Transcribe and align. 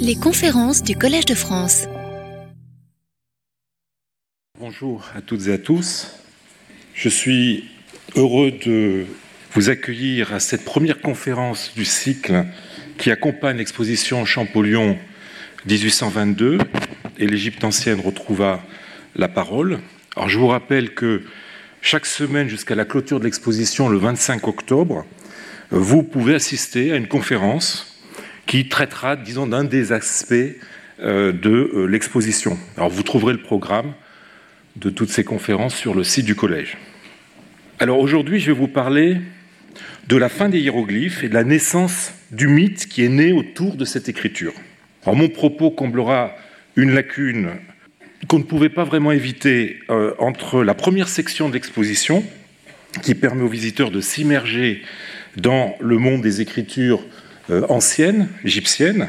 Les 0.00 0.16
conférences 0.16 0.82
du 0.82 0.96
Collège 0.96 1.24
de 1.24 1.34
France. 1.34 1.86
Bonjour 4.58 5.04
à 5.16 5.20
toutes 5.20 5.46
et 5.48 5.52
à 5.52 5.58
tous. 5.58 6.08
Je 6.94 7.08
suis 7.08 7.64
heureux 8.16 8.52
de 8.52 9.06
vous 9.52 9.70
accueillir 9.70 10.32
à 10.32 10.40
cette 10.40 10.64
première 10.64 11.00
conférence 11.00 11.72
du 11.74 11.84
cycle 11.84 12.44
qui 12.98 13.10
accompagne 13.10 13.56
l'exposition 13.56 14.24
Champollion 14.24 14.98
1822 15.66 16.58
et 17.18 17.26
l'Égypte 17.26 17.64
ancienne 17.64 18.00
retrouva 18.00 18.62
la 19.16 19.28
parole. 19.28 19.80
Alors 20.16 20.28
je 20.28 20.38
vous 20.38 20.48
rappelle 20.48 20.94
que 20.94 21.22
chaque 21.80 22.06
semaine 22.06 22.48
jusqu'à 22.48 22.74
la 22.74 22.84
clôture 22.84 23.18
de 23.18 23.24
l'exposition 23.24 23.88
le 23.88 23.98
25 23.98 24.46
octobre, 24.46 25.04
vous 25.70 26.02
pouvez 26.02 26.34
assister 26.34 26.92
à 26.92 26.96
une 26.96 27.08
conférence 27.08 27.91
qui 28.46 28.68
traitera, 28.68 29.16
disons, 29.16 29.46
d'un 29.46 29.64
des 29.64 29.92
aspects 29.92 30.34
euh, 31.00 31.32
de 31.32 31.70
euh, 31.74 31.86
l'exposition. 31.86 32.58
Alors 32.76 32.90
vous 32.90 33.02
trouverez 33.02 33.32
le 33.32 33.40
programme 33.40 33.92
de 34.76 34.90
toutes 34.90 35.10
ces 35.10 35.24
conférences 35.24 35.74
sur 35.74 35.94
le 35.94 36.04
site 36.04 36.24
du 36.24 36.34
collège. 36.34 36.76
Alors 37.78 37.98
aujourd'hui, 37.98 38.40
je 38.40 38.46
vais 38.46 38.58
vous 38.58 38.68
parler 38.68 39.20
de 40.08 40.16
la 40.16 40.28
fin 40.28 40.48
des 40.48 40.60
hiéroglyphes 40.60 41.24
et 41.24 41.28
de 41.28 41.34
la 41.34 41.44
naissance 41.44 42.12
du 42.30 42.48
mythe 42.48 42.86
qui 42.86 43.04
est 43.04 43.08
né 43.08 43.32
autour 43.32 43.76
de 43.76 43.84
cette 43.84 44.08
écriture. 44.08 44.52
Alors 45.04 45.16
mon 45.16 45.28
propos 45.28 45.70
comblera 45.70 46.34
une 46.76 46.92
lacune 46.92 47.50
qu'on 48.28 48.38
ne 48.38 48.44
pouvait 48.44 48.68
pas 48.68 48.84
vraiment 48.84 49.12
éviter 49.12 49.80
euh, 49.90 50.14
entre 50.18 50.62
la 50.62 50.74
première 50.74 51.08
section 51.08 51.48
de 51.48 51.54
l'exposition, 51.54 52.24
qui 53.02 53.14
permet 53.14 53.42
aux 53.42 53.48
visiteurs 53.48 53.90
de 53.90 54.00
s'immerger 54.00 54.82
dans 55.36 55.74
le 55.80 55.98
monde 55.98 56.20
des 56.20 56.40
écritures 56.40 57.02
euh, 57.50 57.66
anciennes, 57.68 58.28
égyptiennes, 58.44 59.08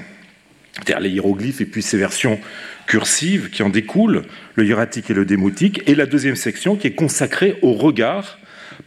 c'est-à-dire 0.73 1.00
les 1.00 1.10
hiéroglyphes 1.10 1.62
et 1.62 1.66
puis 1.66 1.82
ces 1.82 1.98
versions 1.98 2.40
cursives 2.88 3.50
qui 3.50 3.64
en 3.64 3.70
découlent, 3.70 4.23
le 4.56 4.66
hiératique 4.66 5.09
et 5.09 5.14
le 5.14 5.26
démotique, 5.26 5.81
et 5.88 5.95
la 5.95 6.06
deuxième 6.06 6.36
section 6.36 6.76
qui 6.76 6.88
est 6.88 6.95
consacrée 6.95 7.58
au 7.61 7.73
regard 7.73 8.39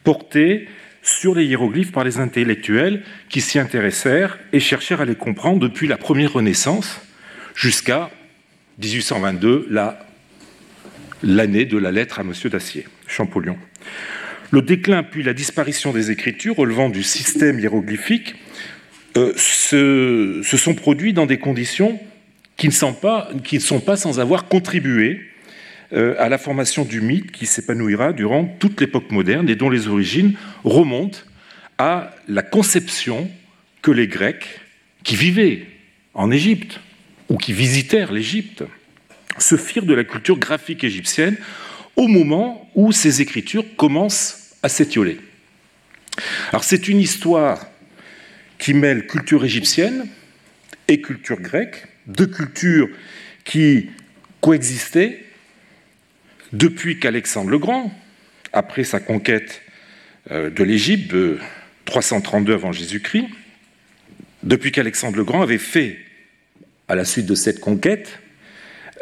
porté 0.04 0.68
sur 1.02 1.34
les 1.34 1.44
hiéroglyphes 1.44 1.92
par 1.92 2.02
les 2.02 2.18
intellectuels 2.18 3.02
qui 3.28 3.40
s'y 3.40 3.58
intéressèrent 3.58 4.38
et 4.52 4.58
cherchèrent 4.58 5.00
à 5.00 5.04
les 5.04 5.14
comprendre 5.14 5.60
depuis 5.60 5.86
la 5.86 5.96
première 5.96 6.32
Renaissance 6.32 7.00
jusqu'à 7.54 8.10
1822, 8.82 9.68
l'année 11.22 11.64
de 11.64 11.78
la 11.78 11.92
lettre 11.92 12.18
à 12.18 12.24
Monsieur 12.24 12.50
d'Acier, 12.50 12.86
Champollion. 13.06 13.56
Le 14.50 14.62
déclin 14.62 15.02
puis 15.02 15.22
la 15.22 15.32
disparition 15.32 15.92
des 15.92 16.10
écritures 16.10 16.56
relevant 16.56 16.88
du 16.88 17.02
système 17.02 17.58
hiéroglyphique 17.60 18.34
euh, 19.16 19.32
se, 19.36 20.56
sont 20.56 20.74
produits 20.74 21.12
dans 21.12 21.26
des 21.26 21.38
conditions 21.38 21.98
qui 22.56 22.66
ne 22.66 22.72
sont 22.72 22.92
pas, 22.92 23.96
sans 23.96 24.20
avoir 24.20 24.46
contribué 24.46 25.20
euh, 25.92 26.14
à 26.18 26.28
la 26.28 26.38
formation 26.38 26.84
du 26.84 27.00
mythe 27.00 27.30
qui 27.32 27.46
s'épanouira 27.46 28.12
durant 28.12 28.44
toute 28.44 28.80
l'époque 28.80 29.10
moderne 29.10 29.48
et 29.48 29.54
dont 29.54 29.70
les 29.70 29.88
origines 29.88 30.34
remontent 30.64 31.20
à 31.78 32.14
la 32.28 32.42
conception 32.42 33.30
que 33.82 33.90
les 33.90 34.08
Grecs, 34.08 34.46
qui 35.04 35.16
vivaient 35.16 35.66
en 36.14 36.30
Égypte 36.30 36.80
ou 37.28 37.36
qui 37.36 37.52
visitèrent 37.52 38.12
l'Égypte, 38.12 38.64
se 39.38 39.56
firent 39.56 39.84
de 39.84 39.94
la 39.94 40.04
culture 40.04 40.38
graphique 40.38 40.82
égyptienne 40.84 41.36
au 41.94 42.08
moment 42.08 42.70
où 42.74 42.92
ces 42.92 43.20
écritures 43.20 43.64
commencent 43.76 44.54
à 44.62 44.68
s'étioler. 44.68 45.18
Alors 46.50 46.64
c'est 46.64 46.88
une 46.88 47.00
histoire 47.00 47.66
qui 48.58 48.74
mêle 48.74 49.06
culture 49.06 49.44
égyptienne 49.44 50.06
et 50.88 51.00
culture 51.00 51.40
grecque, 51.40 51.86
deux 52.06 52.26
cultures 52.26 52.88
qui 53.44 53.90
coexistaient 54.40 55.24
depuis 56.52 56.98
qu'Alexandre 56.98 57.50
le 57.50 57.58
Grand, 57.58 57.92
après 58.52 58.84
sa 58.84 59.00
conquête 59.00 59.62
euh, 60.30 60.50
de 60.50 60.62
l'Égypte 60.64 61.12
de 61.12 61.38
332 61.84 62.54
avant 62.54 62.72
Jésus-Christ, 62.72 63.26
depuis 64.42 64.72
qu'Alexandre 64.72 65.16
le 65.16 65.24
Grand 65.24 65.42
avait 65.42 65.58
fait, 65.58 65.98
à 66.88 66.94
la 66.94 67.04
suite 67.04 67.26
de 67.26 67.34
cette 67.34 67.60
conquête, 67.60 68.20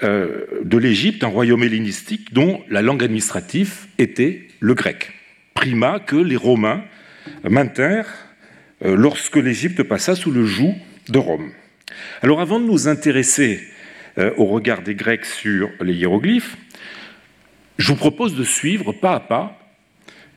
euh, 0.03 0.47
de 0.64 0.76
l'Égypte 0.78 1.22
un 1.22 1.28
royaume 1.28 1.62
hellénistique 1.62 2.32
dont 2.32 2.62
la 2.69 2.82
langue 2.82 3.04
administrative 3.04 3.87
était 3.98 4.48
le 4.60 4.75
grec, 4.75 5.12
prima 5.54 6.00
que 6.00 6.16
les 6.16 6.37
Romains 6.37 6.84
maintinrent 7.48 8.24
lorsque 8.83 9.37
l'Égypte 9.37 9.83
passa 9.83 10.15
sous 10.15 10.31
le 10.31 10.45
joug 10.45 10.75
de 11.09 11.19
Rome. 11.19 11.53
Alors 12.23 12.41
avant 12.41 12.61
de 12.61 12.67
nous 12.67 12.89
intéresser 12.89 13.61
euh, 14.19 14.33
au 14.37 14.47
regard 14.47 14.83
des 14.83 14.95
Grecs 14.95 15.25
sur 15.25 15.71
les 15.81 15.95
hiéroglyphes, 15.95 16.57
je 17.79 17.89
vous 17.89 17.97
propose 17.97 18.35
de 18.35 18.45
suivre 18.45 18.93
pas 18.93 19.15
à 19.15 19.21
pas 19.21 19.61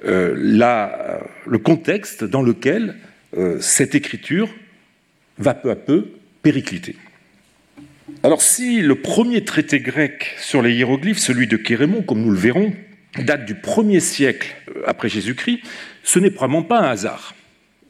le 0.03 1.57
contexte 1.57 2.23
dans 2.23 2.43
lequel 2.43 2.97
cette 3.59 3.95
écriture 3.95 4.47
va 5.39 5.55
peu 5.55 5.71
à 5.71 5.75
peu 5.75 6.11
péricliter. 6.43 6.95
Alors 8.23 8.41
si 8.41 8.81
le 8.81 8.95
premier 8.95 9.43
traité 9.43 9.79
grec 9.79 10.35
sur 10.39 10.61
les 10.61 10.73
hiéroglyphes, 10.73 11.19
celui 11.19 11.47
de 11.47 11.57
Kérémon, 11.57 12.01
comme 12.01 12.21
nous 12.21 12.31
le 12.31 12.37
verrons, 12.37 12.73
date 13.19 13.45
du 13.45 13.53
1er 13.53 13.99
siècle 13.99 14.55
euh, 14.69 14.81
après 14.87 15.09
Jésus-Christ, 15.09 15.59
ce 16.03 16.19
n'est 16.19 16.31
probablement 16.31 16.63
pas 16.63 16.79
un 16.79 16.89
hasard. 16.89 17.35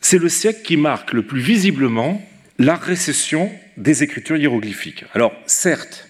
C'est 0.10 0.20
le 0.20 0.30
siècle 0.30 0.62
qui 0.64 0.78
marque 0.78 1.12
le 1.12 1.22
plus 1.22 1.42
visiblement 1.42 2.26
la 2.60 2.76
récession 2.76 3.52
des 3.76 4.04
écritures 4.04 4.38
hiéroglyphiques. 4.38 5.04
Alors 5.14 5.34
certes, 5.48 6.08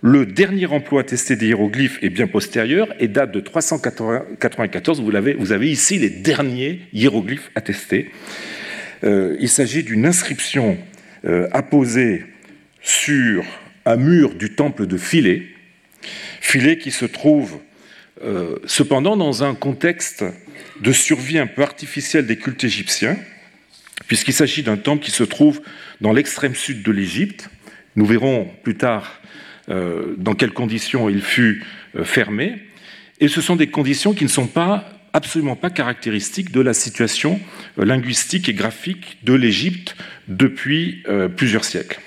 le 0.00 0.26
dernier 0.26 0.66
emploi 0.66 1.00
attesté 1.00 1.34
des 1.34 1.48
hiéroglyphes 1.48 1.98
est 2.02 2.08
bien 2.08 2.28
postérieur 2.28 2.94
et 3.00 3.08
date 3.08 3.32
de 3.32 3.40
394. 3.40 5.00
Vous 5.00 5.52
avez, 5.52 5.68
ici 5.68 5.98
les 5.98 6.08
derniers 6.08 6.82
hiéroglyphes 6.92 7.50
attestés. 7.56 8.12
Euh, 9.02 9.36
il 9.40 9.48
s'agit 9.48 9.82
d'une 9.82 10.06
inscription 10.06 10.78
euh, 11.24 11.48
apposée 11.50 12.24
sur 12.80 13.44
un 13.86 13.96
mur 13.96 14.36
du 14.36 14.54
temple 14.54 14.86
de 14.86 14.96
Philée, 14.96 15.48
Philée 16.40 16.78
qui 16.78 16.92
se 16.92 17.06
trouve 17.06 17.58
euh, 18.22 18.60
cependant 18.66 19.16
dans 19.16 19.42
un 19.42 19.56
contexte 19.56 20.24
de 20.80 20.92
survie 20.92 21.38
un 21.38 21.48
peu 21.48 21.62
artificielle 21.62 22.24
des 22.24 22.36
cultes 22.36 22.62
égyptiens, 22.62 23.16
puisqu'il 24.06 24.32
s'agit 24.32 24.62
d'un 24.62 24.76
temple 24.76 25.04
qui 25.04 25.10
se 25.10 25.24
trouve 25.24 25.60
dans 26.00 26.12
l'extrême 26.12 26.54
sud 26.54 26.82
de 26.82 26.92
l'Égypte. 26.92 27.50
Nous 27.96 28.06
verrons 28.06 28.50
plus 28.62 28.76
tard 28.76 29.20
euh, 29.68 30.14
dans 30.16 30.34
quelles 30.34 30.52
conditions 30.52 31.08
il 31.08 31.22
fut 31.22 31.64
euh, 31.96 32.04
fermé. 32.04 32.58
Et 33.20 33.28
ce 33.28 33.40
sont 33.40 33.56
des 33.56 33.68
conditions 33.68 34.14
qui 34.14 34.24
ne 34.24 34.28
sont 34.28 34.50
absolument 35.12 35.56
pas 35.56 35.70
caractéristiques 35.70 36.50
de 36.50 36.60
la 36.60 36.74
situation 36.74 37.38
linguistique 37.76 38.48
et 38.48 38.54
graphique 38.54 39.18
de 39.22 39.34
l'Égypte 39.34 39.94
depuis 40.26 41.04
plusieurs 41.36 41.64
siècles. 41.64 42.00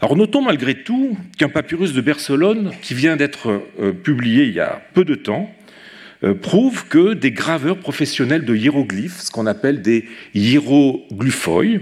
Alors 0.00 0.16
notons 0.16 0.42
malgré 0.42 0.84
tout 0.84 1.18
qu'un 1.38 1.48
papyrus 1.48 1.92
de 1.92 2.00
Barcelone, 2.00 2.70
qui 2.82 2.94
vient 2.94 3.16
d'être 3.16 3.60
euh, 3.80 3.92
publié 3.92 4.44
il 4.44 4.54
y 4.54 4.60
a 4.60 4.80
peu 4.94 5.04
de 5.04 5.16
temps, 5.16 5.52
euh, 5.52 5.57
prouve 6.42 6.86
que 6.88 7.14
des 7.14 7.30
graveurs 7.30 7.78
professionnels 7.78 8.44
de 8.44 8.54
hiéroglyphes, 8.54 9.20
ce 9.20 9.30
qu'on 9.30 9.46
appelle 9.46 9.82
des 9.82 10.04
hiéroglyphoi, 10.34 11.80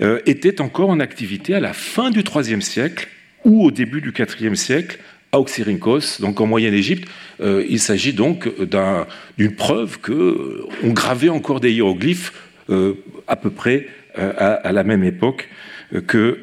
euh, 0.00 0.20
étaient 0.26 0.60
encore 0.60 0.90
en 0.90 1.00
activité 1.00 1.54
à 1.54 1.60
la 1.60 1.72
fin 1.72 2.10
du 2.10 2.20
IIIe 2.20 2.62
siècle 2.62 3.08
ou 3.44 3.64
au 3.64 3.70
début 3.70 4.00
du 4.00 4.12
IVe 4.40 4.54
siècle 4.54 4.98
à 5.32 5.40
Oxyrhynchos, 5.40 6.20
donc 6.20 6.40
en 6.40 6.46
Moyenne-Égypte. 6.46 7.08
il 7.40 7.80
s'agit 7.80 8.12
donc 8.12 8.50
d'une 9.38 9.54
preuve 9.54 9.98
qu'on 9.98 10.92
gravait 10.92 11.30
encore 11.30 11.58
des 11.58 11.72
hiéroglyphes 11.72 12.34
à 12.68 13.36
peu 13.36 13.50
près 13.50 13.88
à, 14.14 14.72
la 14.72 14.84
même 14.84 15.02
époque 15.02 15.48
que 16.06 16.38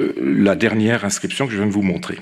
euh, 0.00 0.12
la 0.20 0.56
dernière 0.56 1.04
inscription 1.04 1.46
que 1.46 1.52
je 1.52 1.56
viens 1.56 1.66
de 1.66 1.72
vous 1.72 1.82
montrer. 1.82 2.18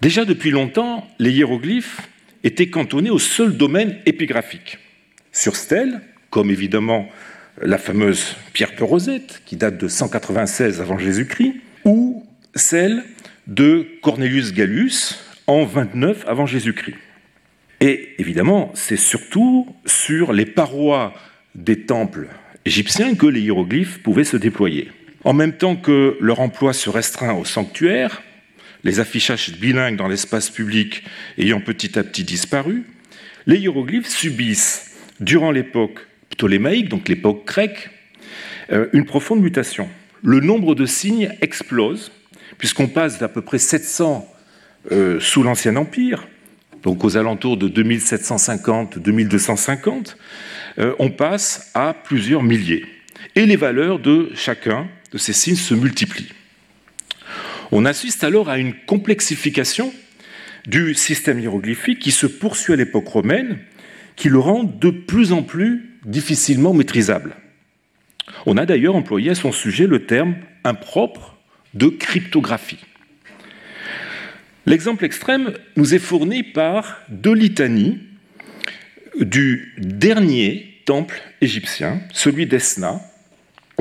Déjà 0.00 0.24
depuis 0.24 0.50
longtemps, 0.50 1.06
les 1.18 1.30
hiéroglyphes 1.30 2.00
étaient 2.44 2.68
cantonnés 2.68 3.10
au 3.10 3.18
seul 3.18 3.56
domaine 3.56 3.96
épigraphique. 4.06 4.78
Sur 5.32 5.56
stèle, 5.56 6.00
comme 6.30 6.50
évidemment 6.50 7.08
la 7.60 7.78
fameuse 7.78 8.36
pierre 8.52 8.72
Rosette, 8.78 9.42
qui 9.44 9.56
date 9.56 9.78
de 9.78 9.88
196 9.88 10.80
avant 10.80 10.98
Jésus-Christ, 10.98 11.54
ou 11.84 12.24
celle 12.54 13.02
de 13.46 13.86
Cornelius 14.02 14.52
Gallus 14.52 15.18
en 15.46 15.64
29 15.64 16.24
avant 16.26 16.46
Jésus-Christ. 16.46 16.96
Et 17.80 18.14
évidemment, 18.18 18.70
c'est 18.74 18.96
surtout 18.96 19.66
sur 19.84 20.32
les 20.32 20.46
parois 20.46 21.14
des 21.54 21.80
temples 21.80 22.28
égyptiens 22.64 23.14
que 23.14 23.26
les 23.26 23.40
hiéroglyphes 23.40 24.02
pouvaient 24.02 24.24
se 24.24 24.36
déployer. 24.36 24.90
En 25.24 25.32
même 25.32 25.52
temps 25.52 25.76
que 25.76 26.16
leur 26.20 26.40
emploi 26.40 26.72
se 26.72 26.90
restreint 26.90 27.34
au 27.34 27.44
sanctuaire, 27.44 28.22
les 28.84 29.00
affichages 29.00 29.52
bilingues 29.52 29.96
dans 29.96 30.08
l'espace 30.08 30.50
public 30.50 31.04
ayant 31.38 31.60
petit 31.60 31.98
à 31.98 32.04
petit 32.04 32.24
disparu, 32.24 32.84
les 33.46 33.58
hiéroglyphes 33.58 34.08
subissent, 34.08 34.92
durant 35.20 35.50
l'époque 35.50 36.06
ptolémaïque, 36.30 36.88
donc 36.88 37.08
l'époque 37.08 37.46
grecque, 37.46 37.90
euh, 38.72 38.86
une 38.92 39.04
profonde 39.04 39.40
mutation. 39.40 39.88
le 40.22 40.40
nombre 40.40 40.74
de 40.74 40.86
signes 40.86 41.30
explose, 41.42 42.10
puisqu'on 42.56 42.88
passe 42.88 43.18
d'à 43.18 43.28
peu 43.28 43.42
près 43.42 43.58
700 43.58 44.26
euh, 44.90 45.20
sous 45.20 45.42
l'Ancien 45.42 45.76
Empire, 45.76 46.26
donc 46.82 47.04
aux 47.04 47.18
alentours 47.18 47.58
de 47.58 47.68
2750-2250, 47.68 50.16
euh, 50.78 50.94
on 50.98 51.10
passe 51.10 51.70
à 51.74 51.94
plusieurs 51.94 52.42
milliers. 52.42 52.84
Et 53.36 53.46
les 53.46 53.56
valeurs 53.56 53.98
de 53.98 54.30
chacun 54.34 54.88
de 55.12 55.18
ces 55.18 55.32
signes 55.32 55.56
se 55.56 55.74
multiplient. 55.74 56.32
On 57.76 57.86
assiste 57.86 58.22
alors 58.22 58.50
à 58.50 58.58
une 58.58 58.72
complexification 58.72 59.92
du 60.64 60.94
système 60.94 61.40
hiéroglyphique 61.40 61.98
qui 61.98 62.12
se 62.12 62.28
poursuit 62.28 62.72
à 62.72 62.76
l'époque 62.76 63.08
romaine, 63.08 63.58
qui 64.14 64.28
le 64.28 64.38
rend 64.38 64.62
de 64.62 64.90
plus 64.90 65.32
en 65.32 65.42
plus 65.42 65.98
difficilement 66.04 66.72
maîtrisable. 66.72 67.34
On 68.46 68.56
a 68.58 68.64
d'ailleurs 68.64 68.94
employé 68.94 69.30
à 69.30 69.34
son 69.34 69.50
sujet 69.50 69.88
le 69.88 70.06
terme 70.06 70.36
impropre 70.62 71.36
de 71.74 71.88
cryptographie. 71.88 72.78
L'exemple 74.66 75.04
extrême 75.04 75.52
nous 75.74 75.96
est 75.96 75.98
fourni 75.98 76.44
par 76.44 77.00
deux 77.08 77.34
litanies 77.34 77.98
du 79.18 79.74
dernier 79.78 80.80
temple 80.84 81.20
égyptien, 81.40 82.02
celui 82.12 82.46
d'Esna. 82.46 83.00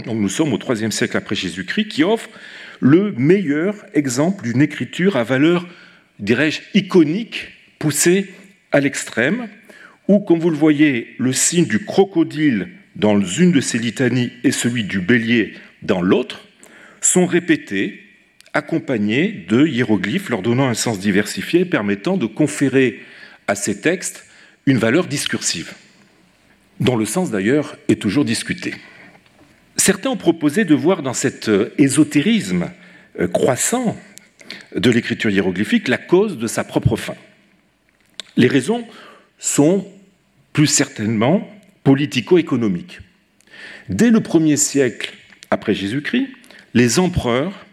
Donc 0.07 0.17
nous 0.17 0.29
sommes 0.29 0.51
au 0.51 0.57
IIIe 0.57 0.91
siècle 0.91 1.15
après 1.15 1.35
Jésus-Christ, 1.35 1.89
qui 1.89 2.03
offre 2.03 2.27
le 2.83 3.13
meilleur 3.13 3.75
exemple 3.93 4.43
d'une 4.43 4.61
écriture 4.61 5.15
à 5.15 5.23
valeur, 5.23 5.65
dirais-je, 6.19 6.59
iconique, 6.73 7.47
poussée 7.79 8.33
à 8.73 8.81
l'extrême, 8.81 9.47
où, 10.09 10.19
comme 10.19 10.39
vous 10.39 10.49
le 10.49 10.57
voyez, 10.57 11.15
le 11.17 11.31
signe 11.31 11.65
du 11.65 11.85
crocodile 11.85 12.67
dans 12.97 13.21
une 13.21 13.53
de 13.53 13.61
ces 13.61 13.79
litanies 13.79 14.33
et 14.43 14.51
celui 14.51 14.83
du 14.83 14.99
bélier 14.99 15.53
dans 15.81 16.01
l'autre 16.01 16.45
sont 16.99 17.25
répétés, 17.25 18.01
accompagnés 18.53 19.45
de 19.47 19.65
hiéroglyphes 19.65 20.29
leur 20.29 20.41
donnant 20.41 20.67
un 20.67 20.73
sens 20.73 20.99
diversifié 20.99 21.63
permettant 21.63 22.17
de 22.17 22.25
conférer 22.25 22.99
à 23.47 23.55
ces 23.55 23.79
textes 23.79 24.25
une 24.65 24.77
valeur 24.77 25.07
discursive, 25.07 25.71
dont 26.81 26.97
le 26.97 27.05
sens 27.05 27.31
d'ailleurs 27.31 27.77
est 27.87 28.01
toujours 28.01 28.25
discuté. 28.25 28.73
Certains 29.77 30.09
ont 30.09 30.17
proposé 30.17 30.65
de 30.65 30.75
voir 30.75 31.01
dans 31.01 31.13
cet 31.13 31.49
euh, 31.49 31.73
ésotérisme 31.77 32.69
euh, 33.19 33.27
croissant 33.27 33.97
de 34.75 34.89
l'écriture 34.91 35.29
hiéroglyphique 35.29 35.87
la 35.87 35.97
cause 35.97 36.37
de 36.37 36.47
sa 36.47 36.63
propre 36.63 36.95
fin. 36.95 37.15
Les 38.37 38.47
raisons 38.47 38.85
sont 39.39 39.87
plus 40.53 40.67
certainement 40.67 41.47
politico-économiques. 41.83 42.99
Dès 43.89 44.09
le 44.09 44.21
premier 44.21 44.57
siècle 44.57 45.13
après 45.51 45.73
Jésus-Christ, 45.73 46.29
les 46.73 46.99
empereurs 46.99 47.65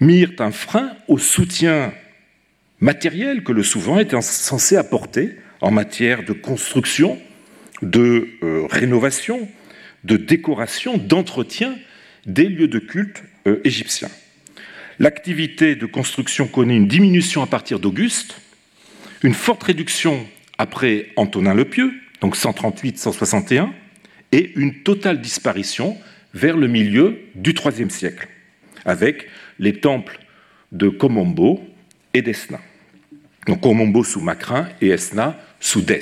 mirent 0.00 0.32
un 0.38 0.50
frein 0.50 0.92
au 1.08 1.18
soutien 1.18 1.92
matériel 2.80 3.42
que 3.42 3.52
le 3.52 3.62
souverain 3.62 4.00
était 4.00 4.20
censé 4.20 4.76
apporter 4.76 5.36
en 5.60 5.70
matière 5.70 6.24
de 6.24 6.32
construction, 6.32 7.18
de 7.82 8.28
euh, 8.42 8.66
rénovation, 8.68 9.48
de 10.06 10.16
décoration, 10.16 10.96
d'entretien 10.96 11.76
des 12.26 12.48
lieux 12.48 12.68
de 12.68 12.78
culte 12.78 13.22
euh, 13.46 13.60
égyptiens. 13.64 14.10
L'activité 14.98 15.76
de 15.76 15.84
construction 15.84 16.46
connaît 16.46 16.76
une 16.76 16.88
diminution 16.88 17.42
à 17.42 17.46
partir 17.46 17.80
d'Auguste, 17.80 18.40
une 19.22 19.34
forte 19.34 19.64
réduction 19.64 20.26
après 20.58 21.10
Antonin 21.16 21.54
le 21.54 21.66
Pieux, 21.66 21.92
donc 22.20 22.36
138-161, 22.36 23.70
et 24.32 24.52
une 24.56 24.82
totale 24.82 25.20
disparition 25.20 25.98
vers 26.32 26.56
le 26.56 26.68
milieu 26.68 27.18
du 27.34 27.52
IIIe 27.52 27.90
siècle, 27.90 28.28
avec 28.84 29.28
les 29.58 29.80
temples 29.80 30.18
de 30.72 30.88
Komombo 30.88 31.62
et 32.14 32.22
d'Esna. 32.22 32.60
Donc 33.46 33.60
Komombo 33.60 34.02
sous 34.02 34.20
Macrin 34.20 34.68
et 34.80 34.88
Esna 34.88 35.38
sous 35.60 35.82
Dès. 35.82 36.00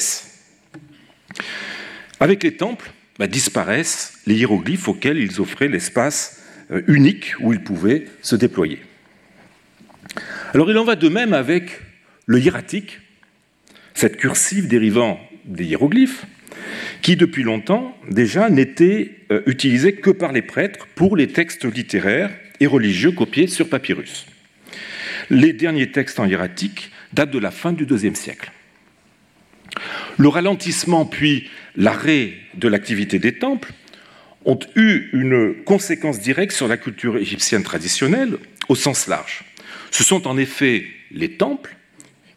Avec 2.20 2.42
les 2.42 2.56
temples, 2.56 2.90
bah, 3.18 3.26
disparaissent 3.26 4.14
les 4.26 4.34
hiéroglyphes 4.34 4.88
auxquels 4.88 5.18
ils 5.18 5.40
offraient 5.40 5.68
l'espace 5.68 6.42
euh, 6.70 6.82
unique 6.86 7.34
où 7.40 7.52
ils 7.52 7.62
pouvaient 7.62 8.06
se 8.22 8.36
déployer. 8.36 8.80
Alors 10.52 10.70
il 10.70 10.78
en 10.78 10.84
va 10.84 10.96
de 10.96 11.08
même 11.08 11.32
avec 11.32 11.80
le 12.26 12.38
hiératique, 12.38 13.00
cette 13.94 14.16
cursive 14.16 14.68
dérivant 14.68 15.20
des 15.44 15.64
hiéroglyphes, 15.64 16.24
qui 17.02 17.16
depuis 17.16 17.42
longtemps 17.42 17.96
déjà 18.10 18.48
n'était 18.48 19.18
euh, 19.30 19.42
utilisée 19.46 19.94
que 19.94 20.10
par 20.10 20.32
les 20.32 20.42
prêtres 20.42 20.86
pour 20.94 21.16
les 21.16 21.28
textes 21.28 21.64
littéraires 21.64 22.30
et 22.60 22.66
religieux 22.66 23.12
copiés 23.12 23.46
sur 23.46 23.68
papyrus. 23.68 24.26
Les 25.30 25.52
derniers 25.52 25.90
textes 25.90 26.18
en 26.18 26.26
hiératique 26.26 26.90
datent 27.12 27.30
de 27.30 27.38
la 27.38 27.50
fin 27.50 27.72
du 27.72 27.84
IIe 27.84 28.16
siècle. 28.16 28.50
Le 30.18 30.28
ralentissement 30.28 31.04
puis 31.04 31.50
l'arrêt 31.76 32.34
de 32.54 32.68
l'activité 32.68 33.18
des 33.18 33.38
temples 33.38 33.72
ont 34.44 34.58
eu 34.76 35.08
une 35.12 35.54
conséquence 35.64 36.20
directe 36.20 36.52
sur 36.52 36.68
la 36.68 36.76
culture 36.76 37.16
égyptienne 37.16 37.62
traditionnelle 37.62 38.36
au 38.68 38.74
sens 38.74 39.06
large. 39.06 39.44
Ce 39.90 40.04
sont 40.04 40.26
en 40.26 40.36
effet 40.36 40.86
les 41.10 41.36
temples 41.36 41.76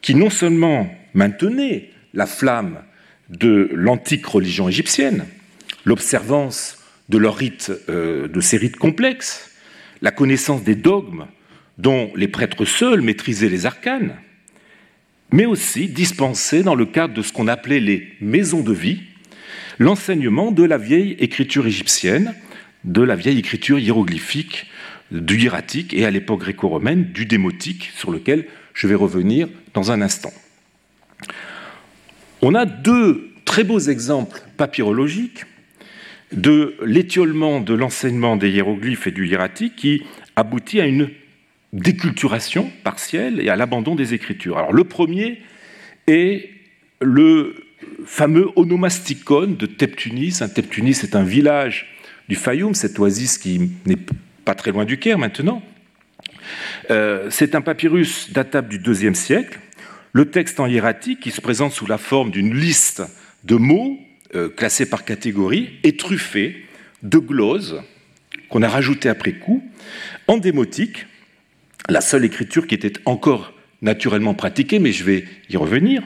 qui 0.02 0.16
non 0.16 0.30
seulement 0.30 0.90
maintenaient 1.14 1.90
la 2.14 2.26
flamme 2.26 2.80
de 3.30 3.70
l'antique 3.74 4.26
religion 4.26 4.70
égyptienne, 4.70 5.26
l'observance 5.86 6.78
de 7.10 7.18
leurs 7.18 7.36
rites, 7.36 7.72
euh, 7.90 8.28
de 8.28 8.42
ces 8.42 8.58
rites 8.58 8.78
complexes, 8.78 9.52
la 10.02 10.12
connaissance 10.12 10.64
des 10.64 10.76
dogmes 10.76 11.28
dont 11.78 12.12
les 12.16 12.28
prêtres 12.28 12.66
seuls 12.66 13.02
maîtrisaient 13.02 13.50
les 13.50 13.66
arcanes, 13.66 14.16
mais 15.32 15.46
aussi 15.46 15.88
dispenser 15.88 16.64
dans 16.64 16.76
le 16.76 16.86
cadre 16.86 17.14
de 17.14 17.22
ce 17.22 17.34
qu'on 17.34 17.48
appelait 17.48 17.80
les 17.80 18.14
maisons 18.22 18.62
de 18.62 18.74
vie, 18.74 19.02
l'enseignement 19.80 20.52
de 20.52 20.64
la 20.64 20.78
vieille 20.78 21.16
écriture 21.20 21.68
égyptienne, 21.68 22.34
de 22.84 23.02
la 23.02 23.16
vieille 23.16 23.40
écriture 23.40 23.80
hiéroglyphique, 23.80 24.68
du 25.12 25.40
hiératique 25.40 25.94
et 25.94 26.06
à 26.06 26.12
l'époque 26.12 26.42
gréco-romaine 26.42 27.06
du 27.12 27.26
démotique, 27.26 27.92
sur 27.96 28.12
lequel 28.12 28.46
je 28.74 28.88
vais 28.88 28.96
revenir 28.96 29.48
dans 29.74 29.92
un 29.92 30.02
instant. 30.02 30.34
On 32.42 32.54
a 32.56 32.66
deux 32.66 33.32
très 33.46 33.64
beaux 33.64 33.80
exemples 33.80 34.42
papyrologiques 34.58 35.46
de 36.32 36.76
l'étiolement 36.84 37.62
de 37.62 37.74
l'enseignement 37.74 38.36
des 38.36 38.50
hiéroglyphes 38.50 39.08
et 39.08 39.12
du 39.12 39.28
hiératique 39.28 39.76
qui 39.76 40.04
aboutit 40.36 40.82
à 40.82 40.86
une 40.86 41.10
déculturation 41.74 42.70
partielle 42.84 43.40
et 43.40 43.50
à 43.50 43.56
l'abandon 43.56 43.96
des 43.96 44.14
écritures. 44.14 44.58
Alors 44.58 44.74
le 44.74 44.84
premier 44.84 45.42
est 46.08 46.50
le 47.02 47.67
fameux 48.06 48.50
onomasticon 48.56 49.56
de 49.58 49.66
Teptunis. 49.66 50.38
Un 50.42 50.50
Teptunis 50.50 51.00
est 51.04 51.16
un 51.16 51.24
village 51.24 51.88
du 52.30 52.36
Fayoum, 52.36 52.74
cette 52.74 52.98
oasis 53.00 53.38
qui 53.38 53.72
n'est 53.86 53.98
pas 54.46 54.56
très 54.56 54.72
loin 54.72 54.86
du 54.86 54.98
Caire 54.98 55.18
maintenant. 55.18 55.62
Euh, 56.92 57.28
c'est 57.30 57.56
un 57.56 57.62
papyrus 57.62 58.32
datable 58.32 58.70
du 58.70 58.94
IIe 58.94 59.16
siècle. 59.16 59.60
Le 60.14 60.30
texte 60.30 60.60
en 60.60 60.68
hiératique, 60.68 61.20
qui 61.20 61.32
se 61.32 61.42
présente 61.42 61.74
sous 61.74 61.86
la 61.86 61.98
forme 61.98 62.32
d'une 62.32 62.54
liste 62.54 63.04
de 63.44 63.56
mots 63.56 64.00
euh, 64.36 64.50
classés 64.50 64.90
par 64.90 65.06
catégorie, 65.06 65.74
est 65.84 66.00
truffé 66.00 66.66
de 67.04 67.18
gloses 67.18 67.82
qu'on 68.50 68.62
a 68.62 68.70
rajoutées 68.70 69.10
après 69.10 69.34
coup, 69.34 69.64
en 70.28 70.38
démotique, 70.38 71.06
la 71.90 72.02
seule 72.02 72.26
écriture 72.26 72.68
qui 72.68 72.76
était 72.76 72.94
encore 73.06 73.54
naturellement 73.82 74.34
pratiquée, 74.34 74.80
mais 74.80 74.92
je 74.92 75.04
vais 75.04 75.26
y 75.50 75.58
revenir, 75.58 76.02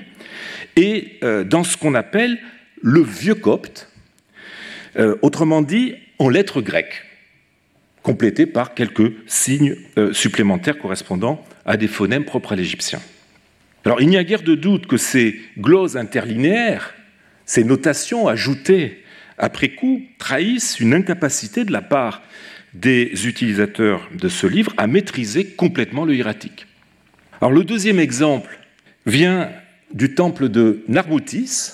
et 0.76 1.20
euh, 1.24 1.44
dans 1.44 1.64
ce 1.64 1.78
qu'on 1.78 1.96
appelle 1.96 2.40
le 2.82 3.02
vieux 3.02 3.36
copte, 3.36 3.90
euh, 4.98 5.16
autrement 5.22 5.62
dit 5.62 5.96
en 6.20 6.30
lettres 6.30 6.62
grecques, 6.62 7.04
complétées 8.04 8.46
par 8.46 8.74
quelques 8.74 9.14
signes 9.28 9.76
euh, 9.98 10.14
supplémentaires 10.14 10.80
correspondant 10.80 11.44
à 11.66 11.78
des 11.78 11.88
phonèmes 11.88 12.26
propres 12.26 12.54
à 12.54 12.56
l'égyptien. 12.56 13.00
Alors 13.86 14.02
il 14.02 14.10
n'y 14.10 14.18
a 14.18 14.24
guère 14.24 14.44
de 14.44 14.56
doute 14.56 14.88
que 14.88 14.98
ces 14.98 15.40
gloses 15.58 15.98
interlinéaires, 15.98 16.94
ces 17.46 17.64
notations 17.64 18.28
ajoutées 18.28 19.04
après 19.38 19.70
coup, 19.70 20.04
trahissent 20.20 20.80
une 20.80 20.94
incapacité 20.94 21.66
de 21.66 21.72
la 21.72 21.82
part 21.82 22.22
des 22.74 23.28
utilisateurs 23.28 24.08
de 24.14 24.30
ce 24.30 24.48
livre 24.48 24.74
à 24.78 24.88
maîtriser 24.88 25.46
complètement 25.46 26.06
le 26.06 26.16
hiératique. 26.16 26.68
Alors 27.42 27.52
le 27.52 27.64
deuxième 27.64 28.00
exemple 28.00 28.60
vient 29.06 29.50
du 29.94 30.16
temple 30.16 30.50
de 30.50 30.84
Narbutis, 30.88 31.72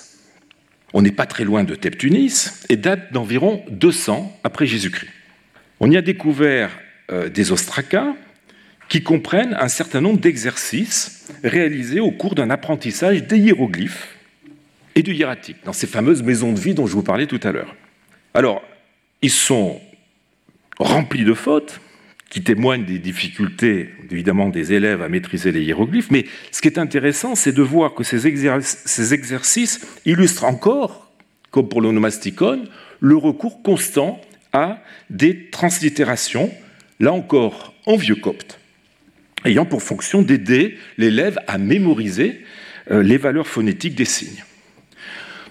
on 0.92 1.02
n'est 1.02 1.12
pas 1.12 1.26
très 1.26 1.44
loin 1.44 1.64
de 1.64 1.74
Teptunis, 1.74 2.46
et 2.68 2.76
date 2.76 3.12
d'environ 3.12 3.62
200 3.70 4.40
après 4.44 4.66
Jésus-Christ. 4.66 5.10
On 5.80 5.90
y 5.90 5.96
a 5.96 6.02
découvert 6.02 6.78
euh, 7.10 7.28
des 7.28 7.52
ostracas 7.52 8.14
qui 8.88 9.02
comprennent 9.02 9.56
un 9.60 9.68
certain 9.68 10.00
nombre 10.00 10.18
d'exercices 10.18 11.28
réalisés 11.44 12.00
au 12.00 12.10
cours 12.10 12.34
d'un 12.34 12.50
apprentissage 12.50 13.24
des 13.24 13.38
hiéroglyphes 13.38 14.16
et 14.94 15.02
du 15.02 15.14
hiératique, 15.14 15.58
dans 15.64 15.72
ces 15.72 15.86
fameuses 15.86 16.22
maisons 16.22 16.52
de 16.52 16.58
vie 16.58 16.74
dont 16.74 16.86
je 16.86 16.94
vous 16.94 17.02
parlais 17.02 17.26
tout 17.26 17.40
à 17.42 17.52
l'heure. 17.52 17.76
Alors, 18.34 18.62
ils 19.22 19.30
sont 19.30 19.80
rempli 20.78 21.24
de 21.24 21.34
fautes, 21.34 21.80
qui 22.30 22.42
témoignent 22.42 22.84
des 22.84 22.98
difficultés, 22.98 23.90
évidemment, 24.10 24.50
des 24.50 24.72
élèves 24.72 25.00
à 25.00 25.08
maîtriser 25.08 25.50
les 25.50 25.62
hiéroglyphes. 25.62 26.10
Mais 26.10 26.26
ce 26.52 26.60
qui 26.60 26.68
est 26.68 26.78
intéressant, 26.78 27.34
c'est 27.34 27.52
de 27.52 27.62
voir 27.62 27.94
que 27.94 28.04
ces, 28.04 28.26
exercices 28.26 29.86
illustrent 30.04 30.44
encore, 30.44 31.10
comme 31.50 31.68
pour 31.68 31.80
l'onomasticon, 31.80 32.64
le 33.00 33.16
recours 33.16 33.62
constant 33.62 34.20
à 34.52 34.82
des 35.08 35.48
translittérations, 35.50 36.50
là 37.00 37.12
encore 37.12 37.74
en 37.86 37.96
vieux 37.96 38.16
copte, 38.16 38.60
ayant 39.44 39.64
pour 39.64 39.82
fonction 39.82 40.20
d'aider 40.20 40.76
l'élève 40.98 41.38
à 41.46 41.56
mémoriser 41.56 42.44
euh, 42.90 43.02
les 43.02 43.16
valeurs 43.16 43.46
phonétiques 43.46 43.94
des 43.94 44.04
signes. 44.04 44.44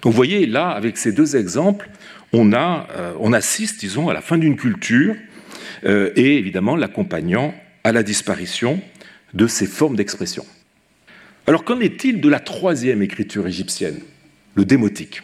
Donc 0.02 0.12
vous 0.12 0.18
voyez, 0.18 0.46
là, 0.46 0.70
avec 0.70 0.98
ces 0.98 1.12
deux 1.12 1.36
exemples, 1.36 1.90
on, 2.34 2.54
euh, 2.54 3.14
on 3.20 3.34
assiste, 3.34 3.80
disons, 3.80 4.10
à 4.10 4.14
la 4.14 4.22
fin 4.22 4.38
d'une 4.38 4.58
culture 4.58 5.16
euh, 5.86 6.12
et 6.16 6.38
évidemment 6.38 6.76
l'accompagnant 6.76 7.54
à 7.84 7.92
la 7.92 8.04
disparition 8.04 8.82
de 9.34 9.48
ces 9.48 9.66
formes 9.68 9.96
d'expression. 9.96 10.46
Alors 11.46 11.64
qu'en 11.64 11.80
est-il 11.80 12.20
de 12.20 12.30
la 12.30 12.40
troisième 12.40 13.02
écriture 13.02 13.48
égyptienne, 13.48 14.00
le 14.56 14.66
démotique? 14.66 15.22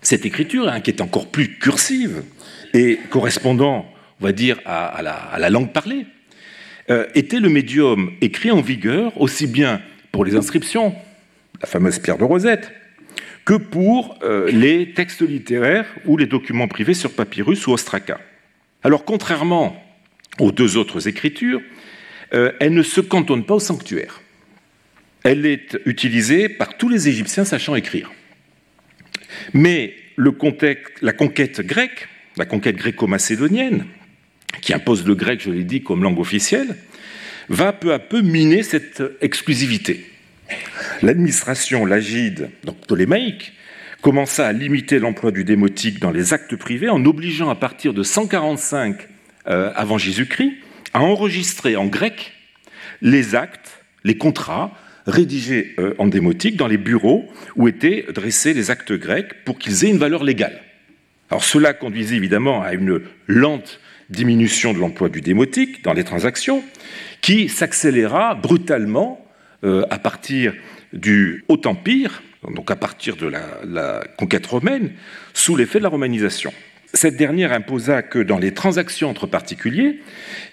Cette 0.00 0.24
écriture, 0.24 0.68
hein, 0.68 0.80
qui 0.80 0.90
est 0.90 1.02
encore 1.02 1.30
plus 1.30 1.58
cursive 1.58 2.22
et 2.72 2.98
correspondant, 3.10 3.86
on 4.20 4.24
va 4.24 4.32
dire, 4.32 4.60
à, 4.64 5.02
la, 5.02 5.50
langue 5.50 5.72
parlée, 5.72 6.06
euh, 6.90 7.06
était 7.14 7.40
le 7.40 7.48
médium 7.48 8.12
écrit 8.20 8.50
en 8.50 8.60
vigueur 8.60 9.20
aussi 9.20 9.46
bien 9.46 9.82
pour 10.12 10.24
les 10.24 10.36
inscriptions, 10.36 10.94
la 11.60 11.68
fameuse 11.68 11.98
pierre 11.98 12.18
de 12.18 12.24
Rosette, 12.24 12.72
que 13.44 13.54
pour 13.54 14.18
euh, 14.22 14.50
les 14.50 14.92
textes 14.92 15.22
littéraires 15.22 15.86
ou 16.06 16.16
les 16.16 16.26
documents 16.26 16.68
privés 16.68 16.94
sur 16.94 17.12
papyrus 17.12 17.66
ou 17.66 17.72
ostraca. 17.72 18.20
Alors 18.82 19.04
contrairement 19.04 19.82
aux 20.38 20.52
deux 20.52 20.76
autres 20.76 21.08
écritures, 21.08 21.60
euh, 22.34 22.52
elle 22.60 22.74
ne 22.74 22.82
se 22.82 23.00
cantonne 23.00 23.44
pas 23.44 23.54
au 23.54 23.60
sanctuaire. 23.60 24.20
Elle 25.24 25.46
est 25.46 25.78
utilisée 25.84 26.48
par 26.48 26.76
tous 26.76 26.88
les 26.88 27.08
Égyptiens 27.08 27.44
sachant 27.44 27.74
écrire. 27.74 28.12
Mais 29.52 29.94
la 30.16 31.12
conquête 31.12 31.60
grecque, 31.60 32.08
la 32.36 32.44
conquête 32.44 32.76
gréco-macédonienne, 32.76 33.86
qui 34.60 34.72
impose 34.72 35.06
le 35.06 35.14
grec, 35.14 35.40
je 35.42 35.50
l'ai 35.50 35.64
dit, 35.64 35.82
comme 35.82 36.02
langue 36.02 36.18
officielle, 36.18 36.76
va 37.48 37.72
peu 37.72 37.92
à 37.92 37.98
peu 37.98 38.20
miner 38.20 38.62
cette 38.62 39.02
exclusivité. 39.20 40.06
L'administration 41.02 41.84
lagide, 41.84 42.50
donc 42.64 42.78
ptolémaïque, 42.80 43.52
commença 44.00 44.46
à 44.46 44.52
limiter 44.52 44.98
l'emploi 44.98 45.30
du 45.30 45.44
démotique 45.44 46.00
dans 46.00 46.10
les 46.10 46.32
actes 46.32 46.56
privés 46.56 46.88
en 46.88 47.04
obligeant 47.04 47.50
à 47.50 47.54
partir 47.54 47.94
de 47.94 48.02
145 48.02 48.96
euh, 49.48 49.72
avant 49.74 49.98
Jésus-Christ 49.98 50.54
à 50.94 51.00
enregistrer 51.02 51.76
en 51.76 51.86
grec 51.86 52.32
les 53.02 53.34
actes, 53.34 53.84
les 54.04 54.16
contrats 54.16 54.72
rédigés 55.06 55.74
euh, 55.78 55.94
en 55.98 56.06
démotique 56.06 56.56
dans 56.56 56.66
les 56.66 56.76
bureaux 56.76 57.28
où 57.56 57.68
étaient 57.68 58.06
dressés 58.12 58.54
les 58.54 58.70
actes 58.70 58.92
grecs 58.92 59.44
pour 59.44 59.58
qu'ils 59.58 59.84
aient 59.84 59.90
une 59.90 59.98
valeur 59.98 60.22
légale. 60.22 60.60
Alors 61.30 61.44
cela 61.44 61.72
conduisait 61.72 62.16
évidemment 62.16 62.62
à 62.62 62.72
une 62.74 63.00
lente 63.26 63.80
diminution 64.10 64.72
de 64.72 64.78
l'emploi 64.78 65.08
du 65.08 65.20
démotique 65.20 65.84
dans 65.84 65.92
les 65.92 66.04
transactions, 66.04 66.64
qui 67.20 67.48
s'accéléra 67.48 68.34
brutalement 68.34 69.24
euh, 69.64 69.84
à 69.90 69.98
partir 69.98 70.54
du 70.92 71.44
Haut 71.48 71.60
Empire, 71.66 72.22
donc 72.46 72.70
à 72.70 72.76
partir 72.76 73.16
de 73.16 73.26
la, 73.26 74.04
conquête 74.16 74.46
romaine, 74.46 74.92
sous 75.34 75.56
l'effet 75.56 75.78
de 75.78 75.84
la 75.84 75.88
romanisation. 75.88 76.52
Cette 76.94 77.16
dernière 77.16 77.52
imposa 77.52 78.02
que 78.02 78.18
dans 78.18 78.38
les 78.38 78.54
transactions 78.54 79.10
entre 79.10 79.26
particuliers, 79.26 80.00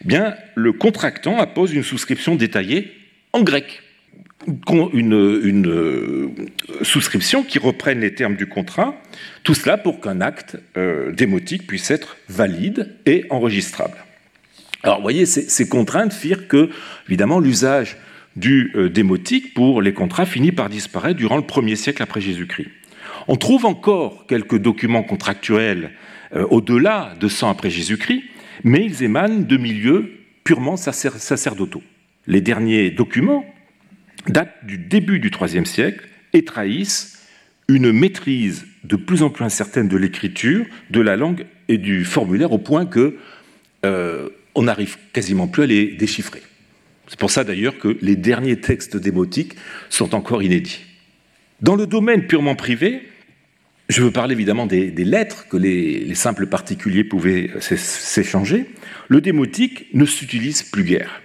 eh 0.01 0.07
bien, 0.07 0.35
le 0.55 0.73
contractant 0.73 1.39
appose 1.39 1.73
une 1.73 1.83
souscription 1.83 2.35
détaillée 2.35 2.91
en 3.31 3.43
grec. 3.43 3.81
Une, 4.93 5.15
euh, 5.15 6.29
souscription 6.83 7.43
qui 7.43 7.57
reprenne 7.57 7.99
les 7.99 8.13
termes 8.13 8.35
du 8.35 8.47
contrat, 8.47 9.01
tout 9.43 9.55
cela 9.55 9.77
pour 9.77 10.01
qu'un 10.01 10.21
acte 10.21 10.57
euh, 10.77 11.11
démotique 11.13 11.65
puisse 11.65 11.89
être 11.89 12.17
valide 12.27 12.95
et 13.05 13.25
enregistrable. 13.29 13.97
Alors, 14.83 14.97
vous 14.97 15.03
voyez, 15.03 15.25
ces 15.25 15.67
contraintes 15.67 16.13
firent 16.13 16.47
que, 16.47 16.69
évidemment, 17.07 17.39
l'usage 17.39 17.97
du 18.35 18.71
euh, 18.75 18.89
démotique 18.89 19.53
pour 19.53 19.81
les 19.81 19.93
contrats 19.93 20.25
finit 20.25 20.51
par 20.51 20.69
disparaître 20.69 21.17
durant 21.17 21.37
le 21.37 21.45
premier 21.45 21.75
siècle 21.75 22.01
après 22.03 22.21
Jésus-Christ. 22.21 22.69
On 23.27 23.35
trouve 23.35 23.65
encore 23.65 24.25
quelques 24.27 24.57
documents 24.57 25.03
contractuels 25.03 25.91
euh, 26.35 26.45
au-delà 26.49 27.13
de 27.19 27.27
100 27.27 27.49
après 27.49 27.69
Jésus-Christ, 27.69 28.23
mais 28.63 28.85
ils 28.85 29.03
émanent 29.03 29.41
de 29.41 29.57
milieux 29.57 30.11
purement 30.43 30.77
sacerdotaux. 30.77 31.83
Les 32.27 32.41
derniers 32.41 32.91
documents 32.91 33.45
datent 34.27 34.65
du 34.65 34.77
début 34.77 35.19
du 35.19 35.29
IIIe 35.29 35.65
siècle 35.65 36.07
et 36.33 36.43
trahissent 36.43 37.27
une 37.67 37.91
maîtrise 37.91 38.67
de 38.83 38.95
plus 38.95 39.23
en 39.23 39.29
plus 39.29 39.43
incertaine 39.43 39.87
de 39.87 39.97
l'écriture, 39.97 40.65
de 40.91 41.01
la 41.01 41.15
langue 41.15 41.45
et 41.67 41.77
du 41.77 42.05
formulaire 42.05 42.51
au 42.51 42.57
point 42.57 42.85
que 42.85 43.17
euh, 43.85 44.29
on 44.53 44.63
n'arrive 44.63 44.97
quasiment 45.13 45.47
plus 45.47 45.63
à 45.63 45.65
les 45.65 45.87
déchiffrer. 45.87 46.41
C'est 47.07 47.19
pour 47.19 47.31
ça 47.31 47.43
d'ailleurs 47.43 47.77
que 47.77 47.97
les 48.01 48.15
derniers 48.15 48.59
textes 48.59 48.97
démotiques 48.97 49.55
sont 49.89 50.15
encore 50.15 50.43
inédits. 50.43 50.81
Dans 51.62 51.75
le 51.75 51.88
domaine 51.88 52.27
purement 52.27 52.55
privé, 52.55 53.03
je 53.88 54.01
veux 54.01 54.12
parler 54.12 54.33
évidemment 54.33 54.65
des, 54.65 54.91
lettres 54.91 55.47
que 55.47 55.57
les, 55.57 56.13
simples 56.15 56.47
particuliers 56.47 57.03
pouvaient 57.03 57.51
s'échanger. 57.59 58.65
Le 59.07 59.21
démotique 59.21 59.88
ne 59.93 60.05
s'utilise 60.05 60.63
plus 60.63 60.83
guère. 60.83 61.21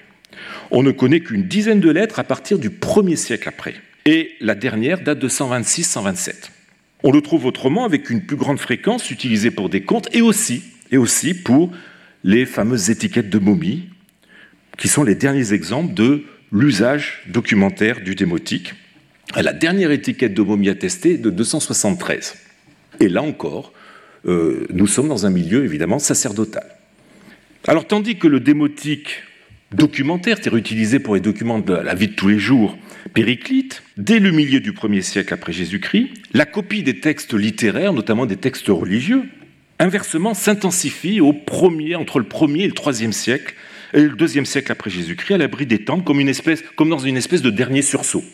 On 0.71 0.83
ne 0.83 0.91
connaît 0.91 1.21
qu'une 1.21 1.45
dizaine 1.45 1.81
de 1.81 1.91
lettres 1.91 2.19
à 2.19 2.25
partir 2.25 2.59
du 2.59 2.69
1er 2.69 3.17
siècle 3.17 3.49
après. 3.49 3.75
Et 4.05 4.33
la 4.41 4.55
dernière 4.55 5.01
date 5.01 5.19
de 5.19 5.29
126-127. 5.29 6.51
On 7.03 7.13
le 7.13 7.23
trouve 7.23 7.47
autrement 7.47 7.85
avec 7.85 8.11
une 8.11 8.23
plus 8.23 8.37
grande 8.37 8.59
fréquence 8.59 9.11
utilisée 9.11 9.51
pour 9.51 9.71
des 9.71 9.83
comptes 9.83 10.09
et 10.15 10.21
aussi, 10.21 10.63
et 10.91 10.99
aussi 10.99 11.33
pour 11.35 11.73
les 12.25 12.45
fameuses 12.45 12.91
étiquettes 12.91 13.31
de 13.31 13.39
momies 13.39 13.89
qui 14.81 14.89
sont 14.89 15.05
les 15.05 15.15
derniers 15.15 15.53
exemples 15.53 15.95
de 15.95 16.25
l'usage 16.51 17.23
documentaire 17.29 18.01
du 18.01 18.17
démotique. 18.17 18.75
La 19.37 19.53
dernière 19.53 19.93
étiquette 19.93 20.35
de 20.35 20.43
momie 20.43 20.71
attestée 20.71 21.13
est 21.13 21.19
de 21.19 21.31
273. 21.31 22.35
Et 22.99 23.09
là 23.09 23.23
encore, 23.23 23.73
euh, 24.27 24.67
nous 24.73 24.87
sommes 24.87 25.09
dans 25.09 25.27
un 25.27 25.31
milieu 25.31 25.65
évidemment 25.65 25.99
sacerdotal. 25.99 26.67
Alors 27.69 27.87
tandis 27.87 28.17
que 28.17 28.27
le 28.27 28.41
démotique 28.41 29.23
documentaire, 29.71 30.39
c'est-à-dire 30.39 30.57
utilisé 30.57 30.99
pour 30.99 31.15
les 31.15 31.21
documents 31.21 31.59
de 31.59 31.75
la 31.75 31.95
vie 31.95 32.09
de 32.09 32.15
tous 32.15 32.29
les 32.29 32.39
jours, 32.39 32.77
Périclite, 33.13 33.83
dès 33.99 34.19
le 34.19 34.31
milieu 34.31 34.61
du 34.61 34.73
1er 34.73 35.03
siècle 35.03 35.35
après 35.35 35.53
Jésus-Christ, 35.53 36.09
la 36.33 36.47
copie 36.47 36.83
des 36.83 37.01
textes 37.01 37.35
littéraires, 37.35 37.93
notamment 37.93 38.25
des 38.25 38.37
textes 38.37 38.69
religieux, 38.69 39.25
inversement 39.79 40.33
s'intensifie 40.33 41.21
entre 41.21 42.19
le 42.19 42.25
1er 42.25 42.63
et 42.63 42.67
le 42.67 42.73
3e 42.73 43.13
siècle, 43.13 43.55
et 43.93 44.03
le 44.03 44.11
deuxième 44.11 44.47
siècle 44.47 44.71
après 44.73 44.91
Jésus-Christ, 44.91 45.35
à 45.35 45.39
l'abri 45.39 45.67
des 45.67 45.85
temples, 45.85 46.05
comme, 46.05 46.23
comme 46.77 46.91
dans 46.91 46.99
une 46.99 47.17
espèce 47.17 47.43
de 47.43 47.51
dernier 47.51 47.83
sursaut. 47.83 48.25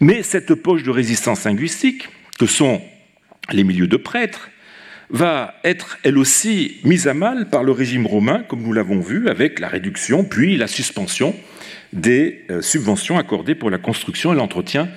Mais 0.00 0.22
cette 0.22 0.54
poche 0.54 0.82
de 0.82 0.90
résistance 0.90 1.44
linguistique, 1.44 2.08
que 2.38 2.46
sont 2.46 2.80
les 3.52 3.64
milieux 3.64 3.86
de 3.86 3.96
prêtres, 3.96 4.50
va 5.10 5.54
être 5.64 5.98
elle 6.02 6.18
aussi 6.18 6.76
mise 6.84 7.08
à 7.08 7.14
mal 7.14 7.48
par 7.48 7.64
le 7.64 7.72
régime 7.72 8.06
romain, 8.06 8.44
comme 8.48 8.62
nous 8.62 8.72
l'avons 8.72 9.00
vu, 9.00 9.28
avec 9.28 9.58
la 9.58 9.68
réduction 9.68 10.24
puis 10.24 10.56
la 10.56 10.66
suspension 10.66 11.34
des 11.92 12.44
euh, 12.50 12.60
subventions 12.60 13.18
accordées 13.18 13.54
pour 13.54 13.70
la 13.70 13.78
construction 13.78 14.32
et 14.32 14.36
l'entretien 14.36 14.88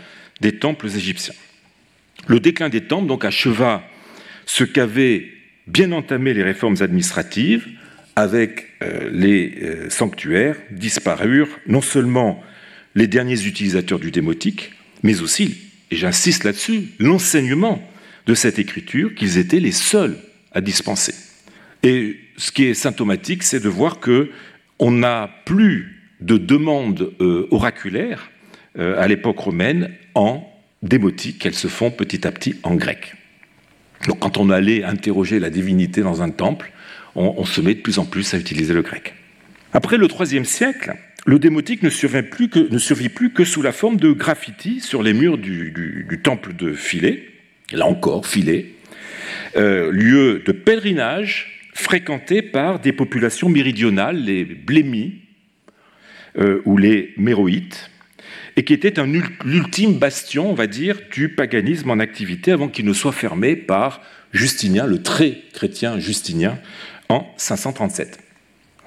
des 0.41 0.57
temples 0.57 0.87
égyptiens. 0.87 1.33
Le 2.27 2.39
déclin 2.39 2.69
des 2.69 2.81
temples 2.81 3.07
donc 3.07 3.23
acheva 3.23 3.83
ce 4.45 4.63
qu'avaient 4.63 5.31
bien 5.67 5.91
entamé 5.93 6.33
les 6.33 6.43
réformes 6.43 6.75
administratives, 6.81 7.67
avec 8.15 8.67
euh, 8.81 9.09
les 9.11 9.53
euh, 9.61 9.89
sanctuaires 9.89 10.57
disparurent 10.71 11.59
non 11.67 11.81
seulement 11.81 12.43
les 12.95 13.07
derniers 13.07 13.45
utilisateurs 13.45 13.99
du 13.99 14.11
démotique, 14.11 14.73
mais 15.03 15.21
aussi, 15.21 15.57
et 15.91 15.95
j'insiste 15.95 16.43
là-dessus, 16.43 16.89
l'enseignement 16.99 17.81
de 18.27 18.33
cette 18.33 18.59
écriture 18.59 19.15
qu'ils 19.15 19.37
étaient 19.37 19.59
les 19.59 19.71
seuls 19.71 20.17
à 20.51 20.61
dispenser. 20.61 21.15
Et 21.83 22.17
ce 22.37 22.51
qui 22.51 22.65
est 22.65 22.73
symptomatique, 22.73 23.43
c'est 23.43 23.59
de 23.59 23.69
voir 23.69 23.99
que 23.99 24.29
on 24.77 24.91
n'a 24.91 25.29
plus 25.45 26.01
de 26.19 26.37
demandes 26.37 27.13
euh, 27.21 27.47
oraculaires 27.51 28.29
à 28.77 29.05
l'époque 29.09 29.37
romaine 29.37 29.91
en 30.15 30.49
démotique, 30.81 31.39
qu'elles 31.39 31.53
se 31.53 31.67
font 31.67 31.91
petit 31.91 32.25
à 32.25 32.31
petit 32.31 32.55
en 32.63 32.75
grec. 32.75 33.15
Donc 34.07 34.19
quand 34.19 34.37
on 34.37 34.49
allait 34.49 34.85
interroger 34.85 35.39
la 35.39 35.49
divinité 35.49 36.01
dans 36.01 36.21
un 36.21 36.29
temple, 36.29 36.71
on, 37.15 37.45
se 37.45 37.61
met 37.61 37.73
de 37.73 37.81
plus 37.81 37.99
en 37.99 38.05
plus 38.05 38.33
à 38.33 38.37
utiliser 38.37 38.73
le 38.73 38.81
grec. 38.81 39.13
Après 39.73 39.97
le 39.97 40.07
IIIe 40.07 40.45
siècle, 40.45 40.95
le 41.25 41.39
démotique 41.39 41.83
ne 41.83 41.89
survit, 41.89 42.23
plus 43.09 43.29
que, 43.31 43.43
sous 43.43 43.61
la 43.61 43.71
forme 43.71 43.97
de 43.97 44.11
graffitis 44.11 44.79
sur 44.79 45.03
les 45.03 45.13
murs 45.13 45.37
du, 45.37 46.19
temple 46.23 46.53
de 46.53 46.73
Philae, 46.73 47.19
là 47.71 47.85
encore 47.85 48.25
Philae, 48.25 48.65
euh, 49.55 49.91
lieu 49.91 50.41
de 50.45 50.51
pèlerinage 50.51 51.69
fréquenté 51.73 52.41
par 52.41 52.79
des 52.79 52.91
populations 52.91 53.49
méridionales, 53.49 54.23
les 54.23 54.45
blémis 54.45 55.19
euh, 56.37 56.61
ou 56.65 56.77
les 56.77 57.13
méroïtes, 57.17 57.91
et 58.55 58.63
qui 58.63 58.73
était 58.73 58.93
l'ultime 59.45 59.97
bastion, 59.97 60.49
on 60.49 60.53
va 60.53 60.67
dire, 60.67 60.99
du 61.11 61.29
paganisme 61.29 61.89
en 61.89 61.99
activité 61.99 62.51
avant 62.51 62.67
qu'il 62.67 62.85
ne 62.85 62.93
soit 62.93 63.11
fermé 63.11 63.55
par 63.55 64.01
Justinien, 64.33 64.85
le 64.85 65.01
très 65.01 65.41
chrétien 65.53 65.99
Justinien, 65.99 66.57
en 67.11 67.33
537. 67.37 68.19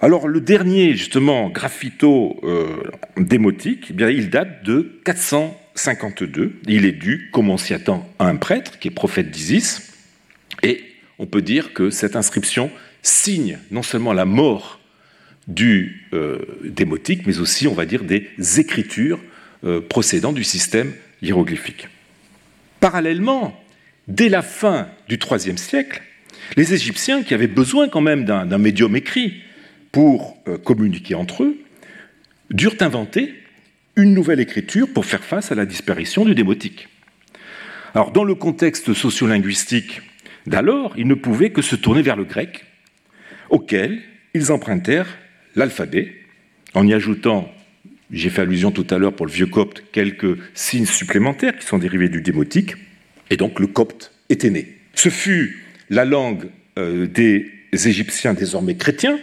Alors 0.00 0.28
le 0.28 0.40
dernier, 0.40 0.94
justement, 0.94 1.48
graffito 1.50 2.40
euh, 2.42 2.76
démotique, 3.16 3.88
eh 3.90 3.92
bien, 3.92 4.10
il 4.10 4.30
date 4.30 4.64
de 4.64 5.00
452. 5.04 6.60
Il 6.66 6.84
est 6.84 6.92
dû, 6.92 7.30
comme 7.32 7.50
on 7.50 7.56
s'y 7.56 7.74
attend, 7.74 8.08
à 8.18 8.26
un 8.26 8.36
prêtre 8.36 8.78
qui 8.78 8.88
est 8.88 8.90
prophète 8.90 9.30
d'Isis. 9.30 9.92
Et 10.62 10.84
on 11.18 11.26
peut 11.26 11.42
dire 11.42 11.72
que 11.72 11.90
cette 11.90 12.16
inscription 12.16 12.70
signe 13.02 13.58
non 13.70 13.82
seulement 13.82 14.12
la 14.12 14.24
mort 14.24 14.80
du 15.46 16.08
euh, 16.14 16.38
démotique, 16.64 17.26
mais 17.26 17.38
aussi, 17.38 17.68
on 17.68 17.74
va 17.74 17.84
dire, 17.84 18.02
des 18.04 18.30
écritures 18.58 19.20
euh, 19.64 19.80
procédant 19.80 20.32
du 20.32 20.44
système 20.44 20.92
hiéroglyphique. 21.22 21.88
Parallèlement, 22.80 23.58
dès 24.08 24.28
la 24.28 24.42
fin 24.42 24.88
du 25.08 25.18
IIIe 25.18 25.58
siècle, 25.58 26.02
les 26.56 26.74
Égyptiens, 26.74 27.22
qui 27.22 27.34
avaient 27.34 27.46
besoin 27.46 27.88
quand 27.88 28.00
même 28.00 28.24
d'un 28.24 28.58
médium 28.58 28.94
écrit, 28.96 29.42
pour 29.92 30.36
euh, 30.48 30.58
communiquer 30.58 31.14
entre 31.14 31.44
eux, 31.44 31.56
durent 32.50 32.74
inventer 32.80 33.34
une 33.96 34.12
nouvelle 34.12 34.40
écriture 34.40 34.88
pour 34.92 35.06
faire 35.06 35.22
face 35.22 35.52
à 35.52 35.54
la 35.54 35.66
disparition 35.66 36.24
du 36.24 36.34
démotique. 36.34 36.88
Alors, 37.94 38.10
dans 38.10 38.24
le 38.24 38.34
contexte 38.34 38.92
sociolinguistique 38.92 40.02
d'alors, 40.46 40.94
ils 40.96 41.06
ne 41.06 41.14
pouvaient 41.14 41.50
que 41.50 41.62
se 41.62 41.76
tourner 41.76 42.02
vers 42.02 42.16
le 42.16 42.24
grec, 42.24 42.64
auquel 43.50 44.02
ils 44.34 44.50
empruntèrent 44.50 45.16
l'alphabet, 45.54 46.12
en 46.74 46.86
y 46.86 46.92
ajoutant, 46.92 47.52
j'ai 48.10 48.30
fait 48.30 48.42
allusion 48.42 48.72
tout 48.72 48.86
à 48.90 48.98
l'heure 48.98 49.14
pour 49.14 49.26
le 49.26 49.32
vieux 49.32 49.46
copte, 49.46 49.84
quelques 49.92 50.36
signes 50.54 50.86
supplémentaires 50.86 51.56
qui 51.56 51.66
sont 51.66 51.78
dérivés 51.78 52.08
du 52.08 52.20
démotique, 52.20 52.74
et 53.30 53.36
donc 53.36 53.60
le 53.60 53.68
copte 53.68 54.12
était 54.28 54.50
né. 54.50 54.76
Ce 54.94 55.08
fut 55.08 55.63
la 55.90 56.04
langue 56.04 56.48
euh, 56.78 57.06
des 57.06 57.50
Égyptiens 57.72 58.34
désormais 58.34 58.76
chrétiens, 58.76 59.18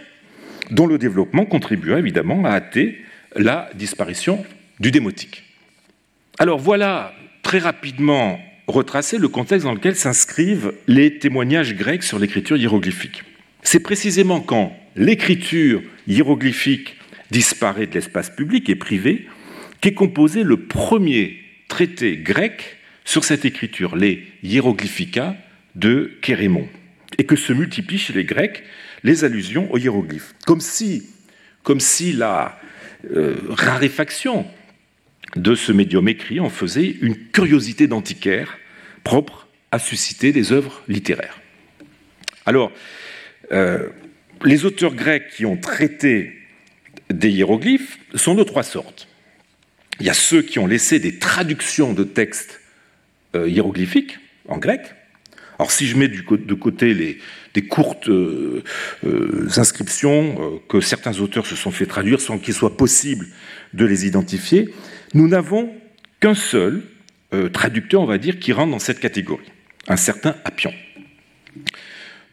dont 0.69 0.87
le 0.87 0.97
développement 0.97 1.45
contribua 1.45 1.99
évidemment 1.99 2.45
à 2.45 2.51
hâter 2.51 3.01
la 3.35 3.69
disparition 3.75 4.43
du 4.79 4.91
démotique. 4.91 5.43
Alors 6.39 6.59
voilà 6.59 7.13
très 7.43 7.59
rapidement 7.59 8.39
retracé 8.67 9.17
le 9.17 9.27
contexte 9.27 9.65
dans 9.65 9.73
lequel 9.73 9.95
s'inscrivent 9.95 10.73
les 10.87 11.19
témoignages 11.19 11.75
grecs 11.75 12.03
sur 12.03 12.19
l'écriture 12.19 12.57
hiéroglyphique. 12.57 13.23
C'est 13.63 13.81
précisément 13.81 14.39
quand 14.39 14.75
l'écriture 14.95 15.81
hiéroglyphique 16.07 16.95
disparaît 17.31 17.87
de 17.87 17.93
l'espace 17.93 18.29
public 18.29 18.69
et 18.69 18.75
privé 18.75 19.27
qu'est 19.81 19.93
composé 19.93 20.43
le 20.43 20.57
premier 20.57 21.37
traité 21.67 22.17
grec 22.17 22.77
sur 23.05 23.23
cette 23.23 23.45
écriture, 23.45 23.95
les 23.95 24.25
Hieroglyphica 24.43 25.35
de 25.75 26.11
Kérémon, 26.21 26.67
et 27.17 27.25
que 27.25 27.35
se 27.35 27.53
multiplient 27.53 27.97
chez 27.97 28.13
les 28.13 28.25
Grecs 28.25 28.63
les 29.03 29.23
allusions 29.23 29.71
aux 29.71 29.77
hiéroglyphes. 29.77 30.35
Comme 30.45 30.61
si, 30.61 32.13
la 32.13 32.59
euh, 33.15 33.35
raréfaction 33.49 34.45
de 35.35 35.55
ce 35.55 35.71
médium 35.71 36.07
écrit 36.07 36.39
en 36.39 36.49
faisait 36.49 36.97
une 37.01 37.15
curiosité 37.15 37.87
d'antiquaire 37.87 38.57
propre 39.03 39.47
à 39.71 39.79
susciter 39.79 40.31
des 40.31 40.51
œuvres 40.51 40.83
littéraires. 40.87 41.39
Alors, 42.45 42.71
euh, 43.51 43.89
les 44.43 44.65
auteurs 44.65 44.93
grecs 44.93 45.29
qui 45.35 45.45
ont 45.45 45.57
traité 45.57 46.33
des 47.09 47.29
hiéroglyphes 47.29 47.97
sont 48.15 48.35
de 48.35 48.43
trois 48.43 48.63
sortes. 48.63 49.07
Il 49.99 50.05
y 50.05 50.09
a 50.09 50.13
ceux 50.13 50.41
qui 50.41 50.59
ont 50.59 50.67
laissé 50.67 50.99
des 50.99 51.19
traductions 51.19 51.93
de 51.93 52.03
textes 52.03 52.59
euh, 53.35 53.47
hiéroglyphiques 53.47 54.17
en 54.47 54.57
grec, 54.57 54.81
alors 55.61 55.71
si 55.71 55.85
je 55.85 55.95
mets 55.95 56.07
de 56.07 56.53
côté 56.55 56.95
les, 56.95 57.19
des 57.53 57.61
courtes 57.61 58.09
euh, 58.09 58.63
euh, 59.05 59.47
inscriptions 59.57 60.35
euh, 60.39 60.57
que 60.67 60.81
certains 60.81 61.19
auteurs 61.19 61.45
se 61.45 61.55
sont 61.55 61.69
fait 61.69 61.85
traduire 61.85 62.19
sans 62.19 62.39
qu'il 62.39 62.55
soit 62.55 62.75
possible 62.75 63.27
de 63.75 63.85
les 63.85 64.07
identifier, 64.07 64.73
nous 65.13 65.27
n'avons 65.27 65.71
qu'un 66.19 66.33
seul 66.33 66.81
traducteur, 67.53 68.01
on 68.01 68.05
va 68.07 68.17
dire, 68.17 68.39
qui 68.39 68.53
rentre 68.53 68.71
dans 68.71 68.79
cette 68.79 68.99
catégorie, 68.99 69.51
un 69.87 69.97
certain 69.97 70.35
Appion. 70.45 70.73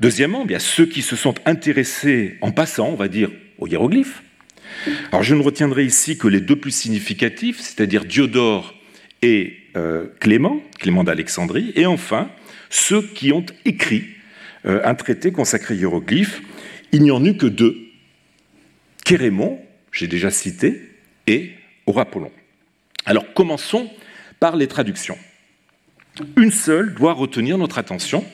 Deuxièmement, 0.00 0.46
bien, 0.46 0.58
ceux 0.58 0.86
qui 0.86 1.02
se 1.02 1.14
sont 1.14 1.34
intéressés 1.44 2.38
en 2.40 2.50
passant, 2.50 2.88
on 2.88 2.96
va 2.96 3.08
dire, 3.08 3.30
aux 3.58 3.68
hiéroglyphes. 3.68 4.22
Alors 5.12 5.22
je 5.22 5.34
ne 5.34 5.42
retiendrai 5.42 5.84
ici 5.84 6.16
que 6.16 6.28
les 6.28 6.40
deux 6.40 6.56
plus 6.56 6.70
significatifs, 6.70 7.60
c'est-à-dire 7.60 8.06
Diodore 8.06 8.74
et 9.20 9.58
Clément, 10.18 10.62
Clément 10.80 11.04
d'Alexandrie, 11.04 11.72
et 11.76 11.84
enfin 11.84 12.30
ceux 12.70 13.02
qui 13.02 13.32
ont 13.32 13.46
écrit 13.64 14.04
euh, 14.66 14.80
un 14.84 14.94
traité 14.94 15.32
consacré 15.32 15.76
hiéroglyphes. 15.76 16.42
Il 16.92 17.02
n'y 17.02 17.10
en 17.10 17.24
eut 17.24 17.36
que 17.36 17.46
deux. 17.46 17.76
Kérémon, 19.04 19.60
j'ai 19.92 20.06
déjà 20.06 20.30
cité, 20.30 20.82
et 21.26 21.52
Aurapollon. 21.86 22.30
Alors 23.06 23.32
commençons 23.34 23.90
par 24.40 24.56
les 24.56 24.66
traductions. 24.66 25.18
Une 26.36 26.50
seule 26.50 26.94
doit 26.94 27.12
retenir 27.12 27.58
notre 27.58 27.78
attention 27.78 28.24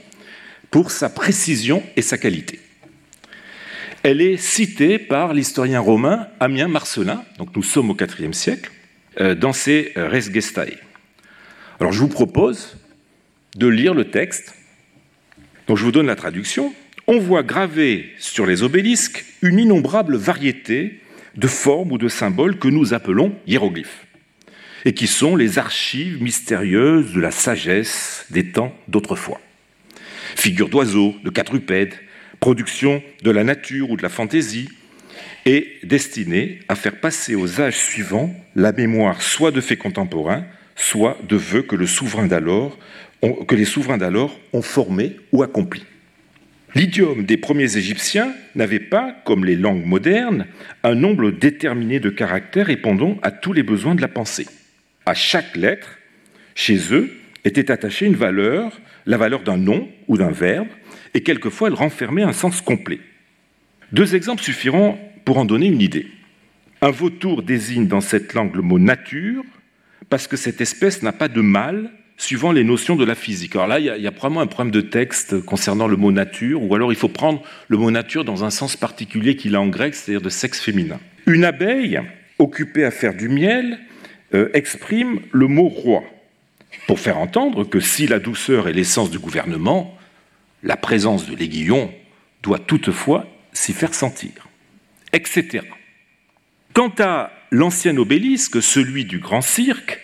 pour 0.70 0.90
sa 0.90 1.09
précision 1.09 1.83
et 1.97 2.03
sa 2.03 2.18
qualité. 2.18 2.61
Elle 4.03 4.20
est 4.20 4.37
citée 4.37 4.99
par 4.99 5.33
l'historien 5.33 5.81
romain 5.81 6.29
Amien 6.40 6.68
Marcelin, 6.68 7.25
donc 7.38 7.55
nous 7.57 7.62
sommes 7.62 7.90
au 7.90 7.97
IVe 7.97 8.33
siècle, 8.33 8.70
euh, 9.20 9.35
dans 9.35 9.53
ses 9.53 9.92
Res 9.97 10.33
Gestae. 10.33 10.79
Alors 11.81 11.92
je 11.92 12.01
vous 12.01 12.09
propose 12.09 12.77
de 13.55 13.67
lire 13.67 13.95
le 13.95 14.11
texte. 14.11 14.55
Donc 15.67 15.79
je 15.79 15.85
vous 15.85 15.93
donne 15.93 16.07
la 16.07 16.17
traduction. 16.17 16.75
On 17.07 17.19
voit 17.19 17.43
gravé 17.43 18.12
sur 18.19 18.47
les 18.47 18.62
obélisques 18.62 19.25
une 19.43 19.59
innombrable 19.59 20.17
variété 20.17 21.01
de 21.37 21.47
formes 21.47 21.93
ou 21.93 21.99
de 21.99 22.09
symboles 22.09 22.59
que 22.59 22.69
nous 22.69 22.95
appelons 22.95 23.35
hiéroglyphes, 23.47 24.07
et 24.85 24.95
qui 24.95 25.07
sont 25.07 25.37
les 25.37 25.59
archives 25.59 26.23
mystérieuses 26.23 27.12
de 27.12 27.21
la 27.21 27.31
sagesse 27.31 28.27
des 28.31 28.53
temps 28.53 28.75
d'autrefois. 28.88 29.40
Figures 30.37 30.69
d'oiseaux, 30.69 31.14
de 31.25 31.31
quadrupèdes, 31.31 31.95
production 32.40 33.03
de 33.23 33.31
la 33.31 33.45
nature 33.45 33.90
ou 33.90 33.97
de 33.97 34.03
la 34.03 34.09
fantaisie, 34.09 34.69
et 35.47 35.79
destinée 35.83 36.61
à 36.69 36.75
faire 36.75 37.01
passer 37.01 37.35
aux 37.35 37.61
âges 37.61 37.77
suivants 37.77 38.35
la 38.57 38.73
mémoire 38.73 39.21
soit 39.21 39.51
de 39.51 39.61
faits 39.61 39.79
contemporains, 39.79 40.47
soit 40.76 41.18
de 41.28 41.37
vœux 41.37 41.62
que 41.62 41.76
que 41.76 43.54
les 43.54 43.64
souverains 43.64 43.98
d'alors 43.98 44.38
ont 44.52 44.62
formé 44.62 45.16
ou 45.32 45.42
accompli. 45.42 45.84
L'idiome 46.74 47.24
des 47.24 47.37
premiers 47.37 47.76
Égyptiens 47.76 48.34
n'avait 48.56 48.80
pas, 48.80 49.14
comme 49.24 49.44
les 49.44 49.54
langues 49.54 49.84
modernes, 49.84 50.46
un 50.82 50.96
nombre 50.96 51.30
déterminé 51.30 52.00
de 52.00 52.10
caractères 52.10 52.66
répondant 52.66 53.16
à 53.22 53.30
tous 53.30 53.52
les 53.52 53.62
besoins 53.62 53.94
de 53.94 54.00
la 54.00 54.08
pensée. 54.08 54.46
À 55.06 55.14
chaque 55.14 55.56
lettre, 55.56 55.98
chez 56.56 56.92
eux, 56.92 57.12
était 57.44 57.70
attachée 57.70 58.06
une 58.06 58.16
valeur, 58.16 58.80
la 59.06 59.16
valeur 59.16 59.42
d'un 59.42 59.56
nom 59.56 59.88
ou 60.08 60.16
d'un 60.16 60.32
verbe, 60.32 60.68
et 61.14 61.22
quelquefois 61.22 61.68
elle 61.68 61.74
renfermait 61.74 62.22
un 62.24 62.32
sens 62.32 62.60
complet. 62.60 62.98
Deux 63.92 64.16
exemples 64.16 64.42
suffiront 64.42 64.98
pour 65.24 65.38
en 65.38 65.44
donner 65.44 65.66
une 65.66 65.80
idée. 65.80 66.08
Un 66.80 66.90
vautour 66.90 67.44
désigne 67.44 67.87
dans 67.87 68.00
cette 68.00 68.34
langue 68.34 68.56
le 68.56 68.62
mot 68.62 68.80
nature, 68.80 69.44
parce 70.09 70.27
que 70.27 70.37
cette 70.37 70.61
espèce 70.61 71.03
n'a 71.03 71.12
pas 71.12 71.29
de 71.29 71.40
mâle 71.40 71.90
suivant 72.17 72.53
les 72.53 72.64
notions 72.64 72.97
de 72.97 73.05
la 73.05 73.14
physique. 73.14 73.57
Alors 73.57 73.67
là, 73.67 73.81
il 73.81 73.87
y, 73.87 74.07
a, 74.07 74.12
probablement 74.12 74.40
un 74.40 74.47
problème 74.47 74.71
de 74.71 74.81
texte 74.81 75.40
concernant 75.45 75.88
le 75.88 75.97
mot 75.97 76.12
nature, 76.12 76.62
ou 76.62 76.75
alors 76.75 76.93
il 76.93 76.97
faut 76.97 77.09
prendre 77.09 77.43
le 77.69 77.77
mot 77.77 77.90
nature 77.90 78.25
dans 78.25 78.45
un 78.45 78.51
sens 78.51 78.77
particulier 78.77 79.37
qu'il 79.37 79.57
a 79.57 79.61
en 79.61 79.67
grec, 79.67 79.95
c'est-à-dire 79.95 80.23
de 80.23 80.29
sexe 80.29 80.61
féminin. 80.61 81.01
Une 81.27 81.45
abeille 81.45 82.01
occupée 82.38 82.85
à 82.85 82.90
faire 82.90 83.14
du 83.14 83.29
miel 83.29 83.79
euh, 84.35 84.49
exprime 84.55 85.21
le 85.33 85.49
mot 85.49 85.69
roi, 85.69 86.03
pour 86.87 87.01
faire 87.01 87.19
entendre 87.19 87.64
que 87.64 87.81
si 87.81 88.07
la 88.07 88.19
douceur 88.19 88.69
est 88.69 88.73
l'essence 88.73 89.11
du 89.11 89.19
gouvernement, 89.19 89.97
la 90.62 90.77
présence 90.77 91.29
de 91.29 91.35
l'aiguillon 91.35 91.93
doit 92.43 92.59
toutefois 92.59 93.27
s'y 93.53 93.73
faire 93.73 93.95
sentir, 93.95 94.49
etc. 95.12 95.61
Quant 96.73 96.93
à 96.99 97.31
l'ancien 97.55 97.97
obélisque, 97.97 98.61
celui 98.61 99.05
du 99.05 99.21
grand 99.21 99.40
cirque, 99.40 100.01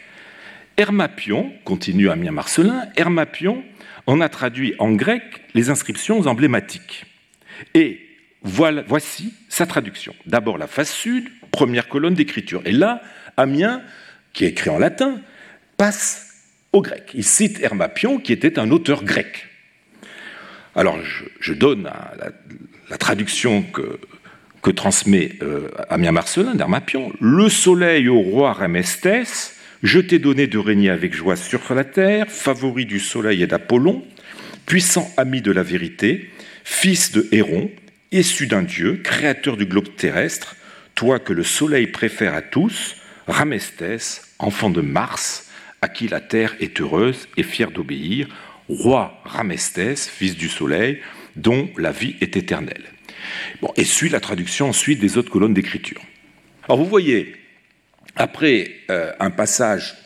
Hermapion, 0.76 1.52
continue 1.64 2.08
Amien 2.08 2.30
Marcelin, 2.30 2.84
Hermapion 2.96 3.64
en 4.06 4.20
a 4.20 4.28
traduit 4.28 4.74
en 4.78 4.92
grec 4.92 5.22
les 5.52 5.68
inscriptions 5.68 6.26
emblématiques. 6.26 7.06
Et 7.74 8.00
voici 8.42 9.34
sa 9.48 9.66
traduction. 9.66 10.14
D'abord 10.26 10.58
la 10.58 10.68
face 10.68 10.92
sud, 10.92 11.28
première 11.50 11.88
colonne 11.88 12.14
d'écriture. 12.14 12.62
Et 12.64 12.72
là, 12.72 13.02
Amiens, 13.36 13.82
qui 14.32 14.44
est 14.44 14.50
écrit 14.50 14.70
en 14.70 14.78
latin, 14.78 15.20
passe 15.76 16.44
au 16.72 16.80
grec. 16.80 17.10
Il 17.14 17.24
cite 17.24 17.60
Hermapion, 17.60 18.18
qui 18.18 18.32
était 18.32 18.58
un 18.58 18.70
auteur 18.70 19.04
grec. 19.04 19.48
Alors 20.76 20.98
je, 21.40 21.52
donne 21.52 21.90
la, 22.88 22.98
traduction 22.98 23.62
que, 23.62 23.98
que 24.62 24.70
transmet 24.70 25.32
euh, 25.42 25.68
Amien 25.88 26.12
Marcelin 26.12 26.54
d'Armapion. 26.54 27.12
Le 27.20 27.48
soleil 27.48 28.08
au 28.08 28.20
roi 28.20 28.52
Ramestès, 28.52 29.54
je 29.82 29.98
t'ai 29.98 30.18
donné 30.18 30.46
de 30.46 30.58
régner 30.58 30.90
avec 30.90 31.14
joie 31.14 31.36
sur 31.36 31.74
la 31.74 31.84
terre, 31.84 32.26
favori 32.28 32.84
du 32.84 33.00
soleil 33.00 33.42
et 33.42 33.46
d'Apollon, 33.46 34.04
puissant 34.66 35.10
ami 35.16 35.40
de 35.40 35.52
la 35.52 35.62
vérité, 35.62 36.30
fils 36.64 37.12
de 37.12 37.26
Héron, 37.32 37.70
issu 38.12 38.46
d'un 38.46 38.62
dieu, 38.62 39.00
créateur 39.02 39.56
du 39.56 39.66
globe 39.66 39.94
terrestre, 39.96 40.56
toi 40.94 41.18
que 41.18 41.32
le 41.32 41.44
soleil 41.44 41.86
préfère 41.86 42.34
à 42.34 42.42
tous, 42.42 42.96
Ramestès, 43.26 44.22
enfant 44.38 44.70
de 44.70 44.80
Mars, 44.80 45.48
à 45.80 45.88
qui 45.88 46.08
la 46.08 46.20
terre 46.20 46.54
est 46.60 46.80
heureuse 46.80 47.28
et 47.36 47.42
fière 47.42 47.70
d'obéir, 47.70 48.28
roi 48.68 49.20
Ramestès, 49.24 50.08
fils 50.08 50.36
du 50.36 50.48
soleil, 50.48 51.00
dont 51.36 51.70
la 51.78 51.90
vie 51.90 52.16
est 52.20 52.36
éternelle. 52.36 52.89
Bon, 53.60 53.72
et 53.76 53.84
suit 53.84 54.08
la 54.08 54.20
traduction 54.20 54.68
ensuite 54.68 55.00
des 55.00 55.18
autres 55.18 55.30
colonnes 55.30 55.54
d'écriture. 55.54 56.00
Alors 56.64 56.78
vous 56.78 56.86
voyez, 56.86 57.34
après 58.16 58.70
euh, 58.90 59.12
un 59.18 59.30
passage 59.30 59.96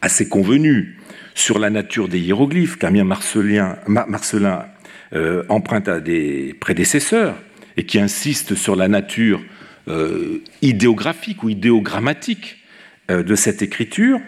assez 0.00 0.28
convenu 0.28 0.98
sur 1.34 1.58
la 1.58 1.70
nature 1.70 2.08
des 2.08 2.20
hiéroglyphes 2.20 2.78
qu'Amien 2.78 3.04
Marcelin, 3.04 4.66
euh, 5.12 5.44
emprunte 5.48 5.88
à 5.88 6.00
des 6.00 6.54
prédécesseurs 6.58 7.36
et 7.76 7.84
qui 7.84 7.98
insiste 7.98 8.54
sur 8.54 8.76
la 8.76 8.88
nature 8.88 9.42
euh, 9.88 10.42
idéographique 10.62 11.42
ou 11.42 11.48
idéogrammatique 11.48 12.58
de 13.08 13.34
cette 13.34 13.60
écriture, 13.60 14.18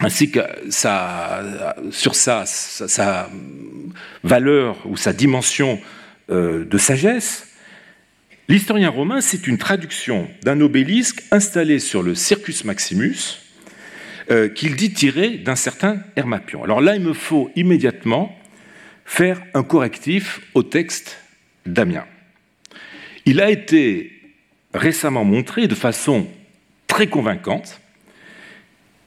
ainsi 0.00 0.30
que 0.30 0.40
sur 1.90 2.14
sa, 2.14 2.46
sa, 2.46 3.30
valeur 4.24 4.78
ou 4.86 4.96
sa 4.96 5.12
dimension 5.12 5.78
de 6.28 6.78
sagesse, 6.78 7.46
L'historien 8.48 8.90
romain, 8.90 9.20
c'est 9.20 9.48
une 9.48 9.58
traduction 9.58 10.28
d'un 10.44 10.60
obélisque 10.60 11.24
installé 11.32 11.80
sur 11.80 12.04
le 12.04 12.14
Circus 12.14 12.64
Maximus, 12.64 13.40
euh, 14.30 14.48
qu'il 14.48 14.76
dit 14.76 14.92
tirer 14.92 15.30
d'un 15.30 15.56
certain 15.56 16.00
Hermapion. 16.14 16.62
Alors 16.62 16.80
là, 16.80 16.94
il 16.94 17.02
me 17.02 17.12
faut 17.12 17.50
immédiatement 17.56 18.38
faire 19.04 19.42
un 19.54 19.64
correctif 19.64 20.40
au 20.54 20.62
texte 20.62 21.18
d'Amiens. 21.64 22.06
Il 23.24 23.40
a 23.40 23.50
été 23.50 24.12
récemment 24.74 25.24
montré 25.24 25.66
de 25.66 25.74
façon 25.74 26.28
très 26.86 27.08
convaincante 27.08 27.80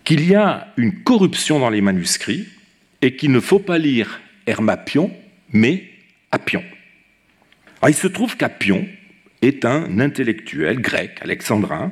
qu'il 0.04 0.28
y 0.28 0.36
a 0.36 0.74
une 0.76 1.02
corruption 1.04 1.60
dans 1.60 1.70
les 1.70 1.82
manuscrits 1.82 2.46
et 3.02 3.16
qu'il 3.16 3.32
ne 3.32 3.40
faut 3.40 3.60
pas 3.60 3.78
lire 3.78 4.20
Hermapion, 4.48 5.12
mais 5.54 5.86
Appion. 6.32 6.64
Alors, 7.82 7.90
il 7.90 7.96
se 7.96 8.08
trouve 8.08 8.36
qu'Appion, 8.36 8.86
est 9.42 9.66
un 9.66 10.00
intellectuel 10.00 10.82
grec, 10.82 11.18
alexandrin, 11.22 11.92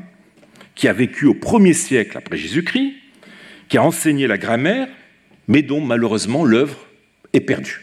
qui 0.75 0.87
a 0.87 0.93
vécu 0.93 1.25
au 1.25 1.33
1er 1.33 1.73
siècle 1.73 2.17
après 2.17 2.37
Jésus-Christ, 2.37 2.93
qui 3.69 3.77
a 3.77 3.83
enseigné 3.83 4.27
la 4.27 4.37
grammaire, 4.37 4.87
mais 5.47 5.61
dont 5.61 5.81
malheureusement 5.81 6.45
l'œuvre 6.45 6.87
est 7.33 7.41
perdue. 7.41 7.81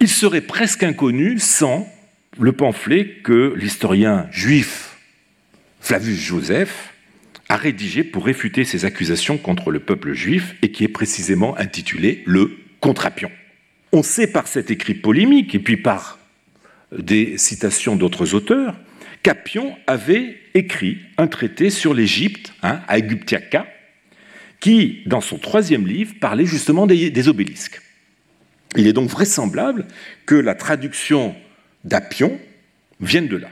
Il 0.00 0.08
serait 0.08 0.40
presque 0.40 0.82
inconnu 0.82 1.38
sans 1.38 1.88
le 2.38 2.52
pamphlet 2.52 3.16
que 3.22 3.54
l'historien 3.56 4.28
juif 4.30 4.96
Flavius 5.80 6.18
Joseph 6.18 6.94
a 7.48 7.56
rédigé 7.56 8.04
pour 8.04 8.26
réfuter 8.26 8.64
ses 8.64 8.84
accusations 8.84 9.38
contre 9.38 9.70
le 9.70 9.80
peuple 9.80 10.12
juif 10.12 10.54
et 10.62 10.70
qui 10.70 10.84
est 10.84 10.88
précisément 10.88 11.56
intitulé 11.58 12.22
Le 12.26 12.56
Contrapion. 12.80 13.30
On 13.92 14.02
sait 14.02 14.26
par 14.26 14.48
cet 14.48 14.70
écrit 14.70 14.94
polémique 14.94 15.54
et 15.54 15.58
puis 15.58 15.78
par 15.78 16.17
des 16.96 17.38
citations 17.38 17.96
d'autres 17.96 18.34
auteurs, 18.34 18.76
qu'Apion 19.22 19.76
avait 19.86 20.38
écrit 20.54 20.98
un 21.16 21.26
traité 21.26 21.70
sur 21.70 21.94
l'Égypte, 21.94 22.52
hein, 22.62 22.80
à 22.88 22.98
qui, 24.60 25.02
dans 25.06 25.20
son 25.20 25.38
troisième 25.38 25.86
livre, 25.86 26.14
parlait 26.20 26.46
justement 26.46 26.86
des, 26.86 27.28
obélisques. 27.28 27.80
Il 28.76 28.86
est 28.86 28.92
donc 28.92 29.08
vraisemblable 29.08 29.86
que 30.26 30.34
la 30.34 30.54
traduction 30.54 31.34
d'Apion 31.84 32.38
vienne 33.00 33.28
de 33.28 33.36
là. 33.36 33.48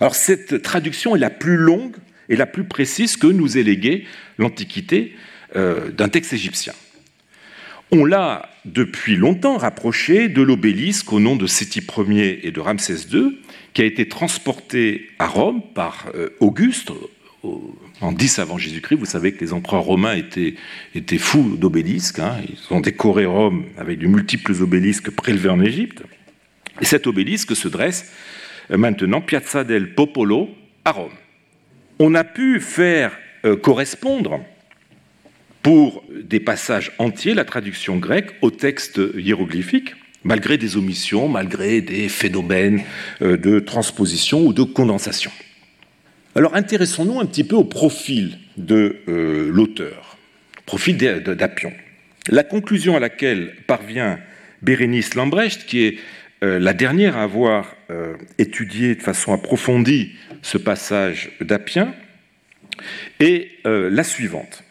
Alors 0.00 0.14
cette 0.14 0.62
traduction 0.62 1.14
est 1.14 1.20
la 1.20 1.30
plus 1.30 1.56
longue 1.56 1.96
et 2.28 2.36
la 2.36 2.46
plus 2.46 2.64
précise 2.64 3.16
que 3.16 3.26
nous 3.26 3.56
ait 3.56 3.62
léguée 3.62 4.06
l'Antiquité 4.38 5.14
euh, 5.54 5.90
d'un 5.90 6.08
texte 6.08 6.32
égyptien. 6.32 6.72
On 7.94 8.06
l'a 8.06 8.48
depuis 8.64 9.16
longtemps 9.16 9.58
rapproché 9.58 10.30
de 10.30 10.40
l'obélisque 10.40 11.12
au 11.12 11.20
nom 11.20 11.36
de 11.36 11.46
Séti 11.46 11.82
Ier 12.08 12.46
et 12.46 12.50
de 12.50 12.58
Ramsès 12.58 13.06
II, 13.12 13.38
qui 13.74 13.82
a 13.82 13.84
été 13.84 14.08
transporté 14.08 15.10
à 15.18 15.26
Rome 15.26 15.60
par 15.74 16.06
euh, 16.14 16.30
Auguste 16.40 16.90
en 18.00 18.12
10 18.12 18.38
avant 18.38 18.56
Jésus-Christ. 18.56 18.96
Vous 18.96 19.04
savez 19.04 19.32
que 19.32 19.44
les 19.44 19.52
empereurs 19.52 19.82
romains 19.82 20.14
étaient, 20.14 21.18
fous 21.18 21.58
d'obélisques. 21.58 22.18
Hein. 22.18 22.36
Ils 22.48 22.74
ont 22.74 22.80
décoré 22.80 23.26
Rome 23.26 23.66
avec 23.76 23.98
de 23.98 24.06
multiples 24.06 24.54
obélisques 24.62 25.10
prélevés 25.10 25.50
en 25.50 25.60
Égypte. 25.60 26.02
Et 26.80 26.86
cet 26.86 27.06
obélisque 27.06 27.54
se 27.54 27.68
dresse 27.68 28.10
euh, 28.70 28.78
maintenant 28.78 29.20
Piazza 29.20 29.64
del 29.64 29.94
Popolo 29.94 30.48
à 30.86 30.92
Rome. 30.92 31.12
On 31.98 32.14
a 32.14 32.24
pu 32.24 32.58
faire 32.58 33.12
euh, 33.44 33.54
correspondre 33.54 34.40
pour 35.62 36.04
des 36.10 36.40
passages 36.40 36.92
entiers 36.98 37.34
la 37.34 37.44
traduction 37.44 37.96
grecque 37.96 38.32
au 38.42 38.50
texte 38.50 39.00
hiéroglyphique, 39.16 39.94
malgré 40.24 40.58
des 40.58 40.76
omissions, 40.76 41.28
malgré 41.28 41.80
des 41.80 42.08
phénomènes 42.08 42.82
euh, 43.22 43.36
de 43.36 43.60
transposition 43.60 44.44
ou 44.44 44.52
de 44.52 44.62
condensation. 44.62 45.30
Alors 46.34 46.54
intéressons-nous 46.54 47.20
un 47.20 47.26
petit 47.26 47.44
peu 47.44 47.56
au 47.56 47.64
profil 47.64 48.38
de 48.56 48.96
euh, 49.08 49.50
l'auteur, 49.52 50.16
profil 50.66 50.96
d'Apion. 50.96 51.72
La 52.28 52.44
conclusion 52.44 52.96
à 52.96 53.00
laquelle 53.00 53.54
parvient 53.66 54.18
Bérénice 54.62 55.14
Lambrecht, 55.14 55.66
qui 55.66 55.84
est 55.84 55.98
euh, 56.42 56.58
la 56.58 56.72
dernière 56.72 57.16
à 57.16 57.22
avoir 57.22 57.76
étudié 58.38 58.94
de 58.94 59.02
façon 59.02 59.34
approfondie 59.34 60.12
ce 60.40 60.56
passage 60.56 61.30
d'Apien, 61.40 61.94
est 63.20 63.50
la 63.64 64.02
suivante 64.02 64.64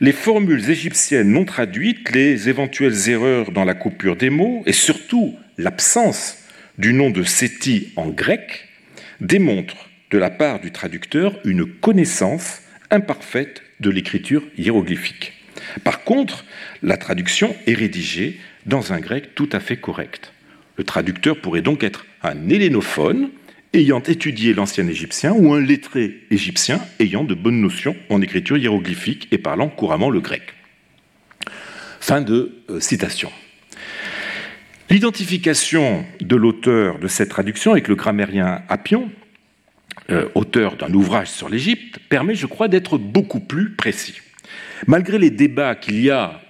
les 0.00 0.12
formules 0.12 0.70
égyptiennes 0.70 1.30
non 1.30 1.44
traduites, 1.44 2.10
les 2.12 2.48
éventuelles 2.48 3.08
erreurs 3.08 3.52
dans 3.52 3.64
la 3.64 3.74
coupure 3.74 4.16
des 4.16 4.30
mots 4.30 4.62
et 4.66 4.72
surtout 4.72 5.36
l'absence 5.58 6.38
du 6.78 6.92
nom 6.92 7.10
de 7.10 7.22
Séti 7.22 7.92
en 7.96 8.08
grec 8.08 8.68
démontrent 9.20 9.88
de 10.10 10.18
la 10.18 10.30
part 10.30 10.60
du 10.60 10.70
traducteur 10.72 11.38
une 11.44 11.64
connaissance 11.66 12.60
imparfaite 12.90 13.62
de 13.80 13.90
l'écriture 13.90 14.42
hiéroglyphique. 14.56 15.32
Par 15.82 16.04
contre, 16.04 16.44
la 16.82 16.96
traduction 16.96 17.54
est 17.66 17.74
rédigée 17.74 18.38
dans 18.66 18.92
un 18.92 19.00
grec 19.00 19.34
tout 19.34 19.48
à 19.52 19.60
fait 19.60 19.76
correct. 19.76 20.32
Le 20.76 20.84
traducteur 20.84 21.40
pourrait 21.40 21.62
donc 21.62 21.84
être 21.84 22.04
un 22.22 22.48
hélénophone, 22.48 23.30
ayant 23.74 24.00
étudié 24.00 24.54
l'ancien 24.54 24.86
égyptien 24.86 25.32
ou 25.32 25.52
un 25.52 25.60
lettré 25.60 26.20
égyptien 26.30 26.80
ayant 27.00 27.24
de 27.24 27.34
bonnes 27.34 27.60
notions 27.60 27.96
en 28.08 28.22
écriture 28.22 28.56
hiéroglyphique 28.56 29.28
et 29.32 29.38
parlant 29.38 29.68
couramment 29.68 30.10
le 30.10 30.20
grec. 30.20 30.54
Fin 32.00 32.20
de 32.20 32.62
euh, 32.70 32.80
citation. 32.80 33.30
L'identification 34.90 36.04
de 36.20 36.36
l'auteur 36.36 36.98
de 36.98 37.08
cette 37.08 37.30
traduction 37.30 37.72
avec 37.72 37.88
le 37.88 37.96
grammairien 37.96 38.62
Appion, 38.68 39.10
euh, 40.10 40.28
auteur 40.34 40.76
d'un 40.76 40.92
ouvrage 40.92 41.28
sur 41.28 41.48
l'Égypte, 41.48 41.98
permet, 42.08 42.34
je 42.34 42.46
crois, 42.46 42.68
d'être 42.68 42.98
beaucoup 42.98 43.40
plus 43.40 43.70
précis. 43.70 44.20
Malgré 44.86 45.18
les 45.18 45.30
débats 45.30 45.74
qu'il 45.74 46.00
y 46.00 46.10
a 46.10 46.40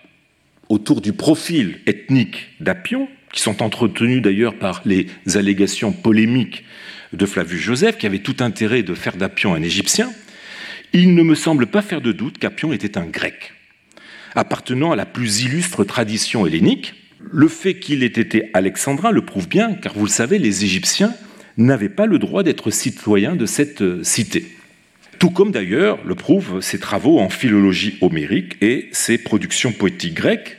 autour 0.68 1.00
du 1.00 1.12
profil 1.12 1.80
ethnique 1.86 2.48
d'Appion, 2.60 3.08
qui 3.34 3.40
sont 3.40 3.64
entretenus 3.64 4.22
d'ailleurs 4.22 4.54
par 4.54 4.80
les 4.84 5.08
allégations 5.34 5.90
polémiques 5.90 6.64
de 7.12 7.26
Flavius 7.26 7.60
Joseph, 7.60 7.98
qui 7.98 8.06
avait 8.06 8.20
tout 8.20 8.36
intérêt 8.38 8.84
de 8.84 8.94
faire 8.94 9.16
d'Appion 9.16 9.54
un 9.54 9.62
Égyptien, 9.62 10.12
il 10.92 11.16
ne 11.16 11.22
me 11.24 11.34
semble 11.34 11.66
pas 11.66 11.82
faire 11.82 12.00
de 12.00 12.12
doute 12.12 12.38
qu'Appion 12.38 12.72
était 12.72 12.96
un 12.96 13.06
Grec. 13.06 13.52
Appartenant 14.36 14.92
à 14.92 14.96
la 14.96 15.04
plus 15.04 15.42
illustre 15.42 15.82
tradition 15.82 16.46
hellénique, 16.46 16.94
le 17.18 17.48
fait 17.48 17.74
qu'il 17.74 18.04
ait 18.04 18.06
été 18.06 18.50
alexandrin 18.54 19.10
le 19.10 19.24
prouve 19.24 19.48
bien, 19.48 19.74
car 19.74 19.94
vous 19.94 20.04
le 20.04 20.10
savez, 20.10 20.38
les 20.38 20.64
Égyptiens 20.64 21.12
n'avaient 21.56 21.88
pas 21.88 22.06
le 22.06 22.20
droit 22.20 22.44
d'être 22.44 22.70
citoyens 22.70 23.34
de 23.34 23.46
cette 23.46 23.82
euh, 23.82 24.04
cité. 24.04 24.46
Tout 25.18 25.30
comme 25.30 25.50
d'ailleurs 25.50 25.98
le 26.04 26.14
prouvent 26.14 26.60
ses 26.60 26.78
travaux 26.78 27.18
en 27.18 27.30
philologie 27.30 27.98
homérique 28.00 28.56
et 28.60 28.88
ses 28.92 29.18
productions 29.18 29.72
poétiques 29.72 30.14
grecques, 30.14 30.58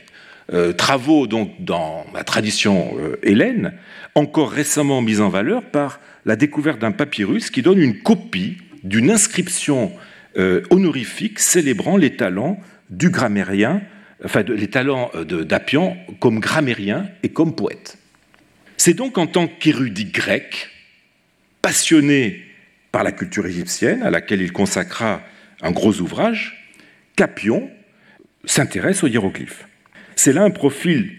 euh, 0.52 0.72
travaux 0.72 1.26
donc 1.26 1.50
dans 1.58 2.06
la 2.14 2.24
tradition 2.24 2.96
euh, 2.98 3.18
hélène, 3.22 3.74
encore 4.14 4.50
récemment 4.50 5.02
mis 5.02 5.20
en 5.20 5.28
valeur 5.28 5.62
par 5.62 6.00
la 6.24 6.36
découverte 6.36 6.78
d'un 6.78 6.92
papyrus 6.92 7.50
qui 7.50 7.62
donne 7.62 7.80
une 7.80 8.00
copie 8.00 8.58
d'une 8.84 9.10
inscription 9.10 9.92
euh, 10.36 10.62
honorifique 10.70 11.40
célébrant 11.40 11.96
les 11.96 12.16
talents 12.16 12.60
du 12.90 13.10
grammairien 13.10 13.82
enfin 14.24 14.42
les 14.42 14.68
talents 14.68 15.10
d'Apion 15.24 15.96
comme 16.20 16.40
grammairien 16.40 17.08
et 17.22 17.28
comme 17.28 17.54
poète. 17.54 17.98
C'est 18.76 18.94
donc 18.94 19.18
en 19.18 19.26
tant 19.26 19.46
qu'érudit 19.46 20.06
grec, 20.06 20.70
passionné 21.60 22.42
par 22.92 23.02
la 23.02 23.12
culture 23.12 23.46
égyptienne, 23.46 24.02
à 24.02 24.10
laquelle 24.10 24.40
il 24.40 24.52
consacra 24.52 25.22
un 25.60 25.70
gros 25.70 26.00
ouvrage, 26.00 26.70
qu'Apion 27.16 27.70
s'intéresse 28.44 29.02
aux 29.02 29.08
hiéroglyphes. 29.08 29.66
C'est 30.16 30.32
là 30.32 30.42
un 30.42 30.50
profil 30.50 31.12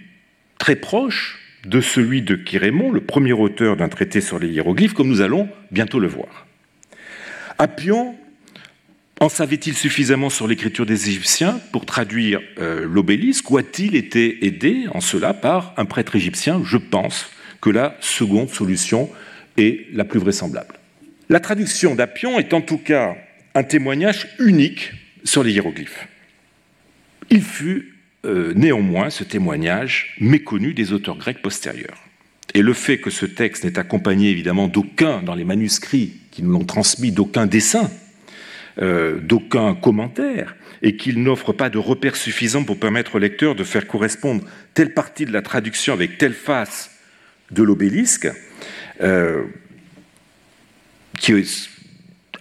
très 0.58 0.76
proche 0.76 1.40
de 1.66 1.82
celui 1.82 2.22
de 2.22 2.36
Chirémon, 2.36 2.92
le 2.92 3.02
premier 3.02 3.34
auteur 3.34 3.78
d'un 3.78 3.90
traité 3.90 4.22
sur 4.22 4.40
les 4.40 4.50
hiéroglyphes, 4.50 4.94
comme 4.94 5.08
nous 5.08 5.22
allons 5.22 5.48
bientôt 5.72 6.00
le 6.00 6.08
voir. 6.08 6.48
Appion 7.60 8.16
en 9.20 9.30
savait-il 9.30 9.76
suffisamment 9.76 10.30
sur 10.30 10.48
l'écriture 10.48 10.86
des 10.86 11.10
Égyptiens 11.10 11.60
pour 11.72 11.86
traduire 11.86 12.40
euh, 12.60 12.86
l'obélisque 12.86 13.50
ou 13.50 13.58
a-t-il 13.58 13.96
été 13.96 14.46
aidé 14.46 14.86
en 14.94 15.02
cela 15.02 15.34
par 15.34 15.74
un 15.78 15.86
prêtre 15.86 16.16
égyptien? 16.16 16.62
Je 16.64 16.78
pense 16.78 17.30
que 17.62 17.70
la 17.70 17.98
seconde 18.00 18.50
solution 18.50 19.10
est 19.58 19.88
la 19.94 20.06
plus 20.06 20.20
vraisemblable. 20.20 20.76
La 21.30 21.40
traduction 21.40 21.96
d'Appion 21.96 22.40
est 22.40 22.54
en 22.54 22.62
tout 22.62 22.78
cas 22.78 23.16
un 23.56 23.64
témoignage 23.64 24.28
unique 24.40 24.92
sur 25.24 25.44
les 25.44 25.52
hiéroglyphes. 25.52 26.08
Il 27.30 27.42
fut 27.42 27.97
euh, 28.28 28.54
néanmoins 28.56 29.10
ce 29.10 29.24
témoignage 29.24 30.16
méconnu 30.20 30.74
des 30.74 30.92
auteurs 30.92 31.18
grecs 31.18 31.42
postérieurs. 31.42 31.98
Et 32.54 32.62
le 32.62 32.74
fait 32.74 32.98
que 32.98 33.10
ce 33.10 33.26
texte 33.26 33.64
n'est 33.64 33.80
accompagné 33.80 34.30
évidemment 34.30 34.68
d'aucun, 34.68 35.22
dans 35.22 35.36
les 35.36 35.46
manuscrits 35.46 36.14
qui 36.32 36.44
nous 36.44 36.52
l'ont 36.52 36.66
transmis, 36.66 37.12
d'aucun 37.12 37.46
dessin, 37.46 37.90
euh, 38.82 39.20
d'aucun 39.22 39.76
commentaire, 39.76 40.56
et 40.82 40.98
qu'il 40.98 41.24
n'offre 41.24 41.54
pas 41.54 41.70
de 41.70 41.78
repères 41.78 42.16
suffisants 42.16 42.64
pour 42.64 42.80
permettre 42.80 43.16
au 43.16 43.20
lecteur 43.20 43.56
de 43.56 43.64
faire 43.64 43.88
correspondre 43.88 44.44
telle 44.74 44.94
partie 44.94 45.26
de 45.26 45.32
la 45.32 45.42
traduction 45.42 45.94
avec 45.94 46.18
telle 46.18 46.34
face 46.34 46.92
de 47.52 47.64
l'obélisque, 47.64 48.28
euh, 49.02 49.44
qui 51.18 51.34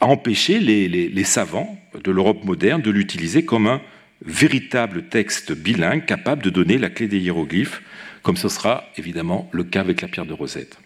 a 0.01 0.07
empêché 0.07 0.59
les 0.59 1.25
savants 1.25 1.79
de 2.03 2.11
l'Europe 2.11 2.45
moderne 2.45 2.83
de 2.83 2.91
l'utiliser 2.91 3.45
comme 3.45 3.69
un 3.69 3.81
véritable 4.25 5.05
texte 5.05 5.53
bilingue 5.53 6.05
capable 6.05 6.43
de 6.43 6.51
donner 6.51 6.79
la 6.79 6.91
clé 6.91 7.09
des 7.09 7.19
hiéroglyphes, 7.19 7.83
comme 8.23 8.37
ce 8.37 8.49
sera 8.49 8.85
évidemment 8.97 9.49
le 9.53 9.65
cas 9.65 9.81
avec 9.81 10.01
la 10.01 10.09
pierre 10.09 10.27
de 10.27 10.33
Rosette. 10.33 10.79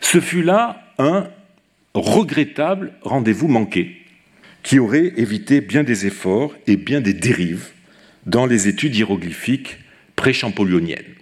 Ce 0.00 0.20
fut 0.20 0.42
là 0.42 0.92
un 0.98 1.28
regrettable 1.94 2.92
rendez-vous 3.02 3.48
manqué, 3.48 3.96
qui 4.62 4.78
aurait 4.78 5.12
évité 5.16 5.60
bien 5.60 5.82
des 5.82 6.06
efforts 6.06 6.54
et 6.66 6.76
bien 6.76 7.00
des 7.00 7.14
dérives 7.14 7.68
dans 8.26 8.46
les 8.46 8.68
études 8.68 8.94
hiéroglyphiques 8.94 9.78
pré-champollioniennes. 10.16 11.14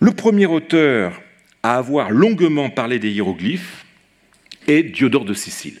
Le 0.00 0.12
premier 0.12 0.46
auteur 0.46 1.20
à 1.62 1.76
avoir 1.76 2.10
longuement 2.10 2.70
parlé 2.70 2.98
des 2.98 3.10
hiéroglyphes 3.10 3.84
est 4.66 4.82
Diodore 4.82 5.24
de 5.24 5.34
Sicile 5.34 5.80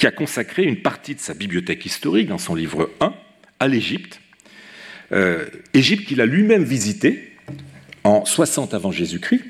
qui 0.00 0.06
a 0.06 0.10
consacré 0.10 0.62
une 0.62 0.80
partie 0.80 1.14
de 1.14 1.20
sa 1.20 1.34
bibliothèque 1.34 1.84
historique, 1.84 2.28
dans 2.28 2.38
son 2.38 2.54
livre 2.54 2.90
1, 3.00 3.12
à 3.58 3.68
l'Égypte. 3.68 4.22
Euh, 5.12 5.44
Égypte 5.74 6.08
qu'il 6.08 6.22
a 6.22 6.26
lui-même 6.26 6.64
visité 6.64 7.34
en 8.02 8.24
60 8.24 8.72
avant 8.72 8.92
Jésus-Christ. 8.92 9.44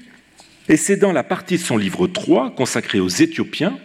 Et 0.69 0.77
c'est 0.77 0.97
dans 0.97 1.13
la 1.13 1.23
partie 1.23 1.57
de 1.57 1.63
son 1.63 1.77
livre 1.77 2.09
3, 2.09 2.57
consacrée 2.57 2.99
aux 2.99 3.09
Éthiopiens, 3.09 3.79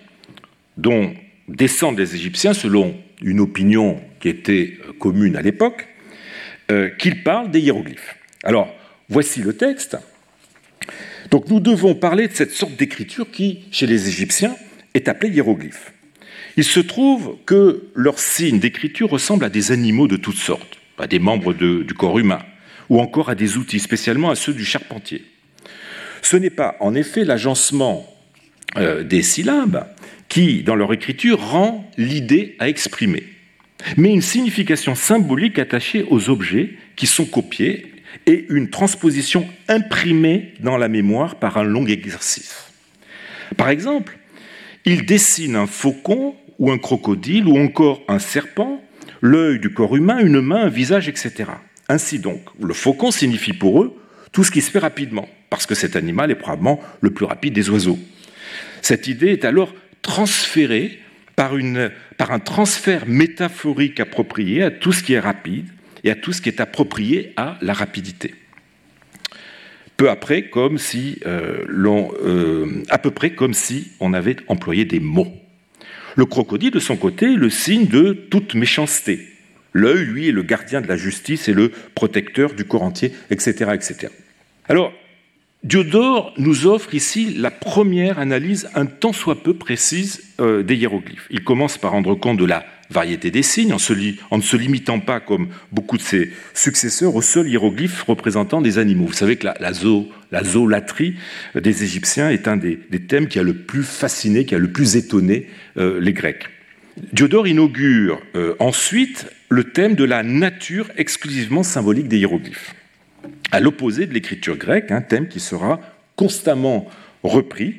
dont 0.75 1.13
descendent 1.47 1.99
les 1.99 2.15
Égyptiens 2.15 2.55
selon 2.55 2.97
une 3.21 3.41
opinion 3.41 4.01
qui 4.19 4.29
était 4.29 4.79
euh, 4.87 4.93
commune 4.93 5.35
à 5.35 5.43
l'époque, 5.43 5.87
euh, 6.71 6.89
qu'il 6.89 7.21
parle 7.21 7.51
des 7.51 7.59
hiéroglyphes. 7.59 8.15
Alors, 8.43 8.73
voici 9.07 9.41
le 9.41 9.55
texte. 9.55 9.97
Donc 11.29 11.47
nous 11.47 11.59
devons 11.59 11.93
parler 11.93 12.27
de 12.27 12.33
cette 12.33 12.53
sorte 12.53 12.75
d'écriture 12.75 13.29
qui, 13.29 13.65
chez 13.69 13.85
les 13.85 14.07
Égyptiens, 14.07 14.55
est 14.95 15.07
appelée 15.07 15.29
hiéroglyphe. 15.29 15.91
Il 16.57 16.63
se 16.63 16.79
trouve 16.79 17.37
que 17.45 17.83
leurs 17.95 18.19
signes 18.19 18.59
d'écriture 18.59 19.09
ressemblent 19.09 19.45
à 19.45 19.49
des 19.49 19.71
animaux 19.71 20.07
de 20.07 20.15
toutes 20.15 20.37
sortes, 20.37 20.77
à 20.97 21.07
des 21.07 21.19
membres 21.19 21.53
du 21.53 21.93
corps 21.93 22.17
humain, 22.17 22.39
ou 22.89 22.99
encore 22.99 23.29
à 23.29 23.35
des 23.35 23.57
outils, 23.57 23.79
spécialement 23.79 24.29
à 24.29 24.35
ceux 24.35 24.53
du 24.53 24.63
charpentier. 24.63 25.23
Ce 26.21 26.37
n'est 26.37 26.49
pas, 26.49 26.77
en 26.79 26.95
effet, 26.95 27.25
l'agencement 27.25 28.05
euh, 28.77 29.03
des 29.03 29.21
syllabes 29.21 29.87
qui, 30.29 30.63
dans 30.63 30.75
leur 30.75 30.93
écriture, 30.93 31.39
rend 31.39 31.89
l'idée 31.97 32.55
à 32.59 32.69
exprimer, 32.69 33.23
mais 33.97 34.11
une 34.11 34.21
signification 34.21 34.95
symbolique 34.95 35.59
attachée 35.59 36.05
aux 36.09 36.29
objets 36.29 36.73
qui 36.95 37.05
sont 37.05 37.25
copiés 37.25 37.91
et 38.25 38.45
une 38.49 38.69
transposition 38.69 39.47
imprimée 39.67 40.53
dans 40.61 40.77
la 40.77 40.87
mémoire 40.87 41.35
par 41.35 41.57
un 41.57 41.63
long 41.63 41.85
exercice. 41.85 42.71
Par 43.57 43.69
exemple, 43.69 44.17
il 44.85 45.05
dessine 45.05 45.55
un 45.55 45.67
faucon 45.67 46.35
ou 46.59 46.71
un 46.71 46.77
crocodile 46.77 47.47
ou 47.47 47.57
encore 47.57 48.01
un 48.07 48.19
serpent, 48.19 48.81
l'œil 49.21 49.59
du 49.59 49.73
corps 49.73 49.95
humain, 49.95 50.19
une 50.19 50.41
main, 50.41 50.63
un 50.63 50.69
visage, 50.69 51.07
etc. 51.09 51.45
Ainsi 51.89 52.19
donc, 52.19 52.41
le 52.61 52.73
faucon 52.73 53.11
signifie 53.11 53.53
pour 53.53 53.83
eux 53.83 53.95
tout 54.31 54.43
ce 54.43 54.51
qui 54.51 54.61
se 54.61 54.69
fait 54.69 54.79
rapidement, 54.79 55.29
parce 55.49 55.65
que 55.65 55.75
cet 55.75 55.95
animal 55.95 56.31
est 56.31 56.35
probablement 56.35 56.81
le 57.01 57.11
plus 57.11 57.25
rapide 57.25 57.53
des 57.53 57.69
oiseaux. 57.69 57.99
Cette 58.81 59.07
idée 59.07 59.29
est 59.29 59.45
alors 59.45 59.73
transférée 60.01 60.99
par, 61.35 61.53
un 61.53 62.39
transfert 62.39 63.07
métaphorique 63.07 63.99
approprié 63.99 64.63
à 64.63 64.71
tout 64.71 64.91
ce 64.91 65.03
qui 65.03 65.13
est 65.13 65.19
rapide 65.19 65.67
et 66.03 66.11
à 66.11 66.15
tout 66.15 66.33
ce 66.33 66.41
qui 66.41 66.49
est 66.49 66.61
approprié 66.61 67.33
à 67.35 67.57
la 67.61 67.73
rapidité. 67.73 68.35
Peu 69.97 70.09
après, 70.09 70.49
comme 70.49 70.77
si 70.77 71.19
euh, 71.25 71.65
euh, 71.69 72.83
à 72.89 72.97
peu 72.97 73.11
près 73.11 73.31
comme 73.31 73.53
si 73.53 73.91
on 73.99 74.13
avait 74.13 74.35
employé 74.47 74.85
des 74.85 74.99
mots. 74.99 75.33
Le 76.15 76.25
crocodile, 76.25 76.71
de 76.71 76.79
son 76.79 76.95
côté, 76.95 77.33
est 77.33 77.37
le 77.37 77.49
signe 77.49 77.87
de 77.87 78.13
toute 78.13 78.55
méchanceté. 78.55 79.27
L'œil, 79.73 80.05
lui, 80.05 80.29
est 80.29 80.31
le 80.31 80.43
gardien 80.43 80.79
de 80.79 80.87
la 80.87 80.95
justice 80.95 81.49
et 81.49 81.53
le 81.53 81.71
protecteur 81.93 82.53
du 82.53 82.63
corps 82.63 82.83
entier, 82.83 83.11
etc. 83.29 83.71
etc. 83.73 84.07
Alors, 84.69 84.93
Diodore 85.63 86.33
nous 86.37 86.67
offre 86.67 86.93
ici 86.93 87.33
la 87.33 87.51
première 87.51 88.19
analyse 88.19 88.69
un 88.75 88.85
tant 88.85 89.11
soit 89.11 89.43
peu 89.43 89.55
précise 89.55 90.23
euh, 90.39 90.63
des 90.63 90.75
hiéroglyphes. 90.75 91.27
Il 91.31 91.43
commence 91.43 91.77
par 91.77 91.91
rendre 91.91 92.15
compte 92.15 92.37
de 92.37 92.45
la 92.45 92.65
variété 92.89 93.31
des 93.31 93.43
signes, 93.43 93.73
en, 93.73 94.37
ne 94.37 94.41
se 94.41 94.57
limitant 94.57 94.99
pas, 94.99 95.19
comme 95.19 95.49
beaucoup 95.71 95.97
de 95.97 96.01
ses 96.01 96.31
successeurs, 96.53 97.15
aux 97.15 97.21
seuls 97.21 97.47
hiéroglyphes 97.47 98.03
représentant 98.03 98.61
des 98.61 98.77
animaux. 98.77 99.07
Vous 99.07 99.13
savez 99.13 99.37
que 99.37 99.45
la, 99.45 99.55
la, 99.59 99.71
la 100.31 100.43
zoolatrie 100.43 101.15
des 101.55 101.83
Égyptiens 101.83 102.29
est 102.29 102.47
un 102.47 102.57
des, 102.57 102.77
thèmes 103.07 103.27
qui 103.27 103.39
a 103.39 103.43
le 103.43 103.53
plus 103.53 103.83
fasciné, 103.83 104.45
qui 104.45 104.55
a 104.55 104.59
le 104.59 104.71
plus 104.71 104.95
étonné 104.95 105.47
euh, 105.77 105.99
les 105.99 106.13
Grecs. 106.13 106.45
Diodore 107.11 107.47
inaugure 107.47 108.21
euh, 108.35 108.55
ensuite 108.59 109.27
le 109.49 109.65
thème 109.65 109.95
de 109.95 110.05
la 110.05 110.23
nature 110.23 110.89
exclusivement 110.97 111.63
symbolique 111.63 112.07
des 112.07 112.19
hiéroglyphes 112.19 112.73
à 113.51 113.59
l'opposé 113.59 114.05
de 114.05 114.13
l'écriture 114.13 114.57
grecque, 114.57 114.91
un 114.91 115.01
thème 115.01 115.27
qui 115.27 115.39
sera 115.39 115.79
constamment 116.15 116.89
repris 117.23 117.75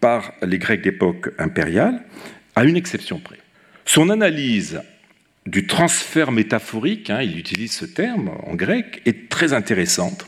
par 0.00 0.32
les 0.42 0.58
Grecs 0.58 0.82
d'époque 0.82 1.30
impériale, 1.38 2.02
à 2.54 2.64
une 2.64 2.76
exception 2.76 3.18
près. 3.18 3.38
Son 3.86 4.10
analyse 4.10 4.82
du 5.46 5.66
transfert 5.66 6.32
métaphorique, 6.32 7.08
hein, 7.08 7.22
il 7.22 7.38
utilise 7.38 7.72
ce 7.72 7.84
terme 7.84 8.32
en 8.42 8.54
grec, 8.54 9.00
est 9.06 9.28
très 9.28 9.52
intéressante 9.52 10.26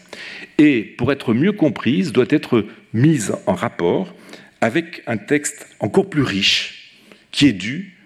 et, 0.58 0.82
pour 0.82 1.10
être 1.10 1.34
mieux 1.34 1.52
comprise, 1.52 2.12
doit 2.12 2.26
être 2.30 2.64
mise 2.94 3.34
en 3.46 3.54
rapport 3.54 4.14
avec 4.60 5.02
un 5.06 5.16
texte 5.16 5.66
encore 5.80 6.08
plus 6.08 6.22
riche 6.22 6.94
qui 7.32 7.48
est 7.48 7.52
dû 7.52 7.96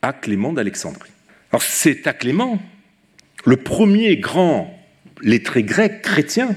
à 0.00 0.14
Clément 0.14 0.54
d'Alexandrie. 0.54 1.10
Alors 1.52 1.62
c'est 1.62 2.06
à 2.06 2.14
Clément, 2.14 2.60
le 3.44 3.58
premier 3.58 4.16
grand 4.16 4.74
lettré 5.20 5.62
grec 5.62 6.00
chrétien, 6.00 6.56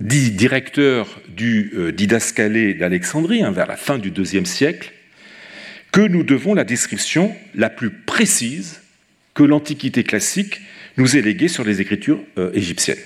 dit 0.00 0.32
directeur 0.32 1.20
du 1.28 1.72
euh, 1.76 1.92
didascalé 1.92 2.74
d'Alexandrie, 2.74 3.44
hein, 3.44 3.52
vers 3.52 3.66
la 3.66 3.76
fin 3.76 3.98
du 3.98 4.10
IIe 4.10 4.46
siècle, 4.46 4.92
que 5.92 6.00
nous 6.00 6.24
devons 6.24 6.54
la 6.54 6.64
description 6.64 7.36
la 7.54 7.70
plus 7.70 7.90
précise 7.90 8.80
que 9.34 9.42
l'Antiquité 9.42 10.02
classique 10.02 10.60
nous 10.96 11.16
ait 11.16 11.22
léguée 11.22 11.48
sur 11.48 11.64
les 11.64 11.80
écritures 11.80 12.20
euh, 12.38 12.50
égyptiennes. 12.54 12.98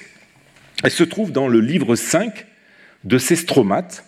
Elle 0.83 0.91
se 0.93 1.05
trouve 1.05 1.33
dans 1.33 1.49
le 1.49 1.61
livre 1.61 1.97
5 1.97 2.47
de 3.05 3.19
Sestromate, 3.19 4.05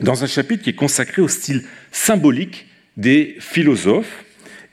dans 0.00 0.24
un 0.24 0.26
chapitre 0.26 0.62
qui 0.62 0.70
est 0.70 0.74
consacré 0.74 1.20
au 1.20 1.28
style 1.28 1.64
symbolique 1.90 2.66
des 2.96 3.36
philosophes 3.40 4.24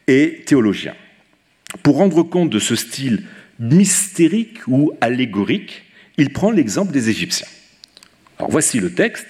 et 0.07 0.43
théologiens. 0.45 0.95
Pour 1.81 1.97
rendre 1.97 2.23
compte 2.23 2.49
de 2.49 2.59
ce 2.59 2.75
style 2.75 3.23
mystérique 3.59 4.59
ou 4.67 4.91
allégorique, 5.01 5.83
il 6.17 6.31
prend 6.31 6.51
l'exemple 6.51 6.91
des 6.91 7.09
Égyptiens. 7.09 7.47
Voici 8.49 8.79
le 8.79 8.93
texte. 8.93 9.27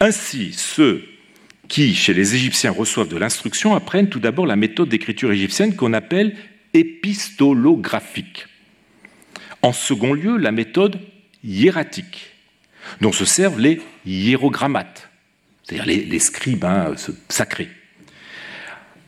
Ainsi, 0.00 0.52
ceux 0.52 1.04
qui, 1.74 1.92
chez 1.96 2.14
les 2.14 2.36
Égyptiens, 2.36 2.70
reçoivent 2.70 3.08
de 3.08 3.16
l'instruction 3.16 3.74
apprennent 3.74 4.08
tout 4.08 4.20
d'abord 4.20 4.46
la 4.46 4.54
méthode 4.54 4.88
d'écriture 4.88 5.32
égyptienne 5.32 5.74
qu'on 5.74 5.92
appelle 5.92 6.36
épistolographique. 6.72 8.46
En 9.60 9.72
second 9.72 10.12
lieu, 10.12 10.36
la 10.36 10.52
méthode 10.52 11.00
hiératique, 11.42 12.30
dont 13.00 13.10
se 13.10 13.24
servent 13.24 13.58
les 13.58 13.80
hiérogrammates, 14.06 15.10
c'est-à-dire 15.64 16.06
les, 16.06 16.18
scribes 16.20 16.64
hein, 16.64 16.94
sacrés. 17.28 17.70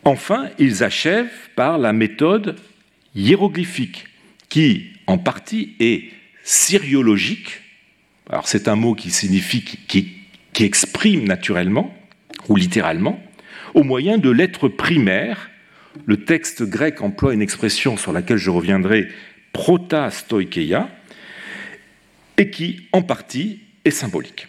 Enfin, 0.02 0.50
ils 0.58 0.82
achèvent 0.82 1.50
par 1.54 1.78
la 1.78 1.92
méthode 1.92 2.56
hiéroglyphique, 3.14 4.06
qui 4.48 4.86
en 5.06 5.18
partie 5.18 5.76
est 5.78 6.10
syriologique. 6.42 7.60
Alors 8.28 8.48
c'est 8.48 8.66
un 8.66 8.74
mot 8.74 8.96
qui 8.96 9.12
signifie 9.12 9.62
qui, 9.62 10.08
qui 10.52 10.64
exprime 10.64 11.28
naturellement 11.28 11.96
ou 12.48 12.56
littéralement, 12.56 13.22
au 13.74 13.82
moyen 13.82 14.18
de 14.18 14.30
lettres 14.30 14.68
primaires. 14.68 15.50
Le 16.04 16.24
texte 16.24 16.62
grec 16.62 17.00
emploie 17.02 17.34
une 17.34 17.42
expression 17.42 17.96
sur 17.96 18.12
laquelle 18.12 18.36
je 18.36 18.50
reviendrai, 18.50 19.08
protastoikeia, 19.52 20.90
et 22.38 22.50
qui, 22.50 22.88
en 22.92 23.02
partie, 23.02 23.60
est 23.84 23.90
symbolique. 23.90 24.46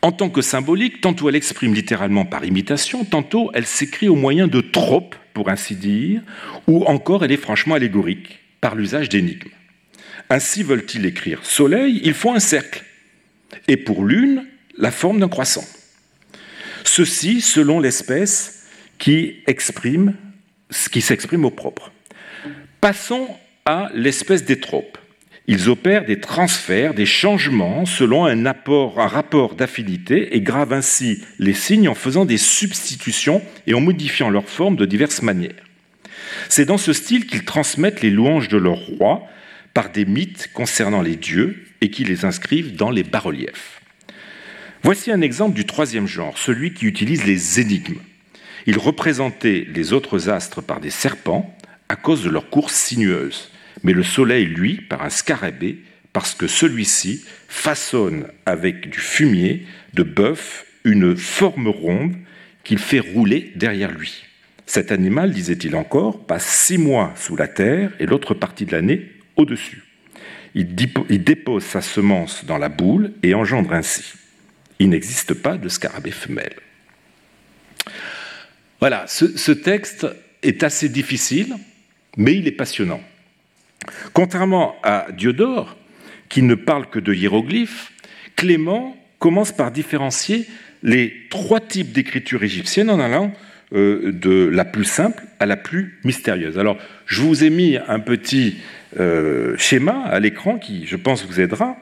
En 0.00 0.12
tant 0.12 0.30
que 0.30 0.42
symbolique, 0.42 1.00
tantôt 1.00 1.28
elle 1.28 1.34
exprime 1.34 1.74
littéralement 1.74 2.24
par 2.24 2.44
imitation, 2.44 3.04
tantôt 3.04 3.50
elle 3.52 3.66
s'écrit 3.66 4.08
au 4.08 4.14
moyen 4.14 4.46
de 4.46 4.60
tropes, 4.60 5.16
pour 5.34 5.48
ainsi 5.48 5.74
dire, 5.74 6.22
ou 6.68 6.84
encore 6.84 7.24
elle 7.24 7.32
est 7.32 7.36
franchement 7.36 7.74
allégorique, 7.74 8.38
par 8.60 8.76
l'usage 8.76 9.08
d'énigmes. 9.08 9.50
Ainsi 10.30 10.62
veulent-ils 10.62 11.06
écrire 11.06 11.44
soleil, 11.44 12.00
il 12.04 12.14
faut 12.14 12.32
un 12.32 12.38
cercle, 12.38 12.84
et 13.66 13.76
pour 13.76 14.04
l'une, 14.04 14.46
la 14.76 14.92
forme 14.92 15.18
d'un 15.18 15.28
croissant. 15.28 15.64
Ceci 16.90 17.42
selon 17.42 17.80
l'espèce 17.80 18.66
qui 18.98 19.36
exprime 19.46 20.14
ce 20.70 20.88
qui 20.88 21.02
s'exprime 21.02 21.44
au 21.44 21.50
propre. 21.50 21.92
Passons 22.80 23.28
à 23.66 23.90
l'espèce 23.94 24.44
des 24.44 24.58
tropes. 24.58 24.96
Ils 25.46 25.68
opèrent 25.68 26.06
des 26.06 26.18
transferts, 26.18 26.94
des 26.94 27.06
changements 27.06 27.84
selon 27.84 28.24
un, 28.24 28.46
apport, 28.46 28.98
un 28.98 29.06
rapport 29.06 29.54
d'affinité 29.54 30.34
et 30.34 30.40
gravent 30.40 30.72
ainsi 30.72 31.22
les 31.38 31.52
signes 31.52 31.90
en 31.90 31.94
faisant 31.94 32.24
des 32.24 32.38
substitutions 32.38 33.42
et 33.66 33.74
en 33.74 33.80
modifiant 33.80 34.30
leur 34.30 34.48
forme 34.48 34.76
de 34.76 34.86
diverses 34.86 35.22
manières. 35.22 35.62
C'est 36.48 36.64
dans 36.64 36.78
ce 36.78 36.94
style 36.94 37.26
qu'ils 37.26 37.44
transmettent 37.44 38.00
les 38.00 38.10
louanges 38.10 38.48
de 38.48 38.58
leur 38.58 38.78
roi 38.78 39.24
par 39.74 39.92
des 39.92 40.06
mythes 40.06 40.48
concernant 40.54 41.02
les 41.02 41.16
dieux 41.16 41.64
et 41.82 41.90
qui 41.90 42.04
les 42.04 42.24
inscrivent 42.24 42.76
dans 42.76 42.90
les 42.90 43.04
bas-reliefs. 43.04 43.77
Voici 44.82 45.10
un 45.10 45.20
exemple 45.20 45.54
du 45.54 45.66
troisième 45.66 46.06
genre, 46.06 46.38
celui 46.38 46.72
qui 46.72 46.86
utilise 46.86 47.24
les 47.24 47.60
énigmes. 47.60 48.00
Il 48.66 48.78
représentait 48.78 49.66
les 49.72 49.92
autres 49.92 50.28
astres 50.28 50.60
par 50.60 50.80
des 50.80 50.90
serpents 50.90 51.54
à 51.88 51.96
cause 51.96 52.22
de 52.22 52.30
leur 52.30 52.50
course 52.50 52.74
sinueuse 52.74 53.50
mais 53.82 53.92
le 53.92 54.02
Soleil, 54.02 54.46
lui, 54.46 54.80
par 54.80 55.02
un 55.02 55.10
scarabée, 55.10 55.78
parce 56.12 56.34
que 56.34 56.46
celui-ci 56.46 57.24
façonne 57.48 58.26
avec 58.46 58.90
du 58.90 58.98
fumier 58.98 59.66
de 59.94 60.02
bœuf 60.02 60.66
une 60.84 61.16
forme 61.16 61.68
ronde 61.68 62.14
qu'il 62.64 62.78
fait 62.78 63.00
rouler 63.00 63.52
derrière 63.56 63.92
lui. 63.92 64.24
Cet 64.66 64.92
animal, 64.92 65.30
disait-il 65.30 65.76
encore, 65.76 66.26
passe 66.26 66.46
six 66.46 66.78
mois 66.78 67.12
sous 67.16 67.36
la 67.36 67.48
terre 67.48 67.92
et 68.00 68.06
l'autre 68.06 68.34
partie 68.34 68.66
de 68.66 68.72
l'année 68.72 69.10
au-dessus. 69.36 69.82
Il 70.54 70.74
dépose 70.74 71.64
sa 71.64 71.80
semence 71.80 72.44
dans 72.44 72.58
la 72.58 72.68
boule 72.68 73.12
et 73.22 73.34
engendre 73.34 73.72
ainsi. 73.72 74.14
Il 74.78 74.90
n'existe 74.90 75.34
pas 75.34 75.56
de 75.56 75.68
scarabée 75.68 76.10
femelle. 76.10 76.56
Voilà, 78.80 79.06
ce 79.06 79.52
texte 79.52 80.06
est 80.42 80.62
assez 80.62 80.88
difficile, 80.88 81.56
mais 82.16 82.36
il 82.36 82.46
est 82.46 82.52
passionnant. 82.52 83.00
Contrairement 84.12 84.76
à 84.82 85.06
Diodore, 85.12 85.76
qui 86.28 86.42
ne 86.42 86.54
parle 86.54 86.88
que 86.88 86.98
de 86.98 87.12
hiéroglyphes, 87.12 87.92
Clément 88.36 88.96
commence 89.18 89.52
par 89.52 89.72
différencier 89.72 90.46
les 90.82 91.12
trois 91.30 91.60
types 91.60 91.92
d'écriture 91.92 92.42
égyptienne 92.42 92.90
en 92.90 93.00
allant 93.00 93.32
euh, 93.72 94.12
de 94.12 94.46
la 94.46 94.64
plus 94.64 94.84
simple 94.84 95.24
à 95.40 95.46
la 95.46 95.56
plus 95.56 95.98
mystérieuse. 96.04 96.58
Alors, 96.58 96.78
je 97.06 97.22
vous 97.22 97.44
ai 97.44 97.50
mis 97.50 97.76
un 97.76 98.00
petit 98.00 98.58
euh, 98.98 99.56
schéma 99.56 100.02
à 100.04 100.20
l'écran 100.20 100.58
qui, 100.58 100.86
je 100.86 100.96
pense, 100.96 101.24
vous 101.24 101.40
aidera. 101.40 101.76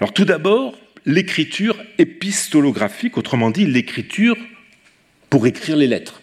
Alors, 0.00 0.14
tout 0.14 0.24
d'abord, 0.24 0.74
l'écriture 1.06 1.76
épistolographique, 1.98 3.16
autrement 3.16 3.50
dit, 3.50 3.66
l'écriture 3.66 4.36
pour 5.28 5.46
écrire 5.46 5.76
les 5.76 5.86
lettres 5.86 6.20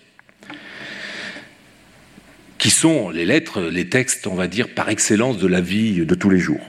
qui 2.57 2.69
sont 2.69 3.09
les 3.09 3.25
lettres, 3.25 3.61
les 3.61 3.87
textes, 3.87 4.27
on 4.27 4.35
va 4.35 4.47
dire, 4.47 4.73
par 4.73 4.89
excellence 4.89 5.37
de 5.37 5.47
la 5.47 5.61
vie 5.61 6.05
de 6.05 6.15
tous 6.15 6.29
les 6.29 6.39
jours. 6.39 6.65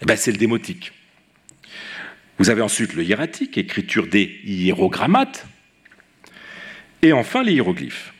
Eh 0.00 0.04
ben, 0.06 0.16
c'est 0.16 0.30
le 0.30 0.38
démotique. 0.38 0.92
Vous 2.38 2.50
avez 2.50 2.62
ensuite 2.62 2.94
le 2.94 3.02
hiératique, 3.02 3.58
écriture 3.58 4.06
des 4.06 4.40
hiérogrammates, 4.44 5.44
et 7.02 7.12
enfin 7.12 7.42
les 7.42 7.52
hiéroglyphes. 7.52 8.14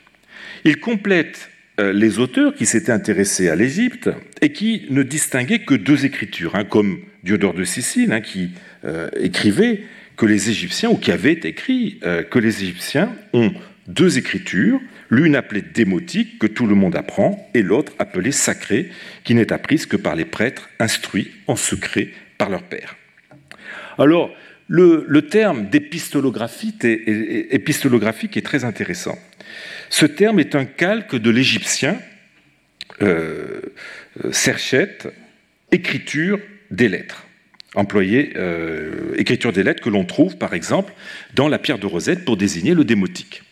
Il 0.65 0.81
complète 0.81 1.49
euh, 1.49 1.58
les 1.79 2.19
auteurs 2.19 2.55
qui 2.55 2.67
s'étaient 2.67 2.93
intéressés 2.93 3.49
à 3.49 3.57
l'Égypte 3.57 4.11
et 4.41 4.53
qui 4.53 4.87
ne 4.91 5.03
distinguaient 5.03 5.61
que 5.61 5.75
deux 5.75 6.05
écritures, 6.05 6.57
hein, 6.57 6.65
comme 6.65 6.99
Diodore 7.25 7.55
de 7.55 7.65
Sicile, 7.65 8.13
hein, 8.13 8.21
qui 8.21 8.51
euh, 8.85 9.09
écrivait 9.19 9.83
que 10.17 10.27
les 10.27 10.51
Égyptiens, 10.51 10.91
ou 10.91 10.97
qui 10.97 11.13
avait 11.13 11.41
écrit 11.45 12.01
euh, 12.05 12.23
que 12.23 12.39
les 12.39 12.63
Égyptiens 12.63 13.13
ont 13.33 13.53
deux 13.87 14.19
écritures, 14.19 14.81
l'une 15.11 15.37
appelée 15.37 15.63
démotique, 15.63 16.39
que 16.39 16.47
tout 16.47 16.67
le 16.67 16.75
monde 16.75 16.97
apprend, 16.97 17.49
et 17.55 17.63
l'autre 17.63 17.93
appelée 17.99 18.33
sacrée, 18.33 18.91
qui 19.25 19.35
n'est 19.35 19.53
apprise 19.53 19.87
que 19.87 19.97
par 19.97 20.17
les 20.17 20.25
prêtres 20.25 20.69
instruits 20.79 21.31
en 21.47 21.57
secret 21.57 22.09
par 22.37 22.51
leur 22.51 22.63
père. 22.63 22.97
Alors, 23.97 24.31
le, 24.69 25.21
terme 25.23 25.69
d'épistolographique 25.69 26.85
est, 26.85 28.45
très 28.45 28.65
intéressant. 28.65 29.19
Ce 29.91 30.07
terme 30.07 30.39
est 30.39 30.55
un 30.55 30.65
calque 30.65 31.17
de 31.17 31.31
l'égyptien 31.31 31.99
euh, 33.03 33.61
écriture 35.71 36.41
des 36.71 36.89
lettres. 36.89 37.27
Employé 37.75 38.33
euh, 38.37 39.15
écriture 39.17 39.53
des 39.53 39.63
lettres 39.63 39.83
que 39.83 39.91
l'on 39.91 40.05
trouve, 40.05 40.37
par 40.37 40.55
exemple, 40.55 40.93
dans 41.35 41.49
la 41.49 41.59
pierre 41.59 41.79
de 41.79 41.87
Rosette 41.87 42.25
pour 42.25 42.37
désigner 42.37 42.75
le 42.75 42.85
démotique. 42.85 43.43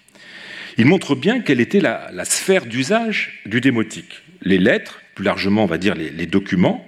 Il 0.79 0.87
montre 0.87 1.15
bien 1.15 1.41
quelle 1.41 1.61
était 1.61 1.81
la, 1.81 2.25
sphère 2.25 2.67
d'usage 2.67 3.41
du 3.47 3.61
démotique. 3.61 4.23
Les 4.43 4.59
lettres, 4.59 5.01
plus 5.15 5.25
largement 5.25 5.65
on 5.65 5.67
va 5.67 5.79
dire 5.79 5.95
les, 5.95 6.27
documents, 6.27 6.87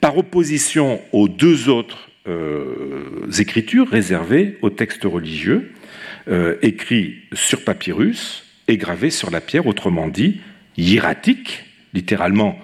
par 0.00 0.18
opposition 0.18 1.00
aux 1.12 1.28
deux 1.28 1.68
autres 1.68 2.10
euh, 2.26 3.30
écritures 3.38 3.88
réservées 3.88 4.58
aux 4.62 4.70
textes 4.70 5.04
religieux, 5.04 5.72
euh, 6.28 6.56
écrits 6.62 7.16
sur 7.32 7.64
papyrus 7.64 8.44
et 8.70 8.76
gravés 8.76 9.10
sur 9.10 9.30
la 9.30 9.40
pierre, 9.40 9.66
autrement 9.66 10.06
dit 10.06 10.40
hiératique, 10.76 11.64
littéralement 11.92 12.56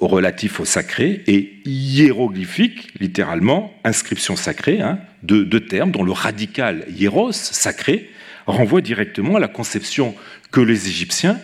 relatif 0.00 0.58
au 0.58 0.64
sacré, 0.64 1.22
et 1.28 1.52
hiéroglyphique, 1.64 2.88
littéralement 2.98 3.72
inscription 3.84 4.34
sacrée, 4.34 4.80
hein, 4.80 4.98
deux, 5.22 5.60
termes 5.60 5.92
dont 5.92 6.02
le 6.02 6.10
radical 6.10 6.84
hiéros, 6.88 7.32
sacré, 7.32 8.10
renvoie 8.46 8.80
directement 8.80 9.36
à 9.36 9.40
la 9.40 9.46
conception 9.46 10.16
que 10.50 10.60
les 10.60 10.88
Égyptiens 10.88 11.38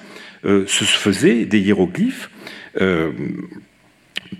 euh, 0.44 0.66
se 0.66 0.84
faisaient 0.84 1.44
des 1.44 1.60
hiéroglyphes, 1.60 2.30
euh, 2.80 3.12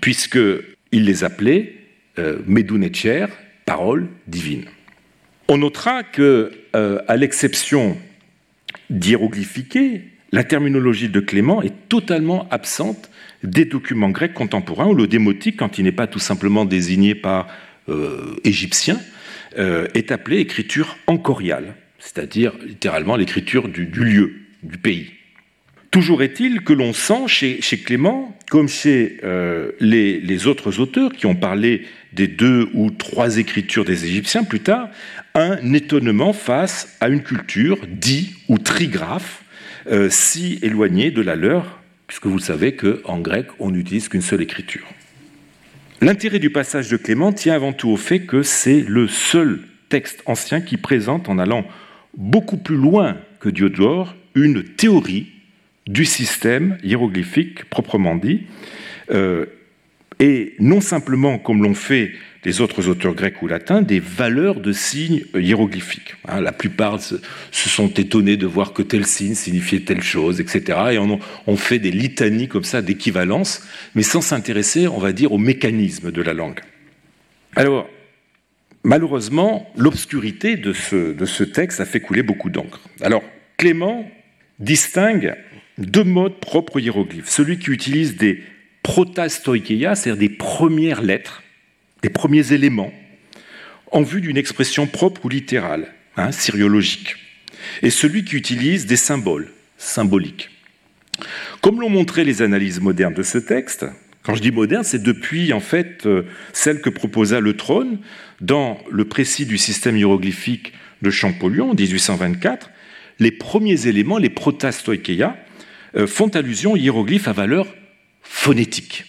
puisqu'ils 0.01 0.59
les 0.91 1.23
appelaient 1.23 1.75
euh, 2.19 2.39
Medunetcher, 2.45 3.27
parole 3.65 4.09
divine. 4.27 4.65
On 5.47 5.59
notera 5.59 6.03
que, 6.03 6.51
euh, 6.75 6.99
à 7.07 7.15
l'exception 7.15 7.97
d'hiéroglyphiquer, 8.89 10.03
la 10.31 10.43
terminologie 10.43 11.09
de 11.09 11.19
Clément 11.19 11.61
est 11.61 11.73
totalement 11.89 12.47
absente 12.49 13.09
des 13.43 13.65
documents 13.65 14.09
grecs 14.09 14.33
contemporains, 14.33 14.87
où 14.87 14.95
le 14.95 15.07
démotique, 15.07 15.57
quand 15.57 15.77
il 15.77 15.83
n'est 15.85 15.91
pas 15.91 16.07
tout 16.07 16.19
simplement 16.19 16.65
désigné 16.65 17.15
par 17.15 17.47
égyptien, 18.43 18.99
est 19.55 20.11
appelé 20.11 20.39
écriture 20.39 20.97
encoriale 21.07 21.75
c'est-à-dire 21.99 22.53
littéralement 22.65 23.15
l'écriture 23.15 23.67
du, 23.67 23.85
lieu, 23.85 24.33
du 24.63 24.77
pays. 24.77 25.11
Toujours 25.91 26.21
est-il 26.21 26.61
que 26.61 26.73
l'on 26.73 26.93
sent 26.93 27.27
chez, 27.27 27.77
Clément, 27.77 28.37
comme 28.49 28.67
chez 28.67 29.17
euh, 29.23 29.71
les, 29.79 30.47
autres 30.47 30.79
auteurs 30.79 31.11
qui 31.13 31.25
ont 31.25 31.35
parlé 31.35 31.85
des 32.13 32.27
deux 32.27 32.69
ou 32.73 32.91
trois 32.91 33.37
écritures 33.37 33.85
des 33.85 34.05
Égyptiens 34.05 34.43
plus 34.43 34.59
tard, 34.59 34.89
un 35.37 35.73
étonnement 35.73 36.33
face 36.33 36.97
à 36.99 37.09
une 37.09 37.21
culture 37.21 37.77
dit 37.87 38.35
ou 38.49 38.57
trigraphe 38.57 39.43
euh, 39.89 40.09
si 40.09 40.59
éloignée 40.63 41.11
de 41.11 41.21
la 41.21 41.35
leur, 41.35 41.79
puisque 42.07 42.25
vous 42.25 42.39
savez 42.39 42.75
qu'en 42.75 43.19
grec, 43.19 43.47
on 43.59 43.69
n'utilise 43.71 44.09
qu'une 44.09 44.21
seule 44.21 44.41
écriture. 44.41 44.85
L'intérêt 46.01 46.39
du 46.39 46.49
passage 46.49 46.89
de 46.89 46.97
Clément 46.97 47.31
tient 47.31 47.53
avant 47.53 47.71
tout 47.71 47.89
au 47.89 47.97
fait 47.97 48.21
que 48.21 48.41
c'est 48.41 48.81
le 48.81 49.07
seul 49.07 49.59
texte 49.89 50.21
ancien 50.25 50.59
qui 50.59 50.77
présente, 50.77 51.29
en 51.29 51.37
allant 51.37 51.65
beaucoup 52.17 52.57
plus 52.57 52.75
loin 52.75 53.17
que 53.39 53.49
Diodore 53.49 54.15
une 54.35 54.63
théorie 54.63 55.27
du 55.87 56.03
système 56.05 56.77
hiéroglyphique 56.83 57.65
proprement 57.65 58.15
dit, 58.15 58.41
euh, 59.11 59.45
et 60.19 60.55
non 60.59 60.81
simplement 60.81 61.37
comme 61.37 61.63
l'ont 61.63 61.73
fait 61.75 62.11
les 62.45 62.61
autres 62.61 62.87
auteurs 62.87 63.13
grecs 63.13 63.41
ou 63.41 63.47
latins, 63.47 63.81
des 63.81 63.99
valeurs 63.99 64.59
de 64.59 64.71
signes 64.71 65.23
hiéroglyphiques. 65.35 66.15
Hein, 66.27 66.41
la 66.41 66.51
plupart 66.51 67.01
se, 67.01 67.15
sont 67.51 67.89
étonnés 67.89 68.37
de 68.37 68.45
voir 68.45 68.73
que 68.73 68.81
tel 68.81 69.05
signe 69.05 69.35
signifiait 69.35 69.81
telle 69.81 70.01
chose, 70.01 70.39
etc. 70.39 70.79
Et 70.91 70.97
on, 70.97 71.57
fait 71.57 71.79
des 71.79 71.91
litanies 71.91 72.47
comme 72.47 72.63
ça 72.63 72.81
d'équivalence, 72.81 73.63
mais 73.95 74.03
sans 74.03 74.21
s'intéresser, 74.21 74.87
on 74.87 74.99
va 74.99 75.11
dire, 75.11 75.31
au 75.31 75.37
mécanisme 75.37 76.11
de 76.11 76.21
la 76.21 76.33
langue. 76.33 76.59
Alors, 77.55 77.89
malheureusement, 78.83 79.71
l'obscurité 79.75 80.55
de 80.55 80.73
ce, 80.73 81.43
texte 81.43 81.79
a 81.79 81.85
fait 81.85 81.99
couler 81.99 82.23
beaucoup 82.23 82.49
d'encre. 82.49 82.81
Alors, 83.01 83.23
Clément 83.57 84.09
distingue 84.59 85.35
deux 85.77 86.03
modes 86.03 86.39
propres 86.39 86.77
aux 86.77 86.79
hiéroglyphes. 86.79 87.29
Celui 87.29 87.57
qui 87.57 87.71
utilise 87.71 88.17
des 88.17 88.43
protastoikeia, 88.87 89.95
c'est-à-dire 89.95 90.29
des 90.29 90.33
premières 90.33 91.01
lettres, 91.01 91.43
des 92.01 92.09
premiers 92.09 92.53
éléments, 92.53 92.93
en 93.91 94.01
vue 94.01 94.21
d'une 94.21 94.37
expression 94.37 94.87
propre 94.87 95.25
ou 95.25 95.29
littérale, 95.29 95.93
hein, 96.17 96.31
syriologique, 96.31 97.15
et 97.81 97.89
celui 97.89 98.25
qui 98.25 98.35
utilise 98.35 98.85
des 98.85 98.97
symboles, 98.97 99.51
symboliques. 99.77 100.49
Comme 101.61 101.81
l'ont 101.81 101.89
montré 101.89 102.23
les 102.23 102.41
analyses 102.41 102.79
modernes 102.79 103.13
de 103.13 103.23
ce 103.23 103.37
texte, 103.37 103.85
quand 104.23 104.35
je 104.35 104.41
dis 104.41 104.51
moderne, 104.51 104.83
c'est 104.83 105.01
depuis 105.01 105.53
en 105.53 105.61
fait 105.61 106.05
euh, 106.05 106.23
celle 106.51 106.81
que 106.81 106.89
proposa 106.89 107.39
le 107.39 107.55
trône 107.55 107.99
dans 108.41 108.77
le 108.91 109.05
précis 109.05 109.45
du 109.45 109.57
système 109.57 109.95
hiéroglyphique 109.95 110.73
de 111.01 111.09
Champollion 111.09 111.71
en 111.71 111.73
1824. 111.73 112.69
Les 113.19 113.31
premiers 113.31 113.87
éléments, 113.87 114.17
les 114.17 114.29
protastoikeia, 114.29 115.37
euh, 115.95 116.07
font 116.07 116.27
allusion 116.27 116.73
aux 116.73 116.77
hiéroglyphes 116.77 117.29
à 117.29 117.33
valeur 117.33 117.73
phonétique, 118.21 119.05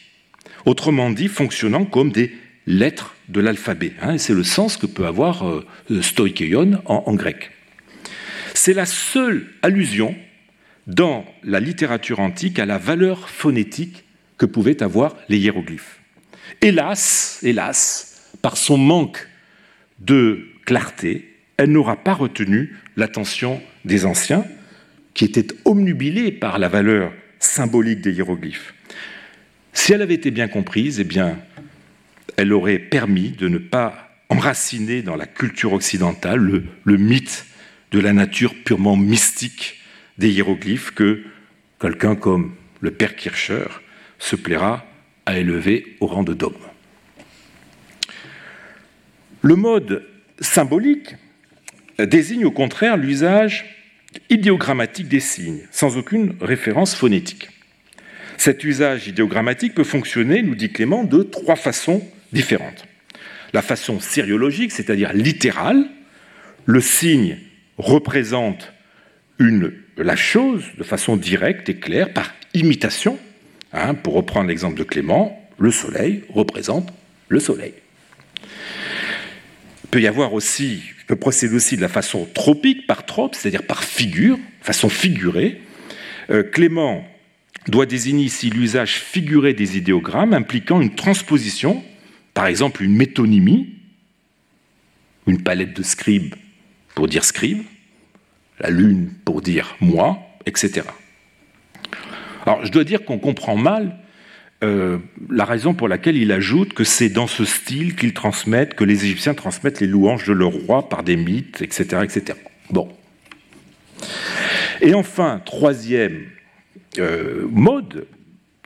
autrement 0.64 1.10
dit 1.10 1.28
fonctionnant 1.28 1.84
comme 1.84 2.12
des 2.12 2.32
lettres 2.68 3.16
de 3.28 3.40
l'alphabet. 3.40 3.92
Hein, 4.00 4.18
c'est 4.18 4.34
le 4.34 4.44
sens 4.44 4.76
que 4.76 4.86
peut 4.86 5.06
avoir 5.06 5.48
euh, 5.48 5.66
en, 6.84 7.14
grec. 7.14 7.50
C'est 8.54 8.74
la 8.74 8.86
seule 8.86 9.46
allusion 9.62 10.14
dans 10.86 11.24
la 11.42 11.60
littérature 11.60 12.20
antique 12.20 12.58
à 12.58 12.66
la 12.66 12.78
valeur 12.78 13.28
phonétique 13.28 14.04
que 14.36 14.46
pouvaient 14.46 14.82
avoir 14.82 15.16
les 15.28 15.38
hiéroglyphes. 15.38 16.00
Hélas, 16.60 17.40
hélas, 17.42 18.30
par 18.42 18.56
son 18.56 18.78
manque 18.78 19.28
de 19.98 20.46
clarté, 20.64 21.34
elle 21.56 21.72
n'aura 21.72 21.96
pas 21.96 22.14
retenu 22.14 22.76
l'attention 22.96 23.60
des 23.84 24.06
anciens, 24.06 24.44
qui 25.14 25.24
étaient 25.24 25.48
omnubilés 25.64 26.30
par 26.30 26.58
la 26.58 26.68
valeur 26.68 27.12
symbolique 27.40 28.00
des 28.00 28.12
hiéroglyphes. 28.12 28.74
Si 29.72 29.92
elle 29.92 30.02
avait 30.02 30.14
été 30.14 30.30
bien 30.30 30.48
comprise, 30.48 31.00
eh 31.00 31.04
bien, 31.04 31.38
elle 32.36 32.52
aurait 32.52 32.78
permis 32.78 33.30
de 33.30 33.48
ne 33.48 33.58
pas 33.58 34.08
enraciner 34.28 35.02
dans 35.02 35.16
la 35.16 35.26
culture 35.26 35.72
occidentale 35.72 36.64
le, 36.84 36.96
mythe 36.96 37.46
de 37.92 37.98
la 37.98 38.12
nature 38.12 38.54
purement 38.64 38.96
mystique 38.96 39.80
des 40.18 40.30
hiéroglyphes 40.30 40.90
que 40.90 41.22
quelqu'un 41.80 42.14
comme 42.14 42.54
le 42.80 42.90
père 42.90 43.16
Kircher 43.16 43.66
se 44.18 44.36
plaira 44.36 44.84
à 45.26 45.38
élever 45.38 45.96
au 46.00 46.06
rang 46.06 46.22
de 46.22 46.34
dogme. 46.34 46.56
Le 49.42 49.56
mode 49.56 50.04
symbolique 50.40 51.14
désigne 51.98 52.44
au 52.44 52.50
contraire 52.50 52.96
l'usage 52.96 53.64
idéogrammatique 54.30 55.08
des 55.08 55.20
signes, 55.20 55.66
sans 55.70 55.96
aucune 55.96 56.34
référence 56.40 56.94
phonétique. 56.94 57.48
Cet 58.36 58.64
usage 58.64 59.08
idéogrammatique 59.08 59.74
peut 59.74 59.84
fonctionner, 59.84 60.42
nous 60.42 60.54
dit 60.54 60.70
Clément, 60.70 61.04
de 61.04 61.22
trois 61.22 61.56
façons 61.56 62.06
différentes. 62.32 62.84
La 63.52 63.62
façon 63.62 64.00
sériologique, 64.00 64.72
c'est-à-dire 64.72 65.12
littérale, 65.12 65.86
le 66.66 66.80
signe 66.80 67.38
représente 67.78 68.72
la 69.96 70.16
chose 70.16 70.64
de 70.76 70.82
façon 70.82 71.16
directe 71.16 71.68
et 71.68 71.76
claire, 71.76 72.12
par 72.12 72.34
imitation. 72.54 73.18
Hein, 73.72 73.94
pour 73.94 74.14
reprendre 74.14 74.48
l'exemple 74.48 74.78
de 74.78 74.84
Clément, 74.84 75.48
le 75.58 75.70
soleil 75.70 76.24
représente 76.30 76.90
le 77.28 77.40
soleil. 77.40 77.74
Il 79.84 79.90
peut 79.90 80.00
y 80.00 80.06
avoir 80.06 80.32
aussi, 80.32 80.82
peut 81.08 81.16
procéder 81.16 81.54
aussi 81.54 81.76
de 81.76 81.80
la 81.80 81.88
façon 81.88 82.28
tropique, 82.32 82.86
par 82.86 83.06
trope, 83.06 83.34
c'est-à-dire 83.34 83.62
par 83.62 83.82
figure, 83.82 84.38
façon 84.60 84.88
figurée. 84.88 85.60
Euh, 86.30 86.42
Clément 86.42 87.06
doit 87.66 87.86
désigner 87.86 88.24
ici 88.24 88.50
l'usage 88.50 88.96
figuré 88.96 89.54
des 89.54 89.76
idéogrammes 89.78 90.34
impliquant 90.34 90.80
une 90.80 90.94
transposition 90.94 91.82
par 92.38 92.46
exemple 92.46 92.84
une 92.84 92.94
métonymie, 92.94 93.74
une 95.26 95.42
palette 95.42 95.76
de 95.76 95.82
scribes 95.82 96.36
pour 96.94 97.08
dire 97.08 97.24
scribe, 97.24 97.64
la 98.60 98.70
lune 98.70 99.10
pour 99.24 99.42
dire 99.42 99.74
moi, 99.80 100.20
etc. 100.46 100.82
Alors 102.46 102.64
je 102.64 102.70
dois 102.70 102.84
dire 102.84 103.04
qu'on 103.04 103.18
comprend 103.18 103.56
mal 103.56 103.98
euh, 104.62 104.98
la 105.28 105.44
raison 105.44 105.74
pour 105.74 105.88
laquelle 105.88 106.16
il 106.16 106.30
ajoute 106.30 106.74
que 106.74 106.84
c'est 106.84 107.08
dans 107.08 107.26
ce 107.26 107.44
style 107.44 107.96
qu'ils 107.96 108.14
transmettent, 108.14 108.74
que 108.74 108.84
les 108.84 109.04
Égyptiens 109.04 109.34
transmettent 109.34 109.80
les 109.80 109.88
louanges 109.88 110.24
de 110.24 110.32
leur 110.32 110.52
roi 110.52 110.88
par 110.88 111.02
des 111.02 111.16
mythes, 111.16 111.60
etc. 111.60 112.02
etc. 112.04 112.38
Bon. 112.70 112.88
Et 114.80 114.94
enfin, 114.94 115.42
troisième 115.44 116.22
euh, 117.00 117.48
mode, 117.50 118.06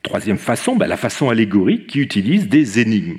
troisième 0.03 0.37
façon, 0.37 0.77
ben, 0.77 0.89
la 0.89 0.99
façon 0.99 1.31
allégorique 1.31 1.87
qui 1.87 2.01
utilise 2.01 2.51
des 2.51 2.81
énigmes. 2.81 3.17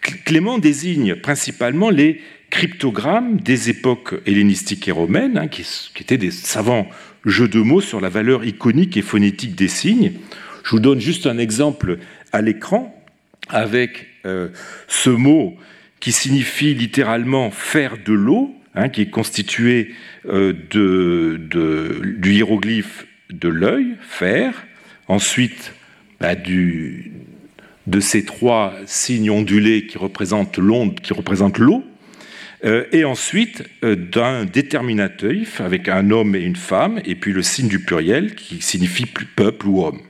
Clément 0.00 0.58
désigne 0.58 1.14
principalement 1.16 1.90
les 1.90 2.20
cryptogrammes 2.50 3.40
des 3.40 3.70
époques 3.70 4.14
hellénistiques 4.26 4.88
et 4.88 4.92
romaines, 4.92 5.36
hein, 5.36 5.48
qui, 5.48 5.66
étaient 6.00 6.18
des 6.18 6.30
savants 6.30 6.88
jeux 7.24 7.48
de 7.48 7.60
mots 7.60 7.80
sur 7.80 8.00
la 8.00 8.08
valeur 8.08 8.44
iconique 8.44 8.96
et 8.96 9.02
phonétique 9.02 9.54
des 9.54 9.68
signes. 9.68 10.12
Je 10.64 10.70
vous 10.70 10.80
donne 10.80 11.00
juste 11.00 11.26
un 11.26 11.38
exemple 11.38 11.98
à 12.32 12.40
l'écran 12.40 12.94
avec 13.48 14.06
euh, 14.24 14.48
ce 14.86 15.10
mot 15.10 15.56
qui 16.00 16.12
signifie 16.12 16.74
littéralement 16.74 17.50
faire 17.50 17.96
de 18.02 18.12
l'eau, 18.12 18.54
hein, 18.74 18.88
qui 18.88 19.02
est 19.02 19.10
constitué 19.10 19.94
euh, 20.26 20.52
du 20.72 22.32
hiéroglyphe 22.32 23.06
de 23.30 23.48
l'œil, 23.48 23.96
faire, 24.00 24.66
ensuite 25.06 25.74
bah, 26.20 26.34
du, 26.34 27.12
de 27.88 28.00
ces 28.00 28.24
trois 28.24 28.74
signes 28.86 29.30
ondulés 29.30 29.86
qui 29.86 29.96
représentent 29.96 30.58
l'onde, 30.58 31.00
qui 31.00 31.14
représentent 31.14 31.58
l'eau, 31.58 31.82
euh, 32.64 32.84
et 32.92 33.04
ensuite 33.04 33.64
euh, 33.82 33.96
d'un 33.96 34.44
déterminatif 34.44 35.60
avec 35.60 35.88
un 35.88 36.10
homme 36.10 36.34
et 36.34 36.40
une 36.40 36.56
femme, 36.56 37.00
et 37.06 37.14
puis 37.14 37.32
le 37.32 37.42
signe 37.42 37.68
du 37.68 37.78
pluriel 37.78 38.34
qui 38.34 38.60
signifie 38.60 39.06
peuple 39.06 39.68
ou 39.68 39.84
homme. 39.84 40.00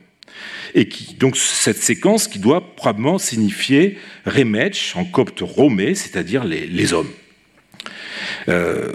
Et 0.75 0.89
qui, 0.89 1.15
donc 1.15 1.37
cette 1.37 1.77
séquence 1.77 2.27
qui 2.27 2.41
doit 2.41 2.75
probablement 2.75 3.19
signifier 3.19 3.99
remech 4.27 4.95
en 4.97 5.05
copte 5.05 5.41
romé, 5.41 5.95
c'est-à-dire 5.95 6.45
les, 6.45 6.93
hommes. 6.93 7.11
Euh, 8.49 8.93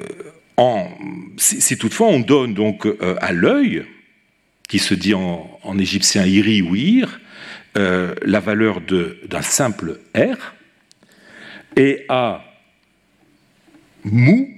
si, 1.38 1.77
toutefois 1.77 2.07
on 2.07 2.19
donne 2.19 2.53
donc 2.53 2.88
à 3.19 3.34
l'œil, 3.34 3.84
qui 4.69 4.79
se 4.79 4.93
dit 4.93 5.13
en, 5.13 5.59
en 5.63 5.79
égyptien 5.79 6.25
iri 6.25 6.61
ou 6.61 6.75
ir, 6.75 7.19
euh, 7.78 8.13
la 8.24 8.39
valeur 8.39 8.82
d'un 8.82 9.41
simple 9.41 9.99
R 10.15 10.53
et 11.76 12.05
à 12.09 12.43
mou 14.03 14.49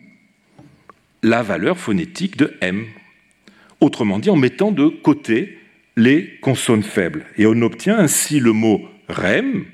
la 1.24 1.41
valeur 1.41 1.78
phonétique 1.78 2.38
de 2.38 2.53
M. 2.61 2.86
Autrement 3.82 4.20
dit, 4.20 4.30
en 4.30 4.36
mettant 4.36 4.72
de 4.72 4.88
côté 4.88 5.57
les 5.97 6.38
consonnes 6.41 6.84
faibles. 6.84 7.26
Et 7.38 7.45
on 7.45 7.61
obtient 7.61 7.97
ainsi 7.97 8.39
le 8.39 8.51
mot 8.51 8.82
rem, 9.07 9.66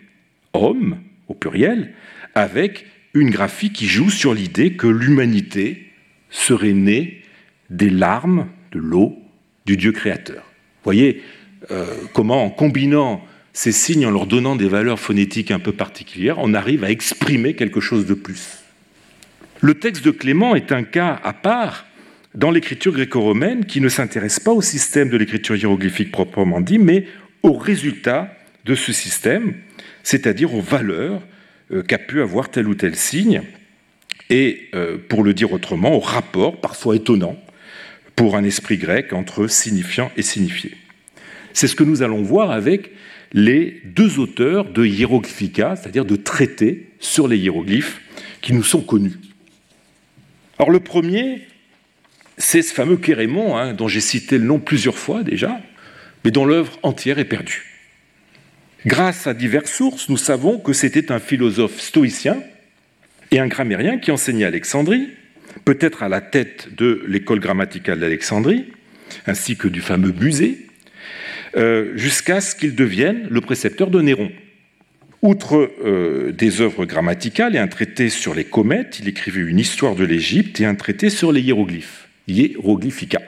homme, 0.54 1.00
au 1.28 1.34
pluriel, 1.34 1.94
avec 2.36 2.86
une 3.14 3.30
graphie 3.30 3.72
qui 3.72 3.88
joue 3.88 4.10
sur 4.10 4.34
l'idée 4.34 4.74
que 4.74 4.88
l'humanité 4.88 5.92
serait 6.30 6.74
née 6.74 7.22
des 7.70 7.90
larmes 7.90 8.48
de 8.72 8.80
l'eau 8.80 9.18
du 9.66 9.78
Dieu 9.78 9.92
créateur. 9.92 10.44
Voyez 10.84 11.22
euh, 11.72 11.96
comment, 12.14 12.46
en 12.46 12.50
combinant 12.50 13.24
ces 13.54 13.72
signes, 13.72 14.06
en 14.06 14.12
leur 14.12 14.28
donnant 14.28 14.56
des 14.56 14.68
valeurs 14.68 15.00
phonétiques 15.00 15.52
un 15.52 15.60
peu 15.60 15.74
particulières, 15.74 16.38
on 16.40 16.54
arrive 16.54 16.84
à 16.84 16.92
exprimer 16.92 17.54
quelque 17.54 17.82
chose 17.82 18.06
de 18.06 18.14
plus. 18.14 18.60
Le 19.60 19.76
texte 19.76 20.04
de 20.04 20.12
Clément 20.12 20.56
est 20.56 20.72
un 20.72 20.84
cas 20.84 21.20
à 21.24 21.34
part 21.34 21.86
dans 22.34 22.50
l'écriture 22.50 22.94
gréco-romaine 22.94 23.66
qui 23.66 23.82
ne 23.82 23.90
s'intéresse 23.90 24.40
pas 24.40 24.52
au 24.52 24.62
système 24.62 25.10
de 25.10 25.18
l'écriture 25.18 25.56
hiéroglyphique 25.56 26.12
proprement 26.12 26.62
dit, 26.62 26.80
mais 26.80 27.06
aux 27.44 27.54
résultats 27.54 28.34
de 28.66 28.76
ce 28.76 28.94
système, 28.94 29.54
c'est-à-dire 30.04 30.56
aux 30.56 30.62
valeurs 30.62 31.22
euh, 31.72 31.84
qu'a 31.84 31.98
pu 31.98 32.22
avoir 32.22 32.50
tel 32.50 32.68
ou 32.68 32.76
tel 32.76 32.96
signe, 32.96 33.42
et, 34.30 34.70
euh, 34.76 34.98
pour 35.10 35.24
le 35.24 35.34
dire 35.34 35.52
autrement, 35.52 35.94
au 35.94 36.00
rapport 36.00 36.62
parfois 36.62 36.96
étonnant 36.96 37.38
pour 38.16 38.38
un 38.38 38.44
esprit 38.44 38.78
grec 38.78 39.14
entre 39.14 39.48
signifiant 39.48 40.12
et 40.16 40.22
signifié. 40.22 40.72
C'est 41.54 41.68
ce 41.68 41.76
que 41.76 41.84
nous 41.84 42.02
allons 42.02 42.22
voir 42.22 42.52
avec 42.52 42.92
les 43.34 43.82
deux 43.86 44.20
auteurs 44.20 44.66
de 44.66 44.86
Hieroglyphica, 44.86 45.76
c'est-à-dire 45.76 46.06
de 46.06 46.16
traités 46.16 46.90
sur 47.00 47.28
les 47.28 47.38
hiéroglyphes 47.38 48.02
qui 48.42 48.54
nous 48.54 48.64
sont 48.64 48.82
connus. 48.82 49.18
Alors 50.60 50.70
le 50.70 50.80
premier, 50.80 51.42
c'est 52.38 52.62
ce 52.62 52.74
fameux 52.74 52.98
Kérémon, 52.98 53.58
hein, 53.58 53.74
dont 53.74 53.88
j'ai 53.88 54.02
cité 54.02 54.38
le 54.38 54.46
nom 54.46 54.60
plusieurs 54.60 54.98
fois 54.98 55.24
déjà, 55.24 55.60
mais 56.24 56.32
dont 56.32 56.46
l'œuvre 56.46 56.78
entière 56.84 57.20
est 57.20 57.26
perdue. 57.26 57.66
Grâce 58.86 59.28
à 59.28 59.34
diverses 59.34 59.72
sources, 59.72 60.10
nous 60.10 60.18
savons 60.18 60.60
que 60.60 60.74
c'était 60.74 61.12
un 61.12 61.20
philosophe 61.20 61.80
stoïcien 61.80 62.42
et 63.30 63.40
un 63.40 63.48
grammairien 63.48 64.00
qui 64.00 64.12
enseignait 64.12 64.46
à 64.46 64.48
Alexandrie, 64.48 65.10
peut-être 65.66 66.04
à 66.04 66.10
la 66.10 66.22
tête 66.22 66.74
de 66.76 67.04
l'école 67.08 67.40
grammaticale 67.40 68.00
d'Alexandrie, 68.00 68.66
ainsi 69.28 69.56
que 69.56 69.68
du 69.68 69.82
fameux 69.82 70.12
musée, 70.12 70.68
euh, 71.58 71.92
jusqu'à 71.98 72.40
ce 72.40 72.56
qu'il 72.56 72.76
devienne 72.76 73.28
le 73.30 73.42
précepteur 73.42 73.90
de 73.90 74.02
Néron. 74.02 74.32
Outre 75.22 75.70
euh, 75.84 76.32
des 76.32 76.62
œuvres 76.62 76.86
grammaticales 76.86 77.56
et 77.56 77.60
un 77.60 77.68
traité 77.68 78.10
sur 78.10 78.34
les 78.34 78.46
comètes, 78.46 79.00
il 79.00 79.10
écrivait 79.10 79.42
une 79.42 79.60
histoire 79.60 79.96
de 79.96 80.06
l'Égypte 80.06 80.62
et 80.62 80.66
un 80.66 80.76
traité 80.76 81.10
sur 81.10 81.34
les 81.34 81.42
hiéroglyphes, 81.42 82.08
Hieroglyphica. 82.28 83.22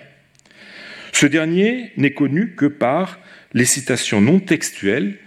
Ce 1.12 1.26
dernier 1.26 1.92
n'est 1.98 2.14
connu 2.14 2.56
que 2.56 2.66
par 2.66 3.20
les 3.54 3.66
citations 3.66 4.22
non 4.22 4.40
textuelles 4.40 5.18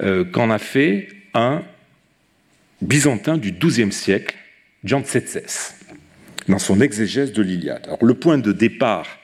euh, 0.00 0.24
qu'en 0.24 0.50
a 0.50 0.58
fait 0.58 1.08
un 1.34 1.62
byzantin 2.82 3.38
du 3.38 3.52
XIIe 3.52 3.92
siècle, 3.92 4.34
Jean 4.82 5.02
Tsetses, 5.02 5.76
dans 6.48 6.58
son 6.58 6.80
exégèse 6.80 7.32
de 7.32 7.40
l'Iliade. 7.40 7.86
Le 8.02 8.14
point 8.14 8.38
de 8.38 8.50
départ 8.52 9.20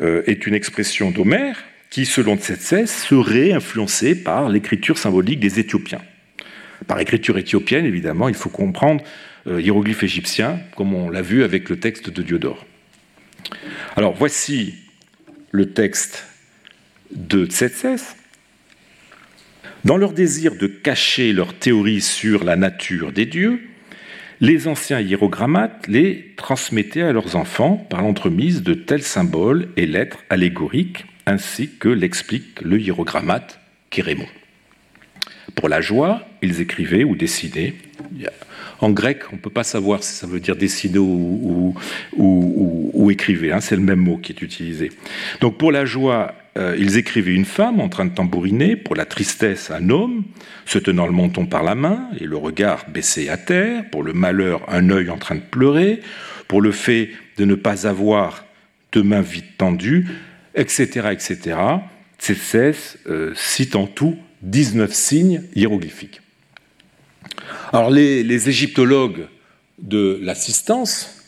est 0.00 0.46
une 0.46 0.54
expression 0.54 1.10
d'Homère 1.10 1.62
qui, 1.90 2.06
selon 2.06 2.36
Tsetses, 2.36 2.86
serait 2.86 3.52
influencée 3.52 4.14
par 4.14 4.48
l'écriture 4.48 4.96
symbolique 4.96 5.40
des 5.40 5.58
Éthiopiens. 5.58 6.00
Par 6.86 6.98
écriture 7.00 7.36
éthiopienne, 7.36 7.84
évidemment, 7.84 8.28
il 8.28 8.34
faut 8.34 8.48
comprendre 8.48 9.04
euh, 9.46 9.60
hiéroglyphe 9.60 10.02
égyptien, 10.02 10.60
comme 10.76 10.94
on 10.94 11.10
l'a 11.10 11.22
vu 11.22 11.42
avec 11.42 11.68
le 11.68 11.78
texte 11.78 12.10
de 12.10 12.22
Diodore. 12.22 12.64
Alors 13.96 14.14
voici 14.14 14.74
le 15.50 15.72
texte 15.72 16.26
de 17.14 17.44
Tsetses. 17.46 18.16
Dans 19.84 19.96
leur 19.96 20.12
désir 20.12 20.56
de 20.56 20.66
cacher 20.66 21.32
leur 21.32 21.54
théorie 21.54 22.00
sur 22.00 22.44
la 22.44 22.56
nature 22.56 23.12
des 23.12 23.26
dieux, 23.26 23.60
les 24.40 24.68
anciens 24.68 25.00
hiérogrammates 25.00 25.86
les 25.88 26.32
transmettaient 26.36 27.02
à 27.02 27.12
leurs 27.12 27.36
enfants 27.36 27.76
par 27.76 28.02
l'entremise 28.02 28.62
de 28.62 28.74
tels 28.74 29.02
symboles 29.02 29.68
et 29.76 29.86
lettres 29.86 30.18
allégoriques, 30.30 31.04
ainsi 31.30 31.70
que 31.78 31.88
l'explique 31.88 32.60
le 32.60 32.78
hiérogrammate 32.78 33.60
Kérémon. 33.88 34.26
Pour 35.54 35.68
la 35.68 35.80
joie, 35.80 36.22
ils 36.42 36.60
écrivaient 36.60 37.04
ou 37.04 37.16
dessinaient. 37.16 37.74
En 38.80 38.90
grec, 38.90 39.22
on 39.32 39.36
ne 39.36 39.40
peut 39.40 39.50
pas 39.50 39.64
savoir 39.64 40.02
si 40.02 40.12
ça 40.14 40.26
veut 40.26 40.40
dire 40.40 40.56
dessiner 40.56 40.98
ou, 40.98 41.74
ou, 42.16 43.10
écrivait, 43.10 43.52
hein, 43.52 43.60
c'est 43.60 43.76
le 43.76 43.82
même 43.82 43.98
mot 43.98 44.16
qui 44.16 44.32
est 44.32 44.42
utilisé. 44.42 44.90
Donc 45.40 45.58
pour 45.58 45.72
la 45.72 45.84
joie, 45.84 46.34
euh, 46.56 46.76
ils 46.78 46.96
écrivaient 46.96 47.34
une 47.34 47.44
femme 47.44 47.80
en 47.80 47.88
train 47.88 48.04
de 48.04 48.14
tambouriner, 48.14 48.76
pour 48.76 48.94
la 48.94 49.04
tristesse 49.04 49.70
un 49.70 49.90
homme 49.90 50.22
se 50.64 50.78
tenant 50.78 51.06
le 51.06 51.12
menton 51.12 51.46
par 51.46 51.62
la 51.62 51.74
main 51.74 52.08
et 52.20 52.24
le 52.24 52.36
regard 52.36 52.86
baissé 52.88 53.28
à 53.28 53.36
terre, 53.36 53.84
pour 53.90 54.02
le 54.02 54.12
malheur 54.12 54.62
un 54.68 54.88
œil 54.90 55.10
en 55.10 55.18
train 55.18 55.34
de 55.34 55.40
pleurer, 55.40 56.00
pour 56.46 56.60
le 56.60 56.72
fait 56.72 57.10
de 57.36 57.44
ne 57.44 57.56
pas 57.56 57.86
avoir 57.86 58.44
deux 58.92 59.02
mains 59.02 59.20
vite 59.20 59.56
tendues, 59.58 60.06
etc. 60.54 61.08
etc. 61.12 61.58
Tsécès 62.18 62.74
euh, 63.06 63.32
cite 63.34 63.76
en 63.76 63.86
tout 63.86 64.16
19 64.42 64.92
signes 64.92 65.42
hiéroglyphiques. 65.54 66.20
Alors 67.72 67.90
les, 67.90 68.48
égyptologues 68.48 69.26
de 69.78 70.18
l'assistance 70.22 71.24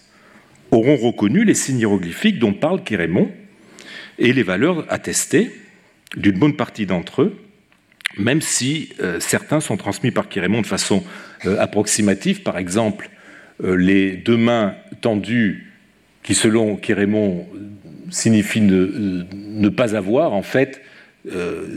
auront 0.71 0.97
reconnu 0.97 1.45
les 1.45 1.55
signes 1.55 1.81
hiéroglyphiques 1.81 2.39
dont 2.39 2.53
parle 2.53 2.83
Kérémon, 2.83 3.31
et 4.19 4.33
les 4.33 4.43
valeurs 4.43 4.85
attestées 4.91 5.51
d'une 6.17 6.39
bonne 6.39 6.57
partie 6.57 6.87
d'entre 6.87 7.23
eux, 7.23 7.37
même 8.19 8.43
si 8.43 8.91
euh, 9.01 9.21
certains 9.21 9.61
sont 9.61 9.77
transmis 9.77 10.11
par 10.11 10.29
Kérémon 10.29 10.61
de 10.61 10.67
façon 10.67 11.03
euh, 11.47 11.59
approximative. 11.59 12.43
Par 12.43 12.59
exemple, 12.59 13.11
les 13.61 14.17
deux 14.17 14.37
mains 14.37 14.75
tendues, 15.03 15.73
qui 16.23 16.35
selon 16.35 16.77
Kérémon 16.77 17.47
signifient 18.13 18.61
ne, 18.61 19.69
pas 19.69 19.97
avoir, 19.97 20.33
en 20.33 20.43
fait, 20.43 20.83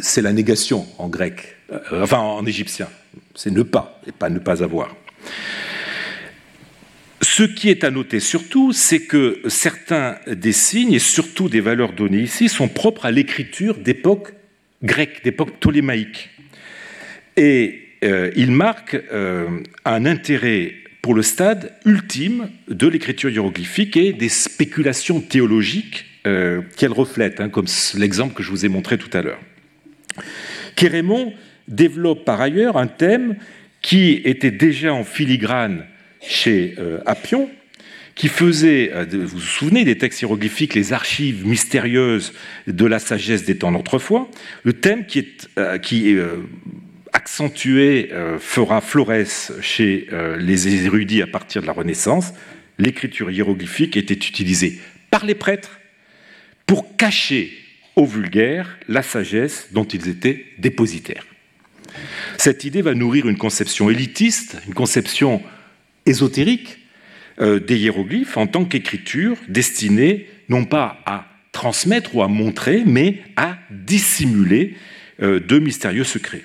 c'est 0.02 0.22
la 0.22 0.34
négation 0.34 0.86
en 0.98 1.08
grec, 1.08 1.56
enfin 1.92 2.20
en 2.20 2.46
égyptien. 2.46 2.88
C'est 3.36 3.52
ne 3.52 3.64
pas 3.64 4.02
et 4.08 4.12
pas 4.12 4.30
ne 4.30 4.40
pas 4.40 4.64
avoir. 4.64 4.96
Ce 7.22 7.44
qui 7.44 7.70
est 7.70 7.84
à 7.84 7.92
noter 7.92 8.20
surtout, 8.20 8.72
c'est 8.72 9.02
que 9.02 9.42
certains 9.48 10.18
des 10.28 10.52
signes, 10.52 10.94
et 10.94 11.00
surtout 11.00 11.50
des 11.50 11.60
valeurs 11.60 11.94
données 11.94 12.22
ici, 12.22 12.50
sont 12.50 12.68
propres 12.68 13.06
à 13.06 13.12
l'écriture 13.12 13.76
d'époque 13.76 14.34
grecque, 14.84 15.24
d'époque 15.24 15.58
ptolémaïque. 15.58 16.30
Et 17.36 17.82
euh, 18.04 18.32
ils 18.36 18.52
marquent 18.52 19.02
euh, 19.12 19.50
un 19.84 20.06
intérêt 20.06 20.76
pour 21.02 21.14
le 21.14 21.24
stade 21.24 21.74
ultime 21.86 22.50
de 22.68 22.88
l'écriture 22.88 23.30
hiéroglyphique 23.30 23.98
et 23.98 24.14
des 24.14 24.30
spéculations 24.30 25.20
théologiques 25.20 26.06
euh, 26.26 26.62
qu'elle 26.76 26.92
reflète, 26.92 27.40
hein, 27.40 27.50
comme 27.50 27.68
l'exemple 27.96 28.34
que 28.34 28.42
je 28.42 28.50
vous 28.50 28.66
ai 28.66 28.70
montré 28.70 28.98
tout 28.98 29.16
à 29.16 29.22
l'heure. 29.22 29.40
Kérémon 30.76 31.34
développe 31.68 32.26
par 32.26 32.42
ailleurs 32.42 32.78
un 32.78 32.88
thème 32.88 33.36
qui 33.82 34.22
était 34.26 34.52
déjà 34.52 34.94
en 34.94 35.04
filigrane 35.04 35.86
chez 36.22 36.76
euh, 36.80 37.00
Appion, 37.06 37.50
qui 38.16 38.28
faisait, 38.28 38.92
euh, 38.94 39.06
vous 39.12 39.28
vous 39.28 39.40
souvenez 39.40 39.84
des 39.84 39.98
textes 39.98 40.22
hiéroglyphiques, 40.22 40.74
les 40.74 40.94
archives 40.94 41.46
mystérieuses 41.46 42.34
de 42.66 42.86
la 42.86 42.98
sagesse 42.98 43.44
des 43.46 43.58
temps 43.58 43.72
d'autrefois, 43.72 44.28
le 44.64 44.74
thème 44.74 45.06
qui 45.06 45.20
est, 45.20 45.50
accentué 47.14 48.10
fera 48.40 48.82
florès 48.82 49.54
chez 49.62 50.10
les 50.38 50.86
érudits 50.86 51.22
à 51.22 51.28
partir 51.28 51.62
de 51.62 51.68
la 51.68 51.72
Renaissance, 51.72 52.34
l'écriture 52.78 53.32
hiéroglyphique 53.32 53.96
était 53.96 54.14
utilisée 54.14 54.80
par 55.12 55.26
les 55.26 55.36
prêtres 55.36 55.80
pour 56.66 56.95
cacher 56.97 57.51
au 57.95 58.05
vulgaire 58.05 58.78
la 58.88 59.01
sagesse 59.01 59.70
dont 59.72 59.86
ils 59.86 60.07
étaient 60.07 60.45
dépositaires. 60.57 61.26
Cette 62.38 62.63
idée 62.66 62.82
va 62.82 62.93
nourrir 62.93 63.28
une 63.28 63.38
conception 63.38 63.89
élitiste, 63.89 64.57
une 64.68 64.74
conception 64.74 65.41
ésotérique 66.05 66.80
euh, 67.39 67.59
des 67.59 67.78
hiéroglyphes 67.78 68.38
en 68.38 68.47
tant 68.47 68.66
qu'écriture 68.66 69.38
destinée 69.47 70.28
non 70.49 70.66
pas 70.66 71.01
à 71.05 71.26
transmettre 71.51 72.16
ou 72.16 72.22
à 72.22 72.28
montrer, 72.28 72.84
mais 72.86 73.22
à 73.38 73.57
dissimuler 73.72 74.76
euh, 75.22 75.39
de 75.39 75.59
mystérieux 75.59 76.03
secrets. 76.03 76.43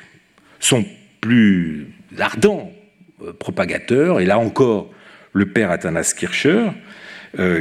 Son 0.60 0.84
plus 1.20 1.88
ardent 2.18 2.72
euh, 3.22 3.32
propagateur, 3.32 4.20
et 4.20 4.24
là 4.24 4.38
encore 4.38 4.90
le 5.32 5.46
père 5.46 5.70
Athanas 5.70 6.14
Kircher, 6.16 6.70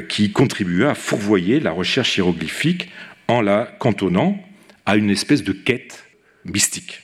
qui 0.08 0.32
contribua 0.32 0.92
à 0.92 0.96
fourvoyer 0.96 1.60
la 1.60 1.72
recherche 1.72 2.18
hiéroglyphique 2.18 2.90
en 3.28 3.42
la 3.42 3.66
cantonnant 3.80 4.44
à 4.86 4.96
une 4.96 5.12
espèce 5.12 5.44
de 5.44 5.52
quête 5.52 6.06
mystique. 6.46 7.02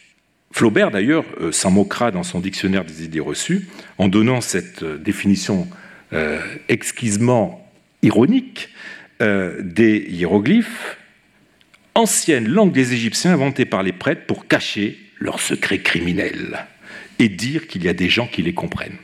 Flaubert, 0.51 0.89
d'ailleurs, 0.89 1.25
euh, 1.41 1.51
s'en 1.51 1.69
moquera 1.69 2.11
dans 2.11 2.23
son 2.23 2.39
dictionnaire 2.39 2.85
des 2.85 3.03
idées 3.03 3.19
reçues 3.19 3.67
en 3.97 4.07
donnant 4.07 4.39
cette 4.39 4.83
euh, 4.83 4.97
définition 4.97 5.67
euh, 6.13 6.39
exquisement 6.69 7.69
ironique 8.01 8.69
des 9.19 10.05
hiéroglyphes, 10.09 10.97
ancienne 11.93 12.49
langue 12.49 12.73
des 12.73 12.91
Égyptiens 12.91 13.31
inventée 13.31 13.63
par 13.63 13.81
les 13.81 13.93
prêtres 13.93 14.25
pour 14.27 14.45
cacher 14.45 14.99
leurs 15.19 15.39
secrets 15.39 15.79
criminels 15.79 16.65
et 17.17 17.29
dire 17.29 17.67
qu'il 17.67 17.85
y 17.85 17.87
a 17.87 17.93
des 17.93 18.09
gens 18.09 18.27
qui 18.27 18.41
les 18.41 18.53
comprennent. 18.53 18.97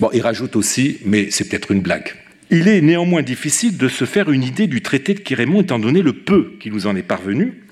Bon, 0.00 0.10
il 0.12 0.20
rajoute 0.20 0.56
aussi, 0.56 0.98
mais 1.04 1.30
c'est 1.30 1.48
peut-être 1.48 1.70
une 1.70 1.80
blague. 1.80 2.12
Il 2.54 2.68
est 2.68 2.82
néanmoins 2.82 3.22
difficile 3.22 3.78
de 3.78 3.88
se 3.88 4.04
faire 4.04 4.30
une 4.30 4.42
idée 4.42 4.66
du 4.66 4.82
traité 4.82 5.14
de 5.14 5.20
Kérémon 5.20 5.62
étant 5.62 5.78
donné 5.78 6.02
le 6.02 6.12
peu 6.12 6.52
qui 6.60 6.70
nous 6.70 6.86
en 6.86 6.94
est 6.94 7.02
parvenu, 7.02 7.62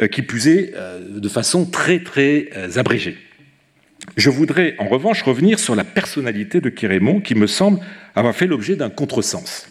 euh, 0.00 0.08
qui 0.08 0.22
plus 0.22 0.48
est 0.48 0.72
euh, 0.74 1.20
de 1.20 1.28
façon 1.28 1.66
très 1.66 2.00
très 2.00 2.48
euh, 2.56 2.68
abrégée. 2.74 3.16
Je 4.16 4.30
voudrais 4.30 4.74
en 4.80 4.88
revanche 4.88 5.22
revenir 5.22 5.60
sur 5.60 5.76
la 5.76 5.84
personnalité 5.84 6.60
de 6.60 6.68
Kérémon 6.68 7.20
qui 7.20 7.36
me 7.36 7.46
semble 7.46 7.78
avoir 8.16 8.34
fait 8.34 8.48
l'objet 8.48 8.74
d'un 8.74 8.90
contresens. 8.90 9.68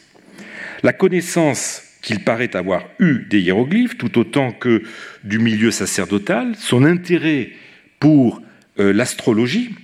La 0.81 0.93
connaissance 0.93 1.83
qu'il 2.01 2.23
paraît 2.23 2.55
avoir 2.55 2.85
eue 2.99 3.25
des 3.29 3.41
hiéroglyphes, 3.41 3.97
tout 3.97 4.17
autant 4.17 4.53
que 4.53 4.83
du 5.25 5.39
milieu 5.39 5.71
sacerdotal, 5.71 6.53
son 6.57 6.85
intérêt 6.85 7.49
pour 7.99 8.41
l'astrologie, 8.77 9.75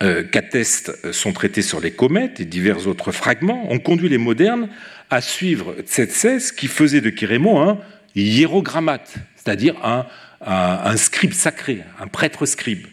qu'atteste 0.00 1.12
son 1.12 1.32
traité 1.32 1.60
sur 1.60 1.80
les 1.80 1.90
comètes 1.90 2.40
et 2.40 2.44
divers 2.44 2.86
autres 2.86 3.10
fragments, 3.10 3.70
ont 3.72 3.78
conduit 3.78 4.08
les 4.08 4.18
modernes 4.18 4.68
à 5.10 5.20
suivre 5.20 5.74
Tsetses 5.86 6.52
qui 6.52 6.68
faisait 6.68 7.00
de 7.00 7.10
Kérémon 7.10 7.60
un 7.60 7.78
hiérogrammate, 8.14 9.14
c'est-à-dire 9.36 9.74
un, 9.82 10.96
scribe 10.96 11.32
sacré, 11.32 11.82
un 12.00 12.06
prêtre 12.06 12.46
scribe. 12.46 12.86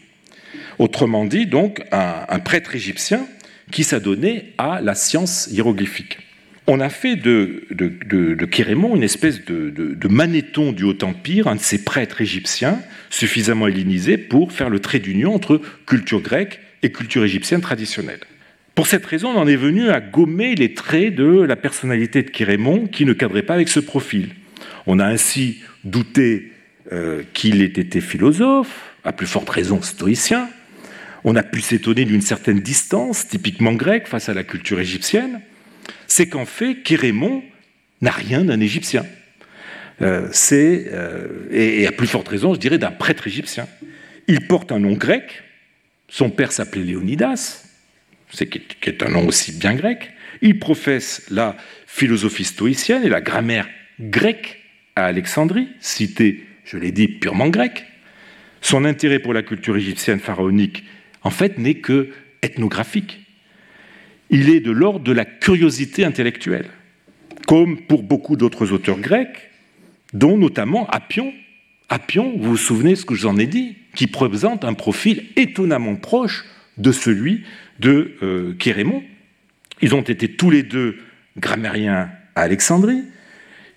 Autrement 0.78 1.24
dit, 1.24 1.46
donc, 1.46 1.82
un, 1.92 2.38
prêtre 2.40 2.74
égyptien 2.74 3.26
qui 3.70 3.84
s'adonnait 3.84 4.52
à 4.58 4.80
la 4.80 4.94
science 4.94 5.48
hiéroglyphique. 5.50 6.18
On 6.68 6.80
a 6.80 6.88
fait 6.88 7.14
de, 7.14 7.64
de, 7.70 7.88
de, 7.88 8.94
une 8.96 9.02
espèce 9.02 9.44
de, 9.44 9.70
de, 9.70 10.08
manéthon 10.08 10.72
du 10.72 10.82
Haut-Empire, 10.82 11.46
un 11.46 11.54
de 11.54 11.60
ces 11.60 11.84
prêtres 11.84 12.20
égyptiens 12.20 12.80
suffisamment 13.08 13.68
hellénisés 13.68 14.18
pour 14.18 14.52
faire 14.52 14.68
le 14.68 14.80
trait 14.80 14.98
d'union 14.98 15.34
entre 15.34 15.60
culture 15.86 16.20
grecque 16.20 16.60
culture 16.88 17.24
égyptienne 17.24 17.60
traditionnelle. 17.60 18.20
Pour 18.74 18.86
cette 18.86 19.06
raison, 19.06 19.30
on 19.30 19.38
en 19.38 19.46
est 19.46 19.56
venu 19.56 19.88
à 19.88 20.00
gommer 20.00 20.54
les 20.54 20.74
traits 20.74 21.14
de 21.14 21.40
la 21.40 21.56
personnalité 21.56 22.22
de 22.22 22.30
Kérémon 22.30 22.86
qui 22.86 23.04
ne 23.04 23.12
cadrait 23.12 23.42
pas 23.42 23.54
avec 23.54 23.68
ce 23.68 23.80
profil. 23.80 24.30
On 24.86 24.98
a 24.98 25.06
ainsi 25.06 25.62
douté 25.84 26.52
euh, 26.92 27.22
qu'il 27.32 27.62
ait 27.62 27.64
été 27.66 28.00
philosophe, 28.00 28.90
à 29.02 29.12
plus 29.12 29.26
forte 29.26 29.48
raison 29.48 29.80
stoïcien. 29.82 30.48
On 31.24 31.36
a 31.36 31.42
pu 31.42 31.60
s'étonner 31.60 32.04
d'une 32.04 32.20
certaine 32.20 32.60
distance, 32.60 33.26
typiquement 33.26 33.72
grecque, 33.72 34.06
face 34.06 34.28
à 34.28 34.34
la 34.34 34.44
culture 34.44 34.78
égyptienne. 34.78 35.40
C'est 36.06 36.28
qu'en 36.28 36.46
fait, 36.46 36.82
Kérémon 36.84 37.42
n'a 38.02 38.10
rien 38.10 38.44
d'un 38.44 38.60
égyptien. 38.60 39.04
Euh, 40.02 40.28
euh, 40.52 41.26
et, 41.50 41.86
à 41.86 41.92
plus 41.92 42.06
forte 42.06 42.28
raison, 42.28 42.54
je 42.54 42.60
dirais, 42.60 42.78
d'un 42.78 42.90
prêtre 42.90 43.26
égyptien. 43.26 43.66
Il 44.28 44.46
porte 44.46 44.72
un 44.72 44.78
nom 44.78 44.92
grec. 44.92 45.42
Son 46.08 46.30
père 46.30 46.52
s'appelait 46.52 46.82
Léonidas, 46.82 47.64
qui 48.30 48.60
est 48.84 49.02
un 49.02 49.08
nom 49.08 49.26
aussi 49.26 49.52
bien 49.52 49.74
grec. 49.74 50.12
Il 50.42 50.58
professe 50.58 51.26
la 51.30 51.56
philosophie 51.86 52.44
stoïcienne 52.44 53.04
et 53.04 53.08
la 53.08 53.20
grammaire 53.20 53.68
grecque 54.00 54.60
à 54.94 55.06
Alexandrie, 55.06 55.68
cité, 55.80 56.46
je 56.64 56.78
l'ai 56.78 56.92
dit, 56.92 57.08
purement 57.08 57.48
grecque. 57.48 57.84
Son 58.60 58.84
intérêt 58.84 59.18
pour 59.18 59.34
la 59.34 59.42
culture 59.42 59.76
égyptienne 59.76 60.18
pharaonique, 60.18 60.84
en 61.22 61.30
fait, 61.30 61.58
n'est 61.58 61.74
que 61.74 62.10
ethnographique. 62.42 63.20
Il 64.30 64.50
est 64.50 64.60
de 64.60 64.72
l'ordre 64.72 65.04
de 65.04 65.12
la 65.12 65.24
curiosité 65.24 66.04
intellectuelle, 66.04 66.68
comme 67.46 67.86
pour 67.86 68.02
beaucoup 68.02 68.36
d'autres 68.36 68.72
auteurs 68.72 68.98
grecs, 68.98 69.50
dont 70.12 70.36
notamment 70.36 70.88
Appion. 70.88 71.32
Appion, 71.88 72.36
vous 72.36 72.50
vous 72.50 72.56
souvenez 72.56 72.96
ce 72.96 73.04
que 73.04 73.14
je 73.14 73.22
vous 73.22 73.28
en 73.28 73.38
ai 73.38 73.46
dit, 73.46 73.76
qui 73.96 74.06
présente 74.06 74.64
un 74.64 74.74
profil 74.74 75.24
étonnamment 75.34 75.96
proche 75.96 76.44
de 76.78 76.92
celui 76.92 77.42
de 77.80 78.12
euh, 78.22 78.54
Kérémon. 78.58 79.02
Ils 79.82 79.94
ont 79.94 80.02
été 80.02 80.28
tous 80.28 80.50
les 80.50 80.62
deux 80.62 80.96
grammairiens 81.36 82.10
à 82.34 82.42
Alexandrie. 82.42 83.02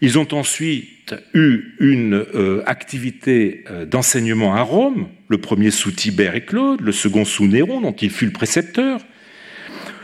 Ils 0.01 0.19
ont 0.19 0.27
ensuite 0.33 1.15
eu 1.33 1.75
une 1.79 2.13
euh, 2.13 2.61
activité 2.65 3.63
euh, 3.69 3.85
d'enseignement 3.85 4.55
à 4.55 4.61
Rome, 4.61 5.09
le 5.27 5.39
premier 5.39 5.71
sous 5.71 5.91
Tibère 5.91 6.35
et 6.35 6.45
Claude, 6.45 6.81
le 6.81 6.91
second 6.91 7.25
sous 7.25 7.47
Néron, 7.47 7.81
dont 7.81 7.93
il 7.93 8.11
fut 8.11 8.25
le 8.25 8.31
précepteur. 8.31 9.01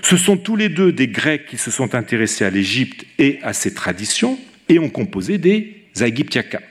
Ce 0.01 0.17
sont 0.17 0.37
tous 0.37 0.55
les 0.55 0.69
deux 0.69 0.91
des 0.91 1.07
Grecs 1.07 1.45
qui 1.47 1.57
se 1.57 1.71
sont 1.71 1.95
intéressés 1.95 2.45
à 2.45 2.49
l'Égypte 2.49 3.05
et 3.19 3.39
à 3.41 3.53
ses 3.53 3.73
traditions 3.73 4.37
et 4.69 4.79
ont 4.79 4.89
composé 4.89 5.37
des 5.37 5.83
Aegyptiacas. 5.99 6.61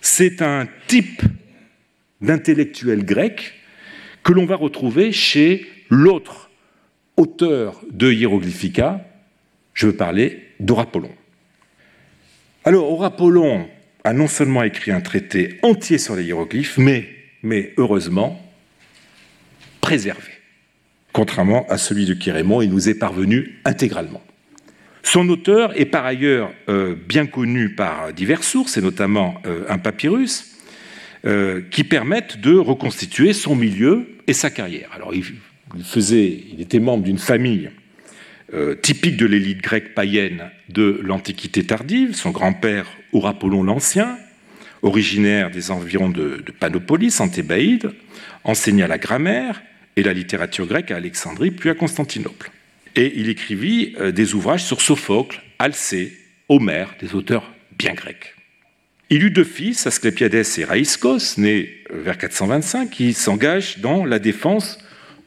C'est 0.00 0.42
un 0.42 0.66
type 0.86 1.22
d'intellectuel 2.24 3.04
grec 3.04 3.54
que 4.22 4.32
l'on 4.32 4.46
va 4.46 4.56
retrouver 4.56 5.12
chez 5.12 5.66
l'autre 5.90 6.50
auteur 7.16 7.80
de 7.90 8.10
Hieroglyphica, 8.10 9.06
je 9.74 9.86
veux 9.86 9.96
parler 9.96 10.42
d'Orapollon. 10.60 11.10
Alors, 12.64 12.90
Orapollon 12.90 13.68
a 14.04 14.12
non 14.12 14.26
seulement 14.26 14.62
écrit 14.62 14.90
un 14.90 15.00
traité 15.00 15.58
entier 15.62 15.98
sur 15.98 16.16
les 16.16 16.24
hiéroglyphes, 16.24 16.78
mais, 16.78 17.08
mais 17.42 17.74
heureusement 17.76 18.40
préservé. 19.80 20.32
Contrairement 21.12 21.66
à 21.68 21.78
celui 21.78 22.06
de 22.06 22.14
Chirémon, 22.14 22.62
il 22.62 22.70
nous 22.70 22.88
est 22.88 22.98
parvenu 22.98 23.60
intégralement. 23.64 24.22
Son 25.02 25.28
auteur 25.28 25.78
est 25.78 25.84
par 25.84 26.06
ailleurs 26.06 26.50
euh, 26.68 26.94
bien 26.94 27.26
connu 27.26 27.74
par 27.74 28.12
diverses 28.12 28.48
sources, 28.48 28.78
et 28.78 28.80
notamment 28.80 29.34
euh, 29.46 29.64
un 29.68 29.78
papyrus, 29.78 30.53
euh, 31.26 31.62
qui 31.70 31.84
permettent 31.84 32.40
de 32.40 32.54
reconstituer 32.56 33.32
son 33.32 33.56
milieu 33.56 34.06
et 34.26 34.32
sa 34.32 34.50
carrière. 34.50 34.90
Alors, 34.94 35.14
il 35.14 35.24
faisait, 35.82 36.44
il 36.52 36.60
était 36.60 36.80
membre 36.80 37.04
d'une 37.04 37.18
famille 37.18 37.70
euh, 38.52 38.74
typique 38.74 39.16
de 39.16 39.26
l'élite 39.26 39.62
grecque 39.62 39.94
païenne 39.94 40.50
de 40.68 41.00
l'Antiquité 41.02 41.64
tardive. 41.64 42.14
Son 42.14 42.30
grand-père, 42.30 42.86
Aurapollon 43.12 43.62
l'Ancien, 43.62 44.18
originaire 44.82 45.50
des 45.50 45.70
environs 45.70 46.10
de, 46.10 46.42
de 46.44 46.52
Panopolis, 46.52 47.18
en 47.20 47.28
Thébaïde, 47.28 47.90
enseigna 48.44 48.86
la 48.86 48.98
grammaire 48.98 49.62
et 49.96 50.02
la 50.02 50.12
littérature 50.12 50.66
grecque 50.66 50.90
à 50.90 50.96
Alexandrie, 50.96 51.50
puis 51.50 51.70
à 51.70 51.74
Constantinople. 51.74 52.50
Et 52.96 53.12
il 53.16 53.28
écrivit 53.28 53.94
euh, 53.98 54.12
des 54.12 54.34
ouvrages 54.34 54.64
sur 54.64 54.80
Sophocle, 54.80 55.42
Alcée, 55.58 56.12
Homère, 56.48 56.94
des 57.00 57.14
auteurs 57.14 57.50
bien 57.76 57.94
grecs. 57.94 58.33
Il 59.10 59.22
eut 59.22 59.30
deux 59.30 59.44
fils, 59.44 59.86
Asclépiades 59.86 60.34
et 60.34 60.64
Raïskos, 60.64 61.38
nés 61.38 61.84
vers 61.90 62.16
425, 62.16 62.90
qui 62.90 63.12
s'engagent 63.12 63.78
dans 63.78 64.04
la 64.04 64.18
défense 64.18 64.78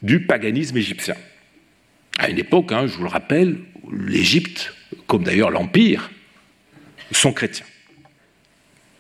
du 0.02 0.22
paganisme 0.22 0.78
égyptien. 0.78 1.16
À 2.18 2.30
une 2.30 2.40
époque, 2.40 2.72
hein, 2.72 2.88
je 2.88 2.96
vous 2.98 3.04
le 3.04 3.10
rappelle, 3.10 3.58
l'Égypte, 3.92 4.74
comme 5.06 5.24
d'ailleurs 5.24 5.52
l'Empire, 5.52 6.10
sont 7.12 7.32
chrétiens. 7.32 7.66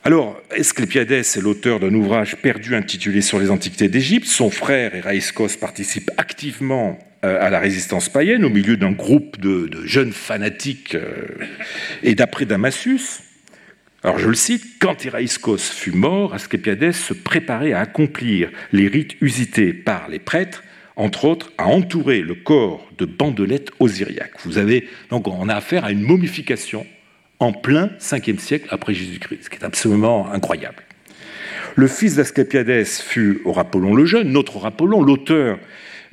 Alors, 0.03 0.39
Esclépiades 0.55 1.11
est 1.11 1.35
l'auteur 1.37 1.79
d'un 1.79 1.93
ouvrage 1.93 2.37
perdu 2.37 2.75
intitulé 2.75 3.21
Sur 3.21 3.39
les 3.39 3.49
antiquités 3.49 3.89
d'Égypte. 3.89 4.27
Son 4.27 4.49
frère 4.49 4.95
Eraïskos 4.95 5.57
participe 5.59 6.11
activement 6.17 6.97
euh, 7.25 7.45
à 7.45 7.49
la 7.49 7.59
résistance 7.59 8.07
païenne 8.07 8.45
au 8.45 8.49
milieu 8.49 8.77
d'un 8.77 8.91
groupe 8.91 9.37
de, 9.41 9.69
jeunes 9.85 10.13
fanatiques 10.13 10.95
euh, 10.95 11.25
et 12.03 12.15
d'après 12.15 12.45
Damasus. 12.45 13.21
Alors 14.03 14.19
je 14.19 14.29
le 14.29 14.35
cite, 14.35 14.63
quand 14.79 15.05
Eraïskos 15.05 15.57
fut 15.57 15.91
mort, 15.91 16.33
Asclépiades 16.33 16.91
se 16.91 17.13
préparait 17.13 17.73
à 17.73 17.79
accomplir 17.79 18.49
les 18.71 18.87
rites 18.87 19.15
usités 19.21 19.73
par 19.73 20.07
les 20.07 20.19
prêtres 20.19 20.63
entre 20.97 21.25
autres, 21.25 21.53
à 21.59 21.67
entourer 21.67 22.21
le 22.21 22.33
corps 22.33 22.89
de 22.97 23.05
bandelettes 23.05 23.69
osiriaques. 23.79 24.33
Vous 24.43 24.57
avez, 24.57 24.89
donc 25.11 25.27
on 25.27 25.47
a 25.47 25.55
affaire 25.55 25.85
à 25.85 25.91
une 25.91 26.01
momification 26.01 26.85
en 27.39 27.53
plein 27.53 27.91
5e 27.99 28.39
siècle 28.39 28.67
après 28.71 28.95
Jésus-Christ, 28.95 29.43
ce 29.43 29.49
qui 29.49 29.57
est 29.57 29.63
absolument 29.63 30.29
incroyable. 30.31 30.83
Le 31.75 31.87
fils 31.87 32.15
d'Asclépiades 32.15 32.83
fut 32.85 33.41
Aurapollon 33.45 33.93
le 33.93 34.05
Jeune, 34.05 34.29
notre 34.29 34.57
Aurapollon, 34.57 35.03
l'auteur 35.03 35.59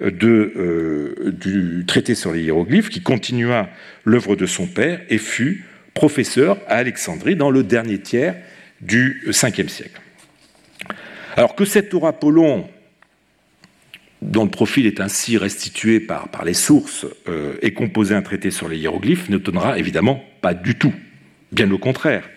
euh, 0.03 1.14
du 1.32 1.85
traité 1.87 2.14
sur 2.14 2.32
les 2.32 2.43
hiéroglyphes, 2.43 2.91
qui 2.91 3.03
continua 3.03 3.70
l'œuvre 4.05 4.37
de 4.37 4.45
son 4.45 4.66
père 4.66 5.01
et 5.09 5.16
fut 5.16 5.64
professeur 5.95 6.59
à 6.66 6.76
Alexandrie 6.76 7.36
dans 7.36 7.51
le 7.51 7.62
dernier 7.62 8.01
tiers 8.01 8.36
du 8.80 9.24
5e 9.28 9.68
siècle. 9.68 10.01
Alors 11.36 11.55
que 11.55 11.64
cet 11.64 11.95
Aurapollon 11.95 12.68
dont 14.24 14.45
le 14.45 14.51
profil 14.51 14.86
est 14.86 15.01
ainsi 15.01 15.36
restitué 15.36 16.01
par, 16.01 16.28
les 16.45 16.55
sources 16.55 17.07
euh, 17.28 17.57
et 17.62 17.74
composé 17.74 18.14
un 18.14 18.22
traité 18.22 18.51
sur 18.51 18.68
les 18.68 18.78
hiéroglyphes, 18.78 19.28
ne 19.28 19.38
tenera 19.38 19.78
évidemment 19.78 20.24
pas 20.40 20.55
du 20.55 20.76
tout. 20.76 20.95
Bien 21.53 21.70
au 21.70 21.78
contraire. 21.78 22.28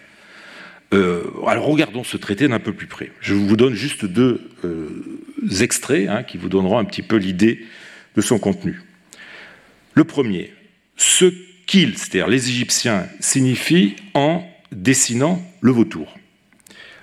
Euh, 0.93 1.23
alors 1.47 1.65
regardons 1.65 2.03
ce 2.03 2.17
traité 2.17 2.47
d'un 2.47 2.59
peu 2.59 2.73
plus 2.73 2.87
près. 2.87 3.11
Je 3.19 3.33
vous 3.33 3.55
donne 3.55 3.73
juste 3.73 4.05
deux 4.05 4.49
euh, 4.63 5.19
extraits 5.61 6.07
hein, 6.09 6.23
qui 6.23 6.37
vous 6.37 6.49
donneront 6.49 6.77
un 6.77 6.85
petit 6.85 7.01
peu 7.01 7.15
l'idée 7.15 7.65
de 8.15 8.21
son 8.21 8.37
contenu. 8.37 8.81
Le 9.93 10.03
premier, 10.03 10.53
ce 10.97 11.31
qu'ils, 11.67 11.97
c'est-à-dire 11.97 12.27
les 12.27 12.49
Égyptiens, 12.49 13.07
signifient 13.19 13.95
en 14.13 14.43
dessinant 14.71 15.41
le 15.61 15.71
vautour. 15.71 16.17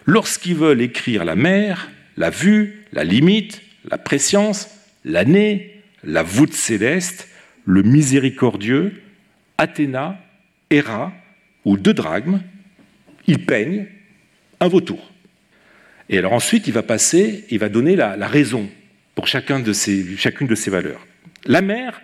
Lorsqu'ils 0.06 0.56
veulent 0.56 0.80
écrire 0.80 1.24
la 1.24 1.36
mer, 1.36 1.90
la 2.16 2.30
vue, 2.30 2.84
la 2.92 3.04
limite, 3.04 3.62
la 3.88 3.98
préscience, 3.98 4.68
l'année, 5.04 5.82
la 6.02 6.22
voûte 6.22 6.54
céleste, 6.54 7.28
le 7.64 7.82
miséricordieux, 7.82 9.02
Athéna, 9.58 10.18
Héra 10.70 11.12
ou 11.64 11.76
deux 11.76 11.94
drachmes, 11.94 12.40
il 13.26 13.44
peigne 13.46 13.86
un 14.60 14.68
vautour. 14.68 15.10
Et 16.08 16.18
alors 16.18 16.32
ensuite, 16.32 16.66
il 16.66 16.72
va 16.72 16.82
passer, 16.82 17.44
il 17.50 17.58
va 17.58 17.68
donner 17.68 17.96
la, 17.96 18.14
raison 18.26 18.68
pour 19.14 19.26
chacune 19.26 19.62
de 19.62 19.72
ces 19.72 20.70
valeurs. 20.70 21.06
La 21.46 21.62
mer, 21.62 22.00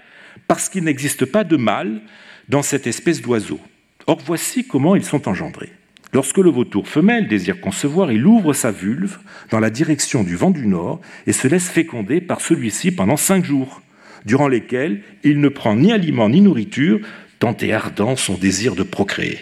parce 0.46 0.68
qu'il 0.68 0.84
n'existe 0.84 1.26
pas 1.26 1.44
de 1.44 1.56
mâle 1.56 2.00
dans 2.48 2.62
cette 2.62 2.86
espèce 2.86 3.22
d'oiseau. 3.22 3.60
Or, 4.06 4.18
voici 4.24 4.66
comment 4.66 4.96
ils 4.96 5.04
sont 5.04 5.28
engendrés. 5.28 5.72
Lorsque 6.12 6.38
le 6.38 6.50
vautour 6.50 6.88
femelle 6.88 7.28
désire 7.28 7.60
concevoir, 7.60 8.10
il 8.10 8.26
ouvre 8.26 8.52
sa 8.52 8.72
vulve 8.72 9.18
dans 9.50 9.60
la 9.60 9.70
direction 9.70 10.24
du 10.24 10.34
vent 10.34 10.50
du 10.50 10.66
nord 10.66 11.00
et 11.26 11.32
se 11.32 11.46
laisse 11.46 11.68
féconder 11.68 12.20
par 12.20 12.40
celui-ci 12.40 12.90
pendant 12.90 13.16
cinq 13.16 13.44
jours, 13.44 13.80
durant 14.24 14.48
lesquels 14.48 15.02
il 15.22 15.40
ne 15.40 15.48
prend 15.48 15.76
ni 15.76 15.92
aliment 15.92 16.28
ni 16.28 16.40
nourriture, 16.40 17.00
tant 17.38 17.56
et 17.60 17.72
ardent 17.72 18.16
son 18.16 18.34
désir 18.34 18.74
de 18.74 18.82
procréer. 18.82 19.38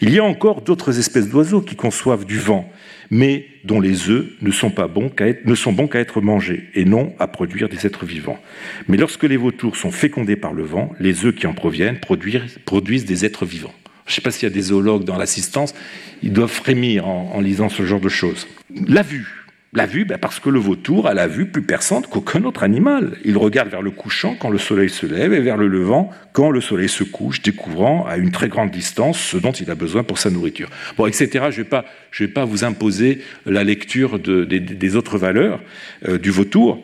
Il 0.00 0.12
y 0.12 0.18
a 0.18 0.24
encore 0.24 0.62
d'autres 0.62 0.98
espèces 0.98 1.28
d'oiseaux 1.28 1.62
qui 1.62 1.76
conçoivent 1.76 2.26
du 2.26 2.38
vent, 2.38 2.70
mais 3.10 3.46
dont 3.64 3.80
les 3.80 4.10
œufs 4.10 4.26
ne 4.42 4.50
sont, 4.50 4.70
pas 4.70 4.88
bons 4.88 5.08
qu'à 5.08 5.28
être, 5.28 5.46
ne 5.46 5.54
sont 5.54 5.72
bons 5.72 5.88
qu'à 5.88 6.00
être 6.00 6.20
mangés 6.20 6.64
et 6.74 6.84
non 6.84 7.14
à 7.18 7.26
produire 7.26 7.68
des 7.68 7.86
êtres 7.86 8.06
vivants. 8.06 8.38
Mais 8.86 8.96
lorsque 8.96 9.24
les 9.24 9.36
vautours 9.36 9.76
sont 9.76 9.90
fécondés 9.90 10.36
par 10.36 10.52
le 10.52 10.62
vent, 10.62 10.92
les 11.00 11.24
œufs 11.24 11.34
qui 11.34 11.46
en 11.46 11.54
proviennent 11.54 12.00
produisent, 12.00 13.04
des 13.04 13.24
êtres 13.24 13.46
vivants. 13.46 13.74
Je 14.06 14.12
ne 14.12 14.14
sais 14.14 14.20
pas 14.20 14.30
s'il 14.30 14.48
y 14.48 14.52
a 14.52 14.54
des 14.54 14.62
zoologues 14.62 15.04
dans 15.04 15.18
l'assistance, 15.18 15.74
ils 16.22 16.32
doivent 16.32 16.50
frémir 16.50 17.06
en, 17.06 17.32
en 17.34 17.40
lisant 17.40 17.68
ce 17.68 17.84
genre 17.84 18.00
de 18.00 18.08
choses. 18.08 18.48
La 18.86 19.02
vue, 19.02 19.37
la 19.74 19.84
vue, 19.84 20.06
ben 20.06 20.16
parce 20.16 20.40
que 20.40 20.48
le 20.48 20.58
vautour 20.58 21.06
a 21.06 21.14
la 21.14 21.26
vue 21.26 21.46
plus 21.46 21.62
perçante 21.62 22.08
qu'aucun 22.08 22.42
autre 22.44 22.62
animal. 22.62 23.18
Il 23.24 23.36
regarde 23.36 23.68
vers 23.68 23.82
le 23.82 23.90
couchant 23.90 24.34
quand 24.38 24.48
le 24.48 24.56
soleil 24.56 24.88
se 24.88 25.04
lève 25.04 25.34
et 25.34 25.40
vers 25.40 25.58
le 25.58 25.68
levant 25.68 26.10
quand 26.32 26.50
le 26.50 26.62
soleil 26.62 26.88
se 26.88 27.04
couche, 27.04 27.42
découvrant 27.42 28.06
à 28.06 28.16
une 28.16 28.30
très 28.30 28.48
grande 28.48 28.70
distance 28.70 29.18
ce 29.20 29.36
dont 29.36 29.52
il 29.52 29.70
a 29.70 29.74
besoin 29.74 30.04
pour 30.04 30.18
sa 30.18 30.30
nourriture. 30.30 30.70
Bon, 30.96 31.06
etc. 31.06 31.28
Je 31.50 31.60
ne 31.60 31.64
vais, 31.64 32.28
pas, 32.28 32.44
vous 32.46 32.64
imposer 32.64 33.20
la 33.44 33.62
lecture 33.62 34.18
de, 34.18 34.44
des, 34.44 34.60
des, 34.60 34.96
autres 34.96 35.18
valeurs 35.18 35.60
euh, 36.08 36.16
du 36.18 36.30
vautour. 36.30 36.82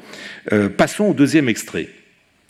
Euh, 0.53 0.69
passons 0.69 1.05
au 1.07 1.15
deuxième 1.15 1.49
extrait. 1.49 1.89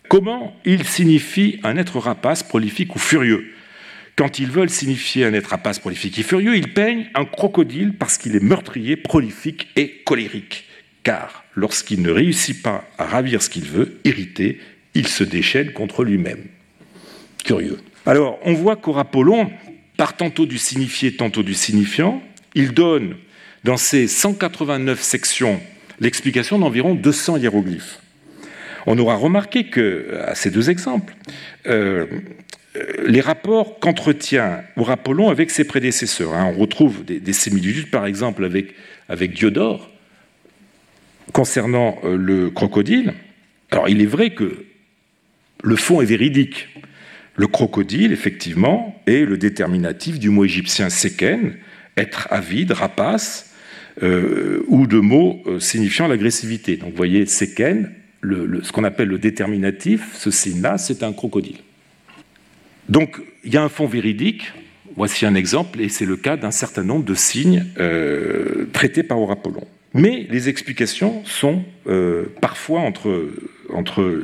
Comment 0.09 0.53
il 0.65 0.83
signifie 0.83 1.59
un 1.63 1.77
être 1.77 1.97
rapace, 1.99 2.43
prolifique 2.43 2.95
ou 2.95 2.99
furieux? 2.99 3.45
Quand 4.15 4.39
ils 4.39 4.49
veulent 4.49 4.69
signifier 4.69 5.25
un 5.25 5.33
être 5.33 5.47
rapace, 5.47 5.79
prolifique 5.79 6.17
et 6.19 6.23
furieux, 6.23 6.55
ils 6.55 6.73
peignent 6.73 7.07
un 7.15 7.25
crocodile 7.25 7.93
parce 7.93 8.17
qu'il 8.17 8.35
est 8.35 8.43
meurtrier, 8.43 8.95
prolifique 8.95 9.67
et 9.75 9.89
colérique. 10.05 10.65
Car 11.03 11.43
lorsqu'il 11.53 12.01
ne 12.01 12.11
réussit 12.11 12.61
pas 12.61 12.85
à 12.97 13.05
ravir 13.05 13.41
ce 13.41 13.49
qu'il 13.49 13.65
veut, 13.65 13.99
irrité, 14.05 14.59
il 14.93 15.07
se 15.07 15.23
déchaîne 15.23 15.73
contre 15.73 16.03
lui-même. 16.03 16.45
Curieux. 17.43 17.79
Alors, 18.05 18.39
on 18.43 18.53
voit 18.53 18.75
qu'Aurapollon 18.75 19.51
part 19.97 20.15
tantôt 20.15 20.45
du 20.45 20.57
signifié, 20.57 21.15
tantôt 21.15 21.43
du 21.43 21.53
signifiant. 21.53 22.21
Il 22.53 22.73
donne 22.73 23.15
dans 23.63 23.77
ses 23.77 24.07
189 24.07 25.01
sections 25.01 25.59
l'explication 25.99 26.59
d'environ 26.59 26.95
200 26.95 27.37
hiéroglyphes. 27.37 27.99
On 28.85 28.97
aura 28.97 29.15
remarqué 29.15 29.65
que, 29.65 30.19
à 30.25 30.35
ces 30.35 30.51
deux 30.51 30.69
exemples, 30.69 31.15
euh, 31.67 32.05
les 33.05 33.21
rapports 33.21 33.79
qu'entretient 33.79 34.63
Aurapollon 34.75 35.29
avec 35.29 35.51
ses 35.51 35.63
prédécesseurs. 35.63 36.33
Hein. 36.33 36.51
On 36.55 36.59
retrouve 36.59 37.05
des, 37.05 37.19
des, 37.19 37.33
similitudes, 37.33 37.89
par 37.89 38.05
exemple, 38.05 38.43
avec, 38.43 39.33
Diodore, 39.33 39.89
concernant 41.31 41.97
euh, 42.03 42.17
le 42.17 42.49
crocodile. 42.49 43.13
Alors, 43.71 43.89
il 43.89 44.01
est 44.01 44.07
vrai 44.07 44.31
que 44.31 44.65
le 45.63 45.75
fond 45.75 46.01
est 46.01 46.05
véridique. 46.05 46.69
Le 47.35 47.47
crocodile, 47.47 48.11
effectivement, 48.11 49.01
est 49.07 49.25
le 49.25 49.37
déterminatif 49.37 50.19
du 50.19 50.29
mot 50.29 50.45
égyptien 50.45 50.89
seken, 50.89 51.55
être 51.97 52.27
avide, 52.31 52.71
rapace, 52.71 53.53
euh, 54.03 54.63
ou 54.67 54.87
de 54.87 54.99
mots 54.99 55.41
euh, 55.47 55.59
signifiant 55.59 56.07
l'agressivité. 56.07 56.77
Donc, 56.77 56.91
vous 56.91 56.97
voyez, 56.97 57.25
seken, 57.25 57.91
le, 58.21 58.45
le, 58.45 58.63
ce 58.63 58.71
qu'on 58.71 58.83
appelle 58.83 59.07
le 59.07 59.19
déterminatif, 59.19 60.15
ce 60.15 60.31
signe-là, 60.31 60.77
c'est 60.77 61.03
un 61.03 61.13
crocodile. 61.13 61.57
Donc, 62.89 63.21
il 63.43 63.53
y 63.53 63.57
a 63.57 63.63
un 63.63 63.69
fond 63.69 63.87
véridique. 63.87 64.51
Voici 64.97 65.25
un 65.25 65.35
exemple, 65.35 65.81
et 65.81 65.89
c'est 65.89 66.05
le 66.05 66.15
cas 66.15 66.37
d'un 66.37 66.51
certain 66.51 66.83
nombre 66.83 67.03
de 67.03 67.15
signes 67.15 67.65
euh, 67.79 68.65
traités 68.71 69.03
par 69.03 69.19
Aurapollon. 69.19 69.67
Mais 69.93 70.25
les 70.29 70.47
explications 70.47 71.21
sont 71.25 71.63
euh, 71.87 72.25
parfois 72.39 72.81
entre, 72.81 73.21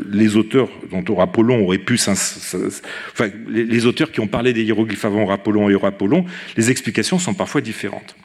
les 0.09 0.35
auteurs 0.37 0.69
dont 0.91 1.03
Aurapollon 1.09 1.63
aurait 1.63 1.77
pu. 1.77 1.95
Enfin, 1.95 3.29
les, 3.49 3.85
auteurs 3.85 4.11
qui 4.11 4.21
ont 4.21 4.27
parlé 4.27 4.53
des 4.53 4.63
hiéroglyphes 4.63 5.03
avant 5.03 5.23
Aurapollon 5.23 5.69
et 5.69 5.75
Aurapollon, 5.75 6.25
les 6.55 6.71
explications 6.71 7.19
sont 7.19 7.33
parfois 7.33 7.59
différentes. 7.59 8.15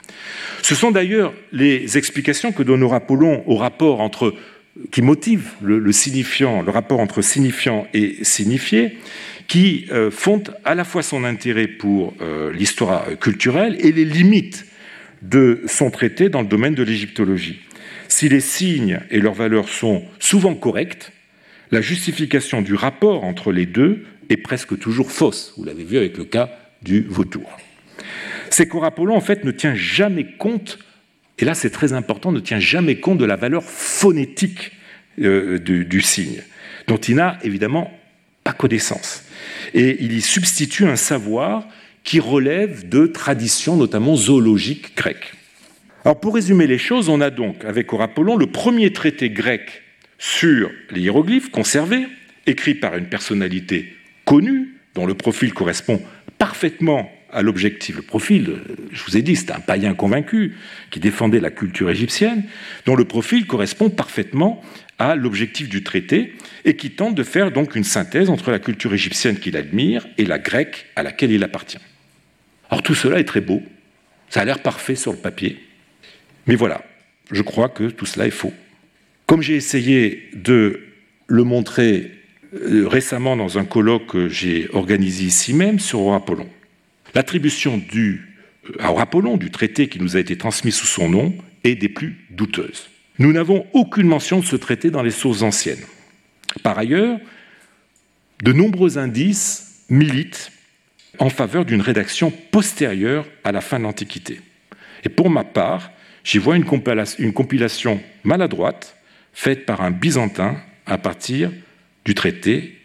Ce 0.62 0.74
sont 0.74 0.92
d'ailleurs 0.92 1.32
les 1.52 1.98
explications 1.98 2.52
que 2.52 2.62
donne 2.62 2.82
Aurapollon 2.82 3.42
au 3.46 3.56
rapport 3.56 4.00
entre 4.00 4.34
qui 4.90 5.00
motive 5.00 5.50
le 5.62 5.90
signifiant, 5.90 6.62
le 6.62 6.70
rapport 6.70 7.00
entre 7.00 7.22
signifiant 7.22 7.86
et 7.94 8.22
signifié, 8.22 8.98
qui 9.46 9.86
euh, 9.90 10.10
font 10.10 10.42
à 10.64 10.74
la 10.74 10.84
fois 10.84 11.02
son 11.02 11.24
intérêt 11.24 11.68
pour 11.68 12.14
euh, 12.20 12.52
l'histoire 12.52 13.18
culturelle 13.18 13.76
et 13.80 13.92
les 13.92 14.04
limites 14.04 14.66
de 15.22 15.62
son 15.66 15.90
traité 15.90 16.28
dans 16.28 16.42
le 16.42 16.48
domaine 16.48 16.74
de 16.74 16.82
l'égyptologie. 16.82 17.60
Si 18.08 18.28
les 18.28 18.40
signes 18.40 19.00
et 19.10 19.20
leurs 19.20 19.34
valeurs 19.34 19.68
sont 19.68 20.04
souvent 20.18 20.54
correctes, 20.54 21.12
la 21.70 21.80
justification 21.80 22.62
du 22.62 22.74
rapport 22.74 23.24
entre 23.24 23.52
les 23.52 23.66
deux 23.66 24.04
est 24.28 24.36
presque 24.36 24.78
toujours 24.78 25.10
fausse. 25.10 25.54
Vous 25.56 25.64
l'avez 25.64 25.84
vu 25.84 25.96
avec 25.96 26.16
le 26.16 26.24
cas 26.24 26.50
du 26.82 27.02
vautour. 27.02 27.56
C'est 28.50 28.68
qu'Aurapollon, 28.68 29.16
en 29.16 29.20
fait, 29.20 29.44
ne 29.44 29.50
tient 29.50 29.74
jamais 29.74 30.26
compte, 30.38 30.78
et 31.38 31.44
là 31.44 31.54
c'est 31.54 31.70
très 31.70 31.92
important, 31.92 32.30
ne 32.30 32.40
tient 32.40 32.60
jamais 32.60 32.96
compte 32.96 33.18
de 33.18 33.24
la 33.24 33.36
valeur 33.36 33.64
phonétique 33.64 34.72
euh, 35.20 35.58
du 35.58 36.00
signe, 36.00 36.42
dont 36.86 36.96
il 36.96 37.16
n'a 37.16 37.38
évidemment 37.42 37.90
pas 38.44 38.52
connaissance 38.52 39.25
et 39.74 39.96
il 40.00 40.12
y 40.12 40.20
substitue 40.20 40.86
un 40.86 40.96
savoir 40.96 41.66
qui 42.04 42.20
relève 42.20 42.88
de 42.88 43.06
traditions, 43.06 43.76
notamment 43.76 44.16
zoologiques 44.16 44.96
grecques. 44.96 45.34
Alors 46.04 46.20
pour 46.20 46.34
résumer 46.34 46.66
les 46.66 46.78
choses, 46.78 47.08
on 47.08 47.20
a 47.20 47.30
donc 47.30 47.64
avec 47.64 47.92
Aurapollon 47.92 48.36
le 48.36 48.46
premier 48.46 48.92
traité 48.92 49.28
grec 49.28 49.82
sur 50.18 50.70
les 50.90 51.00
hiéroglyphes 51.00 51.50
conservés, 51.50 52.06
écrit 52.46 52.74
par 52.74 52.96
une 52.96 53.06
personnalité 53.06 53.92
connue, 54.24 54.76
dont 54.94 55.04
le 55.04 55.14
profil 55.14 55.52
correspond 55.52 56.00
parfaitement 56.38 57.10
à 57.32 57.42
l'objectif. 57.42 57.96
Le 57.96 58.02
profil, 58.02 58.54
je 58.92 59.02
vous 59.04 59.16
ai 59.16 59.22
dit, 59.22 59.36
c'est 59.36 59.50
un 59.50 59.60
païen 59.60 59.94
convaincu 59.94 60.54
qui 60.90 61.00
défendait 61.00 61.40
la 61.40 61.50
culture 61.50 61.90
égyptienne, 61.90 62.44
dont 62.86 62.96
le 62.96 63.04
profil 63.04 63.46
correspond 63.46 63.90
parfaitement 63.90 64.62
à 64.98 65.14
l'objectif 65.14 65.68
du 65.68 65.82
traité 65.82 66.34
et 66.64 66.76
qui 66.76 66.90
tente 66.90 67.14
de 67.14 67.22
faire 67.22 67.52
donc 67.52 67.76
une 67.76 67.84
synthèse 67.84 68.30
entre 68.30 68.50
la 68.50 68.58
culture 68.58 68.94
égyptienne 68.94 69.38
qu'il 69.38 69.56
admire 69.56 70.06
et 70.18 70.24
la 70.24 70.38
grecque 70.38 70.86
à 70.96 71.02
laquelle 71.02 71.32
il 71.32 71.44
appartient. 71.44 71.78
Alors 72.70 72.82
tout 72.82 72.94
cela 72.94 73.18
est 73.18 73.24
très 73.24 73.40
beau, 73.40 73.62
ça 74.30 74.40
a 74.40 74.44
l'air 74.44 74.60
parfait 74.60 74.96
sur 74.96 75.12
le 75.12 75.18
papier, 75.18 75.60
mais 76.46 76.56
voilà, 76.56 76.84
je 77.30 77.42
crois 77.42 77.68
que 77.68 77.84
tout 77.84 78.06
cela 78.06 78.26
est 78.26 78.30
faux. 78.30 78.54
Comme 79.26 79.42
j'ai 79.42 79.56
essayé 79.56 80.30
de 80.34 80.80
le 81.26 81.44
montrer 81.44 82.12
euh, 82.54 82.86
récemment 82.86 83.36
dans 83.36 83.58
un 83.58 83.64
colloque 83.64 84.06
que 84.06 84.28
j'ai 84.28 84.68
organisé 84.72 85.24
ici 85.24 85.52
même 85.52 85.78
sur 85.78 86.12
Apollon, 86.14 86.48
l'attribution 87.14 87.78
du, 87.78 88.34
euh, 88.70 88.74
à 88.78 89.00
Apollon 89.00 89.36
du 89.36 89.50
traité 89.50 89.88
qui 89.88 90.00
nous 90.00 90.16
a 90.16 90.20
été 90.20 90.36
transmis 90.38 90.72
sous 90.72 90.86
son 90.86 91.08
nom 91.08 91.34
est 91.64 91.74
des 91.74 91.88
plus 91.88 92.24
douteuses. 92.30 92.88
Nous 93.18 93.32
n'avons 93.32 93.66
aucune 93.72 94.06
mention 94.06 94.40
de 94.40 94.44
ce 94.44 94.56
traité 94.56 94.90
dans 94.90 95.02
les 95.02 95.10
sources 95.10 95.42
anciennes. 95.42 95.84
Par 96.62 96.78
ailleurs, 96.78 97.18
de 98.42 98.52
nombreux 98.52 98.98
indices 98.98 99.84
militent 99.88 100.52
en 101.18 101.30
faveur 101.30 101.64
d'une 101.64 101.80
rédaction 101.80 102.30
postérieure 102.50 103.26
à 103.44 103.52
la 103.52 103.60
fin 103.60 103.78
de 103.78 103.84
l'Antiquité. 103.84 104.40
Et 105.04 105.08
pour 105.08 105.30
ma 105.30 105.44
part, 105.44 105.90
j'y 106.24 106.38
vois 106.38 106.56
une 106.56 107.32
compilation 107.32 108.00
maladroite 108.24 108.96
faite 109.32 109.64
par 109.64 109.80
un 109.80 109.90
Byzantin 109.90 110.56
à 110.86 110.98
partir 110.98 111.50
du 112.04 112.14
traité, 112.14 112.78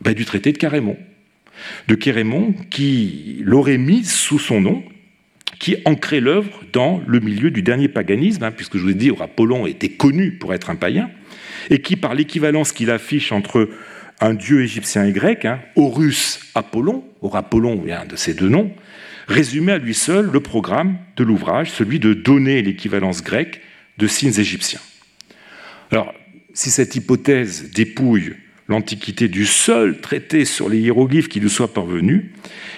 ben 0.00 0.14
du 0.14 0.24
traité 0.24 0.52
de 0.52 0.58
Carémon. 0.58 0.96
De 1.88 1.94
Carémon 1.94 2.54
qui 2.70 3.40
l'aurait 3.42 3.78
mis 3.78 4.04
sous 4.04 4.38
son 4.38 4.60
nom 4.60 4.84
qui 5.58 5.76
ancrait 5.84 6.20
l'œuvre 6.20 6.62
dans 6.72 7.02
le 7.06 7.20
milieu 7.20 7.50
du 7.50 7.62
dernier 7.62 7.88
paganisme, 7.88 8.44
hein, 8.44 8.52
puisque 8.52 8.76
je 8.76 8.82
vous 8.82 8.90
ai 8.90 8.94
dit, 8.94 9.10
Apollon 9.20 9.66
était 9.66 9.88
connu 9.88 10.32
pour 10.32 10.54
être 10.54 10.70
un 10.70 10.76
païen, 10.76 11.10
et 11.70 11.80
qui, 11.80 11.96
par 11.96 12.14
l'équivalence 12.14 12.72
qu'il 12.72 12.90
affiche 12.90 13.32
entre 13.32 13.68
un 14.20 14.34
dieu 14.34 14.62
égyptien 14.62 15.04
et 15.04 15.12
grec, 15.12 15.44
hein, 15.44 15.60
Horus 15.76 16.40
Apollon, 16.54 17.04
or 17.22 17.36
Apollon 17.36 17.80
vient 17.80 18.04
de 18.04 18.16
ces 18.16 18.34
deux 18.34 18.48
noms, 18.48 18.72
résumait 19.26 19.72
à 19.72 19.78
lui 19.78 19.94
seul 19.94 20.30
le 20.30 20.40
programme 20.40 20.98
de 21.16 21.24
l'ouvrage, 21.24 21.70
celui 21.70 21.98
de 21.98 22.14
donner 22.14 22.62
l'équivalence 22.62 23.22
grecque 23.22 23.60
de 23.98 24.06
signes 24.06 24.38
égyptiens. 24.38 24.80
Alors, 25.90 26.14
si 26.54 26.70
cette 26.70 26.94
hypothèse 26.96 27.70
dépouille 27.72 28.34
l'Antiquité 28.68 29.28
du 29.28 29.46
seul 29.46 30.00
traité 30.00 30.44
sur 30.44 30.68
les 30.68 30.78
hiéroglyphes 30.78 31.28
qui 31.28 31.40
nous 31.40 31.48
soit 31.48 31.72
parvenu, 31.72 32.32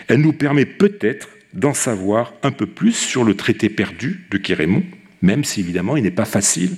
elle 0.07 0.21
nous 0.21 0.33
permet 0.33 0.65
peut-être 0.65 1.29
d'en 1.53 1.75
savoir 1.75 2.35
un 2.43 2.53
peu 2.53 2.67
plus 2.67 2.93
sur 2.93 3.25
le 3.25 3.35
traité 3.35 3.69
perdu 3.69 4.27
de 4.31 4.39
Kérémon, 4.39 4.83
même 5.23 5.45
si 5.45 5.61
évidemment 5.61 5.97
il 5.97 6.03
n'est 6.03 6.11
pas 6.11 6.25
facile 6.25 6.77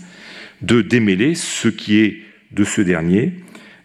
de 0.62 0.80
démêler 0.80 1.34
ce 1.34 1.68
qui 1.68 1.98
est 1.98 2.22
de 2.52 2.64
ce 2.64 2.80
dernier 2.80 3.32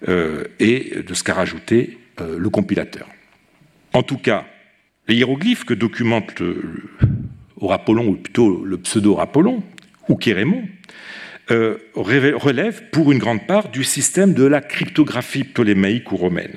euh, 0.07 0.43
et 0.59 1.01
de 1.05 1.13
ce 1.13 1.23
qu'a 1.23 1.33
rajouté 1.33 1.97
euh, 2.21 2.37
le 2.37 2.49
compilateur. 2.49 3.07
En 3.93 4.03
tout 4.03 4.17
cas, 4.17 4.45
les 5.07 5.15
hiéroglyphes 5.15 5.63
que 5.63 5.73
documente 5.73 6.39
le, 6.39 6.83
ou 7.59 8.15
plutôt 8.15 8.63
le 8.63 8.77
pseudo-Apollon, 8.77 9.63
ou 10.09 10.15
Kérémon, 10.15 10.63
euh, 11.49 11.77
relèvent 11.95 12.83
pour 12.91 13.11
une 13.11 13.19
grande 13.19 13.47
part 13.47 13.69
du 13.69 13.83
système 13.83 14.33
de 14.33 14.43
la 14.43 14.61
cryptographie 14.61 15.45
ptolémaïque 15.45 16.11
ou 16.11 16.17
romaine. 16.17 16.55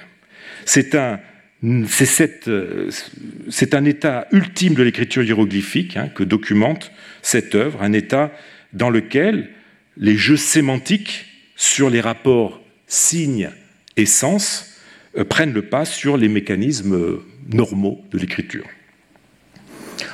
C'est 0.65 0.95
un 0.95 1.21
c'est 1.63 3.75
un 3.75 3.85
état 3.85 4.27
ultime 4.33 4.75
de 4.75 4.83
l'écriture 4.83 5.23
hiéroglyphique 5.23 5.97
hein, 5.97 6.09
que 6.09 6.25
documente 6.25 6.91
cette 7.23 7.55
œuvre, 7.55 7.83
un 7.83 7.93
état 7.93 8.33
dans 8.73 8.89
lequel 8.89 9.51
les 9.97 10.17
jeux 10.17 10.39
sémantiques 10.39 11.27
sur 11.57 11.91
les 11.91 12.01
rapports 12.01 12.63
signes 12.87 13.51
et 13.97 14.07
sens 14.07 14.79
euh, 15.19 15.25
prennent 15.25 15.53
le 15.53 15.63
pas 15.63 15.85
sur 15.85 16.17
les 16.17 16.29
mécanismes 16.29 16.95
euh, 16.95 17.23
normaux 17.53 18.03
de 18.11 18.19
l'écriture. 18.19 18.65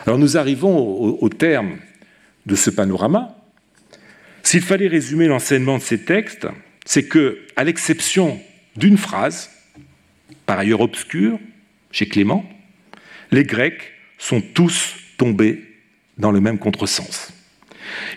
Alors 0.04 0.18
nous 0.18 0.36
arrivons 0.36 0.76
au, 1.20 1.28
terme 1.28 1.76
de 2.46 2.56
ce 2.56 2.70
panorama. 2.70 3.36
S'il 4.42 4.62
fallait 4.62 4.88
résumer 4.88 5.26
l'enseignement 5.26 5.78
de 5.78 5.82
ces 5.82 6.04
textes, 6.04 6.46
c'est 6.84 7.06
que, 7.06 7.38
à 7.56 7.64
l'exception 7.64 8.40
d'une 8.76 8.96
phrase, 8.96 9.50
par 10.46 10.58
ailleurs 10.58 10.80
obscure, 10.80 11.38
chez 11.90 12.06
Clément, 12.06 12.48
les 13.30 13.44
Grecs 13.44 13.92
sont 14.18 14.40
tous 14.40 14.94
tombés 15.18 15.62
dans 16.18 16.30
le 16.30 16.40
même 16.40 16.58
contresens. 16.58 17.32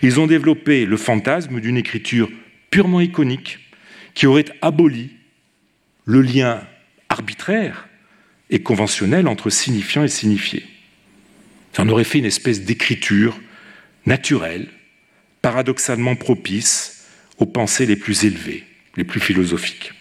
Ils 0.02 0.20
ont 0.20 0.26
développé 0.26 0.86
le 0.86 0.96
fantasme 0.96 1.60
d'une 1.60 1.76
écriture 1.76 2.30
purement 2.70 3.00
iconique 3.00 3.58
qui 4.14 4.26
aurait 4.26 4.46
aboli 4.62 5.10
le 6.04 6.22
lien 6.22 6.62
arbitraire 7.08 7.88
et 8.50 8.62
conventionnel 8.62 9.28
entre 9.28 9.50
signifiant 9.50 10.04
et 10.04 10.08
signifié. 10.08 10.64
Ça 11.72 11.82
en 11.82 11.88
aurait 11.88 12.04
fait 12.04 12.18
une 12.18 12.24
espèce 12.24 12.62
d'écriture 12.62 13.38
naturelle, 14.06 14.68
paradoxalement 15.42 16.16
propice 16.16 17.06
aux 17.38 17.46
pensées 17.46 17.86
les 17.86 17.96
plus 17.96 18.24
élevées, 18.24 18.64
les 18.96 19.04
plus 19.04 19.20
philosophiques. 19.20 19.92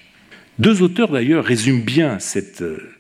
Deux 0.60 0.82
auteurs 0.82 1.12
d'ailleurs 1.12 1.46
résument 1.46 1.84
bien 1.84 2.20
cette, 2.20 2.62
euh, 2.62 2.92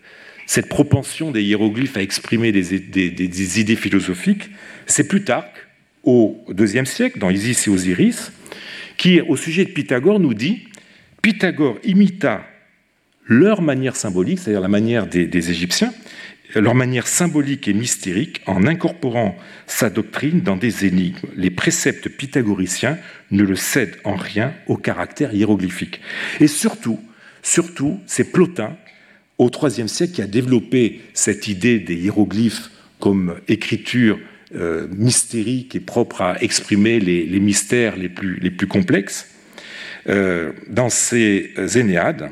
cette 0.47 0.69
propension 0.69 1.31
des 1.31 1.43
hiéroglyphes 1.43 1.97
à 1.97 2.01
exprimer 2.01 2.51
des, 2.51 2.79
des 2.79 3.59
idées 3.59 3.75
philosophiques. 3.75 4.49
C'est 4.85 5.07
Plutarque, 5.07 5.67
au 6.03 6.43
IIe 6.57 6.85
siècle, 6.85 7.19
dans 7.19 7.29
Isis 7.29 7.67
et 7.67 7.69
Osiris, 7.69 8.31
qui, 8.97 9.21
au 9.21 9.35
sujet 9.35 9.65
de 9.65 9.71
Pythagore, 9.71 10.19
nous 10.19 10.33
dit 10.33 10.67
Pythagore 11.21 11.77
imita 11.83 12.45
leur 13.25 13.61
manière 13.61 13.95
symbolique, 13.95 14.39
c'est-à-dire 14.39 14.61
la 14.61 14.67
manière 14.67 15.05
des, 15.05 15.51
Égyptiens, 15.51 15.93
leur 16.55 16.73
manière 16.73 17.07
symbolique 17.07 17.67
et 17.67 17.73
mystérique 17.73 18.41
en 18.47 18.65
incorporant 18.65 19.37
sa 19.67 19.89
doctrine 19.89 20.41
dans 20.41 20.55
des 20.55 20.85
énigmes. 20.85 21.27
Les 21.35 21.51
préceptes 21.51 22.09
pythagoriciens 22.09 22.97
ne 23.29 23.43
le 23.43 23.55
cèdent 23.55 23.97
en 24.03 24.15
rien 24.15 24.53
au 24.67 24.77
caractère 24.77 25.33
hiéroglyphique. 25.33 26.01
Et 26.39 26.47
surtout, 26.47 26.99
surtout, 27.41 27.99
c'est 28.05 28.31
Plotin, 28.31 28.77
au 29.37 29.49
IIIe 29.49 29.89
siècle, 29.89 30.13
qui 30.13 30.21
a 30.21 30.27
développé 30.27 31.01
cette 31.13 31.47
idée 31.47 31.79
des 31.79 31.95
hiéroglyphes 31.95 32.69
comme 32.99 33.35
écriture 33.47 34.19
euh, 34.55 34.87
mystérique 34.91 35.75
et 35.75 35.79
propre 35.79 36.21
à 36.21 36.41
exprimer 36.41 36.99
les, 36.99 37.39
mystères 37.39 37.95
les 37.95 38.09
plus, 38.09 38.67
complexes. 38.67 39.27
Euh, 40.07 40.51
dans 40.67 40.89
ces 40.89 41.51
Énéades, 41.75 42.29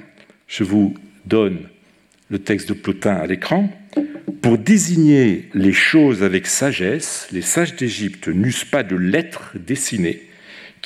je 0.47 0.63
vous 0.63 0.95
donne 1.25 1.59
le 2.29 2.39
texte 2.39 2.69
de 2.69 2.73
Plotin 2.73 3.15
à 3.15 3.27
l'écran. 3.27 3.69
Pour 4.41 4.57
désigner 4.57 5.49
les 5.53 5.73
choses 5.73 6.23
avec 6.23 6.47
sagesse, 6.47 7.27
les 7.31 7.41
sages 7.41 7.75
d'Égypte 7.75 8.27
n'eussent 8.27 8.65
pas 8.65 8.83
de 8.83 8.95
lettres 8.95 9.53
dessinées 9.55 10.26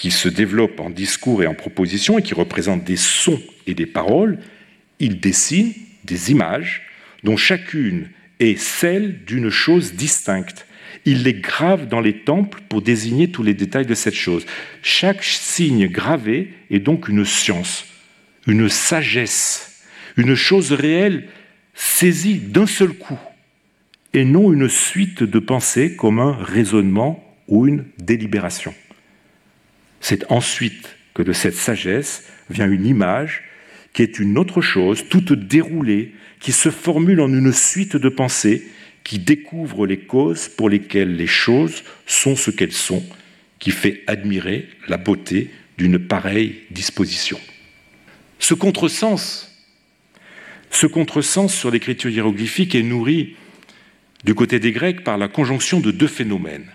qui 0.01 0.09
se 0.09 0.27
développent 0.27 0.79
en 0.79 0.89
discours 0.89 1.43
et 1.43 1.47
en 1.47 1.53
propositions 1.53 2.17
et 2.17 2.23
qui 2.23 2.33
représentent 2.33 2.83
des 2.83 2.97
sons 2.97 3.39
et 3.67 3.75
des 3.75 3.85
paroles. 3.85 4.39
Ils 4.97 5.19
dessinent 5.19 5.73
des 6.05 6.31
images 6.31 6.81
dont 7.23 7.37
chacune 7.37 8.09
est 8.39 8.57
celle 8.57 9.23
d'une 9.25 9.51
chose 9.51 9.93
distincte. 9.93 10.65
Ils 11.05 11.21
les 11.21 11.35
gravent 11.35 11.87
dans 11.87 12.01
les 12.01 12.17
temples 12.23 12.61
pour 12.67 12.81
désigner 12.81 13.29
tous 13.29 13.43
les 13.43 13.53
détails 13.53 13.85
de 13.85 13.93
cette 13.93 14.15
chose. 14.15 14.47
Chaque 14.81 15.23
signe 15.23 15.87
gravé 15.87 16.51
est 16.71 16.79
donc 16.79 17.07
une 17.07 17.23
science 17.23 17.85
une 18.47 18.69
sagesse, 18.69 19.83
une 20.17 20.33
chose 20.33 20.71
réelle 20.71 21.27
saisie 21.75 22.39
d'un 22.39 22.65
seul 22.65 22.89
coup, 22.89 23.19
et 24.13 24.25
non 24.25 24.51
une 24.51 24.67
suite 24.67 25.21
de 25.21 25.37
pensées 25.37 25.95
comme 25.95 26.19
un 26.19 26.33
raisonnement 26.33 27.23
ou 27.47 27.67
une 27.67 27.85
délibération. 27.99 28.73
C'est 30.01 30.29
ensuite 30.31 30.97
que 31.13 31.21
de 31.21 31.31
cette 31.31 31.55
sagesse 31.55 32.23
vient 32.49 32.69
une 32.69 32.85
image 32.85 33.43
qui 33.93 34.01
est 34.01 34.19
une 34.19 34.37
autre 34.37 34.61
chose, 34.61 35.05
toute 35.09 35.33
déroulée, 35.33 36.13
qui 36.39 36.51
se 36.51 36.71
formule 36.71 37.21
en 37.21 37.31
une 37.31 37.53
suite 37.53 37.95
de 37.95 38.09
pensées, 38.09 38.67
qui 39.03 39.19
découvre 39.19 39.85
les 39.85 39.99
causes 39.99 40.47
pour 40.47 40.69
lesquelles 40.69 41.15
les 41.15 41.27
choses 41.27 41.83
sont 42.05 42.35
ce 42.35 42.51
qu'elles 42.51 42.71
sont, 42.71 43.03
qui 43.59 43.71
fait 43.71 44.03
admirer 44.07 44.67
la 44.87 44.97
beauté 44.97 45.51
d'une 45.77 45.99
pareille 45.99 46.61
disposition. 46.71 47.39
Ce 48.39 48.53
contresens, 48.53 49.51
ce 50.71 50.87
contresens 50.87 51.53
sur 51.53 51.69
l'écriture 51.69 52.09
hiéroglyphique 52.09 52.75
est 52.75 52.83
nourri 52.83 53.35
du 54.23 54.35
côté 54.35 54.59
des 54.59 54.71
Grecs 54.71 55.03
par 55.03 55.17
la 55.17 55.27
conjonction 55.27 55.79
de 55.79 55.91
deux 55.91 56.07
phénomènes. 56.07 56.69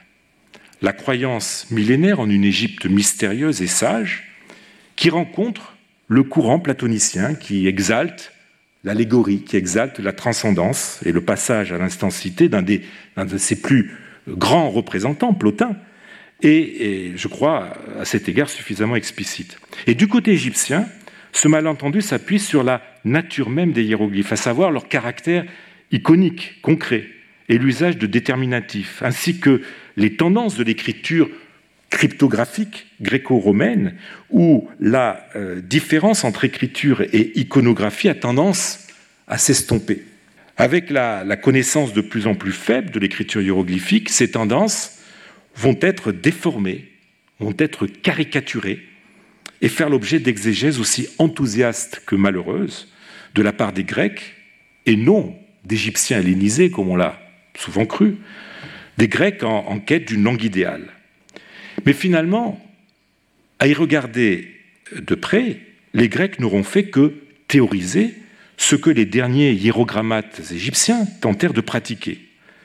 La 0.83 0.93
croyance 0.93 1.67
millénaire 1.71 2.21
en 2.21 2.29
une 2.29 2.45
Égypte 2.45 2.87
mystérieuse 2.87 3.63
et 3.63 3.67
sage, 3.67 4.25
qui 4.95 5.11
rencontre 5.11 5.77
le 6.09 6.23
courant 6.23 6.59
platonicien 6.59 7.35
qui 7.35 7.67
exalte 7.67 8.33
l'allégorie, 8.85 9.43
qui 9.43 9.57
exalte 9.57 9.99
la 9.99 10.13
transcendance 10.13 11.01
et 11.05 11.13
le 11.13 11.21
passage 11.21 11.73
à 11.73 11.79
l'instancité 11.79 12.49
d'un 12.49 12.63
de 12.63 13.39
ses 13.39 13.61
plus 13.61 13.91
grands 14.29 14.71
représentants, 14.71 15.35
Plotin, 15.35 15.77
et, 16.43 17.13
je 17.17 17.29
crois 17.29 17.77
à 17.99 18.05
cet 18.05 18.29
égard 18.29 18.51
suffisamment 18.51 18.97
explicite. 18.97 19.59
Et 19.87 19.95
du 19.95 20.07
côté 20.07 20.33
égyptien, 20.33 20.87
ce 21.33 21.49
malentendu 21.49 22.03
s'appuie 22.03 22.39
sur 22.39 22.63
la 22.63 22.83
nature 23.05 23.51
même 23.51 23.73
des 23.73 23.85
hiéroglyphes, 23.85 24.33
à 24.33 24.37
savoir 24.37 24.71
leur 24.71 24.89
caractère 24.89 25.45
iconique, 25.93 26.61
concret, 26.63 27.09
et 27.49 27.59
l'usage 27.59 27.97
de 27.97 28.07
déterminatifs, 28.07 29.03
ainsi 29.03 29.39
que 29.39 29.63
les 29.97 30.17
tendances 30.17 30.57
de 30.57 30.65
l'écriture 30.65 31.29
cryptographique 31.91 32.87
gréco-romaine, 33.01 33.95
où 34.31 34.69
la 34.81 35.27
euh, 35.35 35.61
différence 35.61 36.25
entre 36.25 36.45
écriture 36.45 37.01
et 37.01 37.39
iconographie 37.39 38.09
a 38.09 38.15
tendance 38.15 38.87
à 39.29 39.39
s'estomper. 39.39 40.03
Avec 40.59 40.91
la, 40.91 41.37
connaissance 41.37 41.93
de 41.93 42.01
plus 42.01 42.27
en 42.27 42.35
plus 42.35 42.53
faible 42.53 42.91
de 42.91 42.99
l'écriture 42.99 43.43
hiéroglyphique, 43.43 44.09
ces 44.09 44.31
tendances 44.31 44.99
vont 45.55 45.79
être 45.81 46.13
déformées, 46.13 46.91
vont 47.41 47.55
être 47.59 47.87
caricaturées, 47.87 48.83
et 49.63 49.69
faire 49.69 49.89
l'objet 49.89 50.19
d'exégèses 50.19 50.81
aussi 50.81 51.09
enthousiastes 51.19 52.03
que 52.05 52.15
malheureuses 52.15 52.93
de 53.35 53.43
la 53.43 53.53
part 53.53 53.73
des 53.73 53.85
Grecs, 53.85 54.35
et 54.85 54.97
non 54.97 55.35
d'Égyptiens 55.65 56.21
hellénisés, 56.21 56.71
comme 56.71 56.89
on 56.89 56.97
l'a 56.97 57.19
souvent 57.57 57.87
cru, 57.87 58.17
des 58.99 59.09
Grecs 59.09 59.43
en, 59.43 59.79
quête 59.79 60.09
d'une 60.09 60.23
langue 60.23 60.43
idéale. 60.43 60.87
Mais 61.85 61.93
finalement, 61.93 62.61
à 63.59 63.67
y 63.67 63.75
regarder 63.75 64.49
de 64.95 65.15
près, 65.15 65.61
les 65.95 66.09
Grecs 66.09 66.41
n'auront 66.41 66.65
fait 66.65 66.85
que 66.85 67.15
théoriser 67.49 68.15
ce 68.57 68.77
que 68.77 68.91
les 68.91 69.05
derniers 69.05 69.53
hiérogrammates 69.53 70.41
égyptiens 70.53 71.07
tentèrent 71.21 71.53
de 71.53 71.61
pratiquer. 71.61 72.21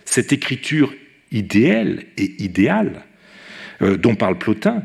Cette 0.06 0.32
écriture 0.32 0.94
idéale 1.32 2.06
et 2.18 2.44
idéale 2.44 3.04
euh, 3.82 3.98
dont 3.98 4.16
parle 4.16 4.38
Plotin 4.38 4.84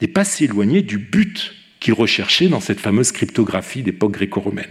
n'est 0.00 0.08
pas 0.08 0.24
si 0.24 0.44
éloigné 0.44 0.82
du 0.82 0.98
but 0.98 1.54
qu'il 1.80 1.94
recherchait 1.94 2.48
dans 2.48 2.60
cette 2.60 2.80
fameuse 2.80 3.12
cryptographie 3.12 3.82
d'époque 3.82 4.12
gréco-romaine. 4.12 4.70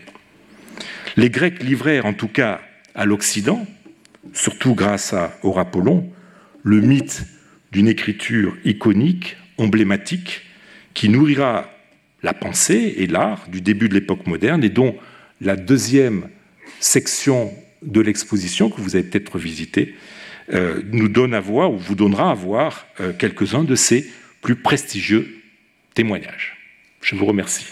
Les 1.16 1.30
Grecs 1.30 1.64
livrèrent 1.64 2.06
en 2.06 2.14
tout 2.14 2.28
cas 2.28 2.62
à 2.96 3.06
l'Occident, 3.06 3.66
surtout 4.34 4.76
grâce 4.76 5.14
à 5.14 5.38
Aurapollon, 5.44 6.12
le 6.68 6.82
mythe 6.82 7.24
d'une 7.72 7.88
écriture 7.88 8.58
iconique, 8.66 9.38
emblématique, 9.58 10.42
qui 10.94 11.08
nourrira 11.08 11.72
la 12.24 12.34
pensée 12.34 12.96
et 12.98 13.08
l'art 13.08 13.48
du 13.48 13.62
début 13.62 13.88
de 13.88 13.94
l'époque 13.94 14.28
moderne 14.28 14.66
et 14.66 14.70
dont 14.70 14.98
la 15.40 15.56
deuxième 15.56 16.28
section 16.82 17.54
de 17.84 18.02
l'exposition 18.02 18.70
que 18.70 18.82
vous 18.82 18.98
avez 18.98 19.06
peut-être 19.06 19.40
visitée 19.40 19.96
euh, 20.54 20.82
nous 20.92 21.08
donne 21.08 21.34
à 21.34 21.40
voir 21.40 21.72
ou 21.72 21.78
vous 21.78 21.96
donnera 21.96 22.32
à 22.32 22.34
voir 22.34 22.86
euh, 23.00 23.14
quelques-uns 23.18 23.64
de 23.64 23.76
ces 23.76 24.06
plus 24.42 24.58
prestigieux 24.58 25.42
témoignages. 25.94 26.58
Je 27.02 27.16
vous 27.16 27.26
remercie. 27.26 27.68